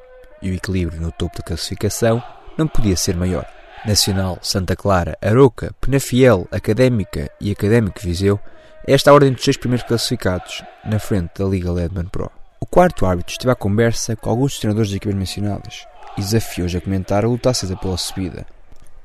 e 0.42 0.50
o 0.50 0.54
equilíbrio 0.54 1.00
no 1.00 1.10
topo 1.10 1.38
da 1.38 1.42
classificação 1.42 2.22
não 2.58 2.68
podia 2.68 2.94
ser 2.94 3.16
maior. 3.16 3.46
Nacional, 3.86 4.38
Santa 4.42 4.76
Clara, 4.76 5.16
Aroca, 5.22 5.74
Penafiel, 5.80 6.46
Académica 6.52 7.30
e 7.40 7.50
Académico 7.50 8.00
Viseu 8.02 8.38
é 8.86 8.92
esta 8.92 9.10
a 9.10 9.14
ordem 9.14 9.32
dos 9.32 9.42
seis 9.42 9.56
primeiros 9.56 9.86
classificados, 9.86 10.62
na 10.84 10.98
frente 10.98 11.30
da 11.38 11.46
Liga 11.46 11.72
Ledman 11.72 12.04
Pro. 12.04 12.30
O 12.60 12.66
quarto 12.66 13.06
árbitro 13.06 13.32
esteve 13.32 13.50
à 13.50 13.54
conversa 13.54 14.14
com 14.14 14.28
alguns 14.28 14.52
dos 14.52 14.60
treinadores 14.60 14.90
das 14.90 14.96
equipas 14.96 15.16
mencionadas 15.16 15.86
e 16.18 16.20
desafiou-os 16.20 16.74
a 16.74 16.80
comentar 16.82 17.24
a 17.24 17.28
luta 17.28 17.48
acesa 17.48 17.76
pela 17.76 17.96
subida. 17.96 18.44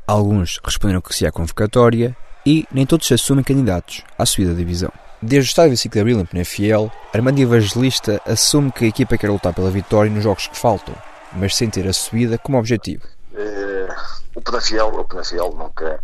Alguns 0.05 0.59
responderam 0.61 0.99
que 0.99 1.15
se 1.15 1.25
há 1.25 1.31
convocatória 1.31 2.13
e 2.45 2.67
nem 2.73 2.85
todos 2.85 3.07
se 3.07 3.13
assumem 3.13 3.43
candidatos 3.43 4.03
à 4.17 4.25
subida 4.25 4.51
da 4.51 4.59
divisão. 4.59 4.91
Desde 5.25 5.47
o 5.47 5.51
estádio 5.51 5.69
25 5.69 5.93
de 5.93 6.01
Abril 6.01 6.19
em 6.19 6.25
Penafiel, 6.25 6.91
Armando 7.13 7.39
Evangelista 7.39 8.21
assume 8.25 8.73
que 8.73 8.83
a 8.83 8.87
equipa 8.89 9.17
quer 9.17 9.31
lutar 9.31 9.53
pela 9.53 9.71
vitória 9.71 10.11
nos 10.11 10.21
jogos 10.21 10.47
que 10.47 10.57
faltam, 10.57 10.93
mas 11.31 11.55
sem 11.55 11.69
ter 11.69 11.87
a 11.87 11.93
subida 11.93 12.37
como 12.37 12.57
objetivo. 12.57 13.03
É, 13.33 13.87
o 14.35 14.41
Penafiel, 14.41 14.87
o 14.89 15.05
Penafiel 15.05 15.53
nunca, 15.57 16.03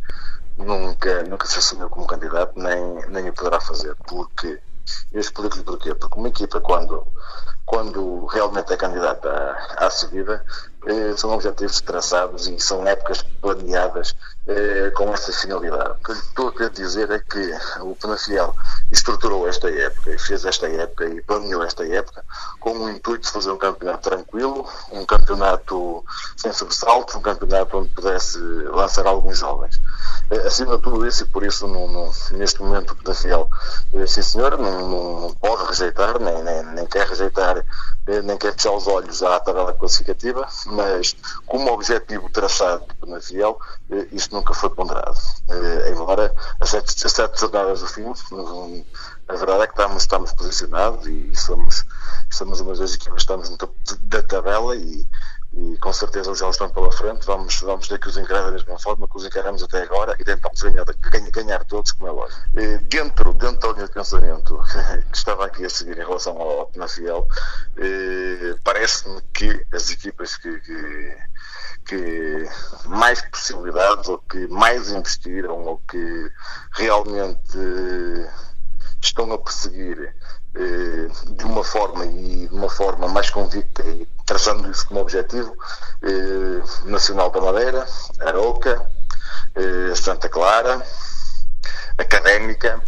nunca, 0.57 1.23
nunca 1.23 1.45
se 1.47 1.59
assumiu 1.59 1.89
como 1.89 2.07
candidato, 2.07 2.53
nem, 2.55 2.81
nem 3.09 3.29
o 3.29 3.33
poderá 3.33 3.59
fazer, 3.59 3.93
porque 4.07 4.57
eu 5.11 5.19
explico-lhe 5.19 5.63
porquê. 5.63 5.93
Porque 5.93 6.17
uma 6.17 6.29
equipa, 6.29 6.61
quando, 6.61 7.05
quando 7.65 8.25
realmente 8.27 8.71
é 8.71 8.77
candidata 8.77 9.29
à, 9.29 9.85
à 9.85 9.89
subida, 9.89 10.43
eh, 10.85 11.13
são 11.17 11.31
objetivos 11.31 11.81
traçados 11.81 12.47
e 12.47 12.59
são 12.59 12.87
épocas 12.87 13.21
planeadas 13.41 14.15
eh, 14.47 14.91
com 14.95 15.13
essa 15.13 15.31
finalidade. 15.33 15.91
O 15.91 16.03
que 16.03 16.11
estou 16.13 16.47
a 16.47 16.51
querer 16.53 16.69
dizer 16.69 17.11
é 17.11 17.19
que 17.19 17.51
o 17.81 17.95
Penafiel 17.95 18.55
estruturou 18.91 19.47
esta 19.47 19.69
época 19.69 20.11
e 20.11 20.17
fez 20.17 20.45
esta 20.45 20.67
época 20.67 21.05
e 21.05 21.21
planeou 21.21 21.63
esta 21.63 21.85
época 21.85 22.23
com 22.59 22.71
o 22.71 22.89
intuito 22.89 23.27
de 23.27 23.31
fazer 23.31 23.51
um 23.51 23.57
campeonato 23.57 24.09
tranquilo, 24.09 24.67
um 24.91 25.05
campeonato 25.05 26.03
sem 26.35 26.51
sobressalto, 26.51 27.17
um 27.17 27.21
campeonato 27.21 27.77
onde 27.77 27.89
pudesse 27.89 28.39
lançar 28.39 29.05
alguns 29.05 29.39
jovens. 29.39 29.79
Eh, 30.31 30.45
acima 30.45 30.77
de 30.77 30.83
tudo 30.83 31.07
isso, 31.07 31.23
e 31.23 31.27
por 31.27 31.43
isso 31.43 31.67
neste 32.31 32.61
momento 32.61 32.95
eh, 33.93 34.07
sim 34.07 34.21
senhor, 34.21 34.59
não, 34.59 35.21
não, 35.21 35.33
pode 35.35 35.65
rejeitar, 35.65 36.19
nem, 36.19 36.43
nem, 36.43 36.63
nem 36.63 36.85
quer 36.85 37.07
rejeitar, 37.07 37.65
eh, 38.05 38.21
nem 38.21 38.37
quer 38.37 38.53
fechar 38.53 38.73
os 38.73 38.85
olhos 38.85 39.23
à 39.23 39.39
tabela 39.39 39.73
classificativa, 39.73 40.47
mas 40.67 41.15
como 41.47 41.71
objetivo 41.71 42.29
traçado 42.29 42.85
do 42.85 42.95
Penafiel, 42.95 43.59
isto 44.11 44.35
nunca 44.35 44.53
foi 44.53 44.69
ponderado. 44.69 45.17
Embora 45.91 46.33
as 46.59 46.69
sete, 46.69 47.05
as 47.05 47.11
sete 47.11 47.39
jornadas 47.39 47.79
do 47.79 47.87
fim, 47.87 48.05
a 49.27 49.35
verdade 49.35 49.63
é 49.63 49.67
que 49.67 49.73
estamos, 49.73 50.03
estamos 50.03 50.33
posicionados 50.33 51.07
e 51.07 51.35
somos, 51.35 51.85
somos 52.29 52.59
uma 52.59 52.75
das 52.75 52.93
equipas 52.93 53.13
que 53.15 53.21
estamos 53.21 53.49
no 53.49 53.57
topo 53.57 53.75
da 54.01 54.21
tabela 54.21 54.75
e, 54.75 55.07
e 55.53 55.77
com 55.77 55.91
certeza 55.91 56.31
os 56.31 56.39
jogos 56.39 56.55
estão 56.55 56.69
pela 56.69 56.91
frente. 56.91 57.25
Vamos, 57.25 57.59
vamos 57.61 57.87
ter 57.87 57.99
que 57.99 58.07
os 58.07 58.17
encarar 58.17 58.45
da 58.45 58.51
mesma 58.51 58.77
forma 58.79 59.07
que 59.07 59.17
os 59.17 59.25
encaramos 59.25 59.63
até 59.63 59.83
agora 59.83 60.15
e 60.19 60.23
tentamos 60.23 60.61
ganhar, 60.61 60.85
ganhar, 61.31 61.63
todos, 61.65 61.91
como 61.91 62.07
é 62.07 62.11
lógico. 62.11 62.41
E 62.55 62.77
dentro, 62.77 63.33
dentro 63.33 63.59
da 63.59 63.73
linha 63.73 63.87
de 63.87 63.93
pensamento 63.93 64.59
que 65.11 65.17
estava 65.17 65.45
aqui 65.45 65.65
a 65.65 65.69
seguir 65.69 65.97
em 65.97 66.05
relação 66.05 66.37
ao 66.37 66.67
Penafiel, 66.67 67.27
parece-me 68.63 69.21
que 69.33 69.65
as 69.73 69.89
equipas 69.89 70.37
que, 70.37 70.59
que 70.59 71.17
que 71.85 72.47
mais 72.85 73.19
possibilidades 73.21 74.07
ou 74.09 74.19
que 74.19 74.47
mais 74.47 74.91
investiram 74.91 75.63
ou 75.63 75.79
que 75.79 76.31
realmente 76.73 77.57
estão 79.01 79.31
a 79.31 79.37
perseguir 79.39 80.13
de 80.53 81.45
uma 81.45 81.63
forma 81.63 82.05
e 82.05 82.47
de 82.47 82.53
uma 82.55 82.69
forma 82.69 83.07
mais 83.07 83.29
convicta 83.29 83.83
e 83.83 84.07
traçando 84.25 84.69
isso 84.69 84.87
como 84.87 84.99
objetivo 84.99 85.55
eh, 86.01 86.61
Nacional 86.85 87.29
da 87.29 87.39
Madeira, 87.39 87.85
Aroca, 88.19 88.89
eh, 89.55 89.95
Santa 89.95 90.27
Clara, 90.27 90.83
Académica, 91.97 92.81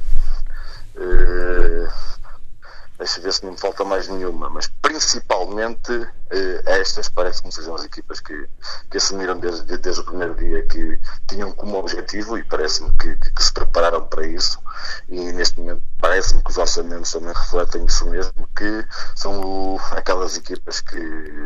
deixa 3.02 3.20
ver 3.20 3.34
se 3.34 3.44
não 3.44 3.54
me 3.54 3.58
falta 3.58 3.84
mais 3.84 4.08
nenhuma, 4.08 4.48
mas 4.48 4.68
principalmente 4.80 5.92
eh, 6.30 6.62
estas 6.68 7.10
parece 7.10 7.42
que 7.42 7.52
sejam 7.52 7.74
as 7.74 7.84
equipas 7.84 8.20
que, 8.20 8.48
que 8.92 8.98
assumiram 8.98 9.40
desde, 9.40 9.76
desde 9.80 10.02
o 10.02 10.04
primeiro 10.04 10.36
dia 10.36 10.62
que 10.68 11.00
tinham 11.28 11.52
como 11.52 11.80
objetivo 11.80 12.38
e 12.38 12.44
parece-me 12.44 12.92
que, 12.98 13.16
que, 13.18 13.32
que, 13.32 13.44
se 13.44 13.52
prepararam 13.52 14.06
para 14.06 14.28
isso 14.28 14.62
e 15.10 15.20
neste 15.34 15.60
momento 15.60 15.82
parece-me 16.00 16.44
que 16.44 16.52
os 16.52 16.58
orçamentos 16.60 17.12
também 17.12 17.34
refletem 17.34 17.86
isso 17.86 18.08
mesmo, 18.08 18.48
que 18.56 18.86
são 19.16 19.42
o, 19.42 19.80
aquelas 19.92 20.38
equipas 20.38 20.80
que 20.82 21.00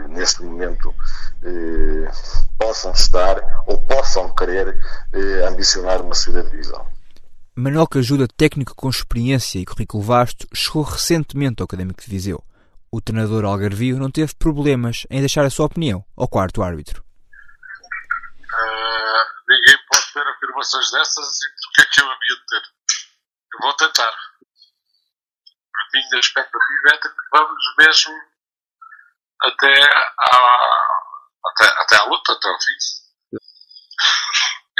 neste 0.09 0.43
momento 0.43 0.93
eh, 1.41 2.11
possam 2.59 2.91
estar 2.91 3.63
ou 3.65 3.77
possam 3.83 4.29
querer 4.35 4.77
eh, 5.13 5.47
ambicionar 5.47 6.01
uma 6.01 6.13
de 6.13 6.43
divisão. 6.49 6.85
Manuel 7.57 7.87
Cajuda, 7.87 8.27
técnico 8.27 8.75
com 8.75 8.89
experiência 8.89 9.59
e 9.59 9.65
currículo 9.65 10.03
vasto, 10.03 10.45
chegou 10.53 10.83
recentemente 10.83 11.61
ao 11.61 11.63
Académico 11.63 12.01
de 12.01 12.09
Viseu. 12.09 12.43
O 12.91 12.99
treinador 12.99 13.45
algarvio 13.45 13.97
não 13.97 14.11
teve 14.11 14.35
problemas 14.35 15.07
em 15.09 15.21
deixar 15.21 15.45
a 15.45 15.49
sua 15.49 15.67
opinião 15.67 16.05
ao 16.17 16.27
quarto 16.27 16.61
árbitro. 16.61 17.01
Uh, 18.51 19.23
ninguém 19.47 19.77
pode 19.89 20.11
ter 20.11 20.27
afirmações 20.27 20.91
dessas 20.91 21.27
e 21.27 21.47
porque 21.63 21.81
é 21.81 21.85
que 21.85 22.01
eu 22.01 22.11
havia 22.11 22.35
de 22.35 22.45
ter? 22.45 22.61
Eu 23.53 23.59
vou 23.61 23.73
tentar. 23.77 24.11
minha 25.93 26.19
expectativa 26.19 26.89
é 26.91 26.97
que 26.97 27.07
vamos 27.31 27.63
mesmo 27.77 28.13
até 29.43 29.73
à, 30.19 30.37
até, 31.45 31.67
até 31.83 31.95
à 31.95 32.03
luta, 32.03 32.33
até 32.33 32.49
ao 32.49 32.59
fim. 32.59 32.73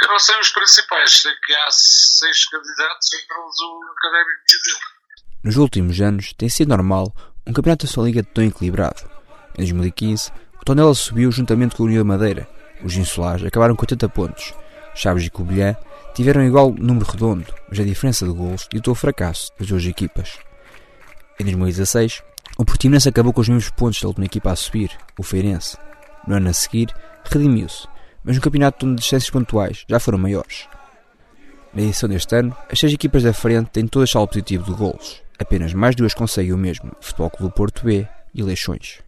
Eu 0.02 0.08
não 0.08 0.18
sei 0.18 0.38
os 0.38 0.50
principais, 0.50 1.10
sei 1.22 1.32
que 1.44 1.54
há 1.54 1.70
seis 1.70 2.44
candidatos, 2.50 3.14
entre 3.14 3.34
eles 3.34 3.60
o 3.60 3.80
Académico 3.96 4.42
de 4.46 5.42
Nos 5.42 5.56
últimos 5.56 6.00
anos 6.00 6.34
tem 6.34 6.50
sido 6.50 6.68
normal 6.68 7.14
um 7.46 7.52
campeonato 7.52 7.86
da 7.86 7.92
sua 7.92 8.04
liga 8.04 8.22
tão 8.22 8.44
equilibrado. 8.44 9.08
Em 9.54 9.62
2015, 9.62 10.30
o 10.60 10.64
Tondela 10.64 10.94
subiu 10.94 11.32
juntamente 11.32 11.74
com 11.74 11.84
a 11.84 11.86
União 11.86 12.04
da 12.04 12.08
Madeira. 12.08 12.46
Os 12.84 12.94
insulares 12.96 13.44
acabaram 13.44 13.74
com 13.74 13.82
80 13.82 14.08
pontos. 14.10 14.54
Chaves 14.94 15.24
e 15.24 15.30
Covilhã 15.30 15.74
tiveram 16.14 16.44
igual 16.44 16.72
número 16.72 17.10
redondo, 17.10 17.54
mas 17.68 17.80
a 17.80 17.84
diferença 17.84 18.26
de 18.26 18.32
golos 18.32 18.68
ditou 18.70 18.92
o 18.92 18.96
fracasso 18.96 19.50
das 19.58 19.68
duas 19.68 19.84
equipas. 19.86 20.38
Em 21.40 21.44
2016, 21.44 22.22
o 22.58 22.64
Portimonense 22.64 23.08
acabou 23.08 23.32
com 23.32 23.40
os 23.40 23.48
mesmos 23.48 23.70
pontos 23.70 24.00
da 24.00 24.08
última 24.08 24.26
equipa 24.26 24.50
a 24.50 24.56
subir, 24.56 24.90
o 25.18 25.22
Feirense. 25.22 25.78
No 26.26 26.36
ano 26.36 26.50
a 26.50 26.52
seguir, 26.52 26.94
redimiu-se, 27.24 27.86
mas 28.26 28.34
no 28.34 28.42
campeonato 28.42 28.84
onde 28.84 28.96
distâncias 28.96 29.30
pontuais 29.30 29.84
já 29.88 30.00
foram 30.00 30.18
maiores. 30.18 30.66
Na 31.72 31.82
edição 31.82 32.08
deste 32.08 32.34
ano, 32.34 32.56
as 32.70 32.78
seis 32.78 32.92
equipas 32.92 33.22
da 33.22 33.32
frente 33.32 33.70
têm 33.70 33.86
todas 33.86 34.10
saldo 34.10 34.30
positivo 34.30 34.64
de 34.64 34.72
golos. 34.72 35.22
Apenas 35.38 35.72
mais 35.72 35.94
duas 35.94 36.12
conseguem 36.12 36.52
o 36.52 36.58
mesmo, 36.58 36.90
Futebol 37.00 37.30
Clube 37.30 37.54
Porto 37.54 37.84
B 37.84 38.06
e 38.34 38.42
Leixões. 38.42 38.98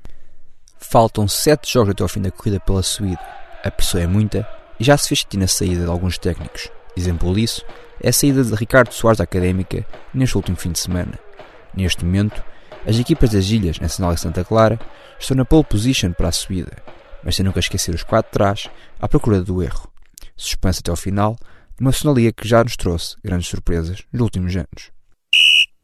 Faltam 0.79 1.27
sete 1.27 1.73
jogos 1.73 1.91
até 1.91 2.03
ao 2.03 2.09
fim 2.09 2.23
da 2.23 2.31
corrida 2.31 2.61
pela 2.61 2.83
subida. 2.83 3.21
A 3.65 3.71
pressão 3.71 4.01
é 4.01 4.07
muita 4.07 4.49
e 4.79 4.85
já 4.85 4.97
se 4.97 5.09
fez 5.09 5.21
sentir 5.21 5.39
na 5.39 5.49
saída 5.49 5.85
de 5.85 5.91
alguns 5.91 6.17
técnicos. 6.17 6.71
Exemplo 6.97 7.35
disso 7.35 7.65
é 8.01 8.11
a 8.11 8.13
saída 8.13 8.45
de 8.45 8.55
Ricardo 8.55 8.93
Soares 8.93 9.19
da 9.19 9.25
Académica 9.25 9.85
neste 10.15 10.37
último 10.37 10.57
fim 10.57 10.71
de 10.71 10.79
semana. 10.79 11.19
Neste 11.75 12.05
momento, 12.05 12.45
as 12.87 12.97
equipas 12.97 13.31
das 13.31 13.51
Ilhas, 13.51 13.81
Nacional 13.81 14.15
e 14.15 14.19
Santa 14.19 14.45
Clara, 14.45 14.79
estão 15.19 15.37
na 15.37 15.45
pole 15.45 15.65
position 15.65 16.13
para 16.13 16.29
a 16.29 16.33
subida, 16.33 16.77
mas 17.29 17.37
sem 17.37 17.45
nunca 17.45 17.61
esquecer 17.61 17.95
os 17.95 18.03
quatro 18.03 18.31
de 18.31 18.39
trás 18.39 18.71
à 18.99 19.07
procura 19.07 19.43
do 19.43 19.63
erro. 19.63 19.93
Suspense 20.35 20.81
até 20.81 20.91
ao 20.91 20.97
final, 20.97 21.37
numa 21.79 21.93
sonalia 21.93 22.33
que 22.33 22.49
já 22.49 22.65
nos 22.65 22.75
trouxe 22.75 23.17
grandes 23.23 23.49
surpresas 23.49 24.03
nos 24.11 24.23
últimos 24.23 24.57
anos. 24.57 24.91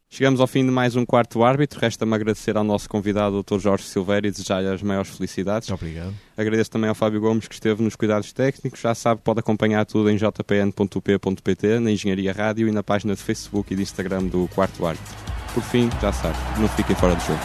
Chegamos 0.09 0.41
ao 0.41 0.47
fim 0.47 0.65
de 0.65 0.71
mais 0.71 0.97
um 0.97 1.05
quarto 1.05 1.45
árbitro. 1.45 1.79
Resta-me 1.79 2.15
agradecer 2.15 2.57
ao 2.57 2.65
nosso 2.65 2.89
convidado, 2.89 3.43
Dr. 3.43 3.59
Jorge 3.59 3.85
Silveira, 3.85 4.27
e 4.27 4.31
desejar-lhe 4.31 4.69
as 4.69 4.83
maiores 4.83 5.11
felicidades. 5.15 5.69
Obrigado. 5.69 6.15
Agradeço 6.35 6.71
também 6.71 6.89
ao 6.89 6.95
Fábio 6.95 7.21
Gomes, 7.21 7.47
que 7.47 7.53
esteve 7.53 7.83
nos 7.83 7.95
cuidados 7.95 8.33
técnicos. 8.33 8.81
Já 8.81 8.95
sabe, 8.95 9.21
pode 9.23 9.41
acompanhar 9.41 9.85
tudo 9.85 10.09
em 10.09 10.17
jpn.up.pt, 10.17 11.79
na 11.79 11.91
Engenharia 11.91 12.33
Rádio 12.33 12.69
e 12.69 12.73
na 12.73 12.83
página 12.83 13.15
de 13.15 13.21
Facebook 13.21 13.71
e 13.71 13.77
de 13.77 13.83
Instagram 13.83 14.29
do 14.29 14.49
Quarto 14.55 14.87
Árbitro. 14.87 15.15
Por 15.53 15.63
fim, 15.63 15.91
já 16.01 16.11
sabe, 16.11 16.39
não 16.59 16.69
fiquem 16.71 16.97
fora 16.97 17.15
do 17.15 17.23
jogo. 17.23 17.41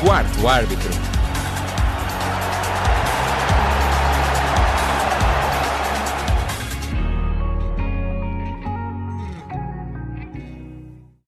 Quarto 0.00 0.48
árbitro. 0.48 1.15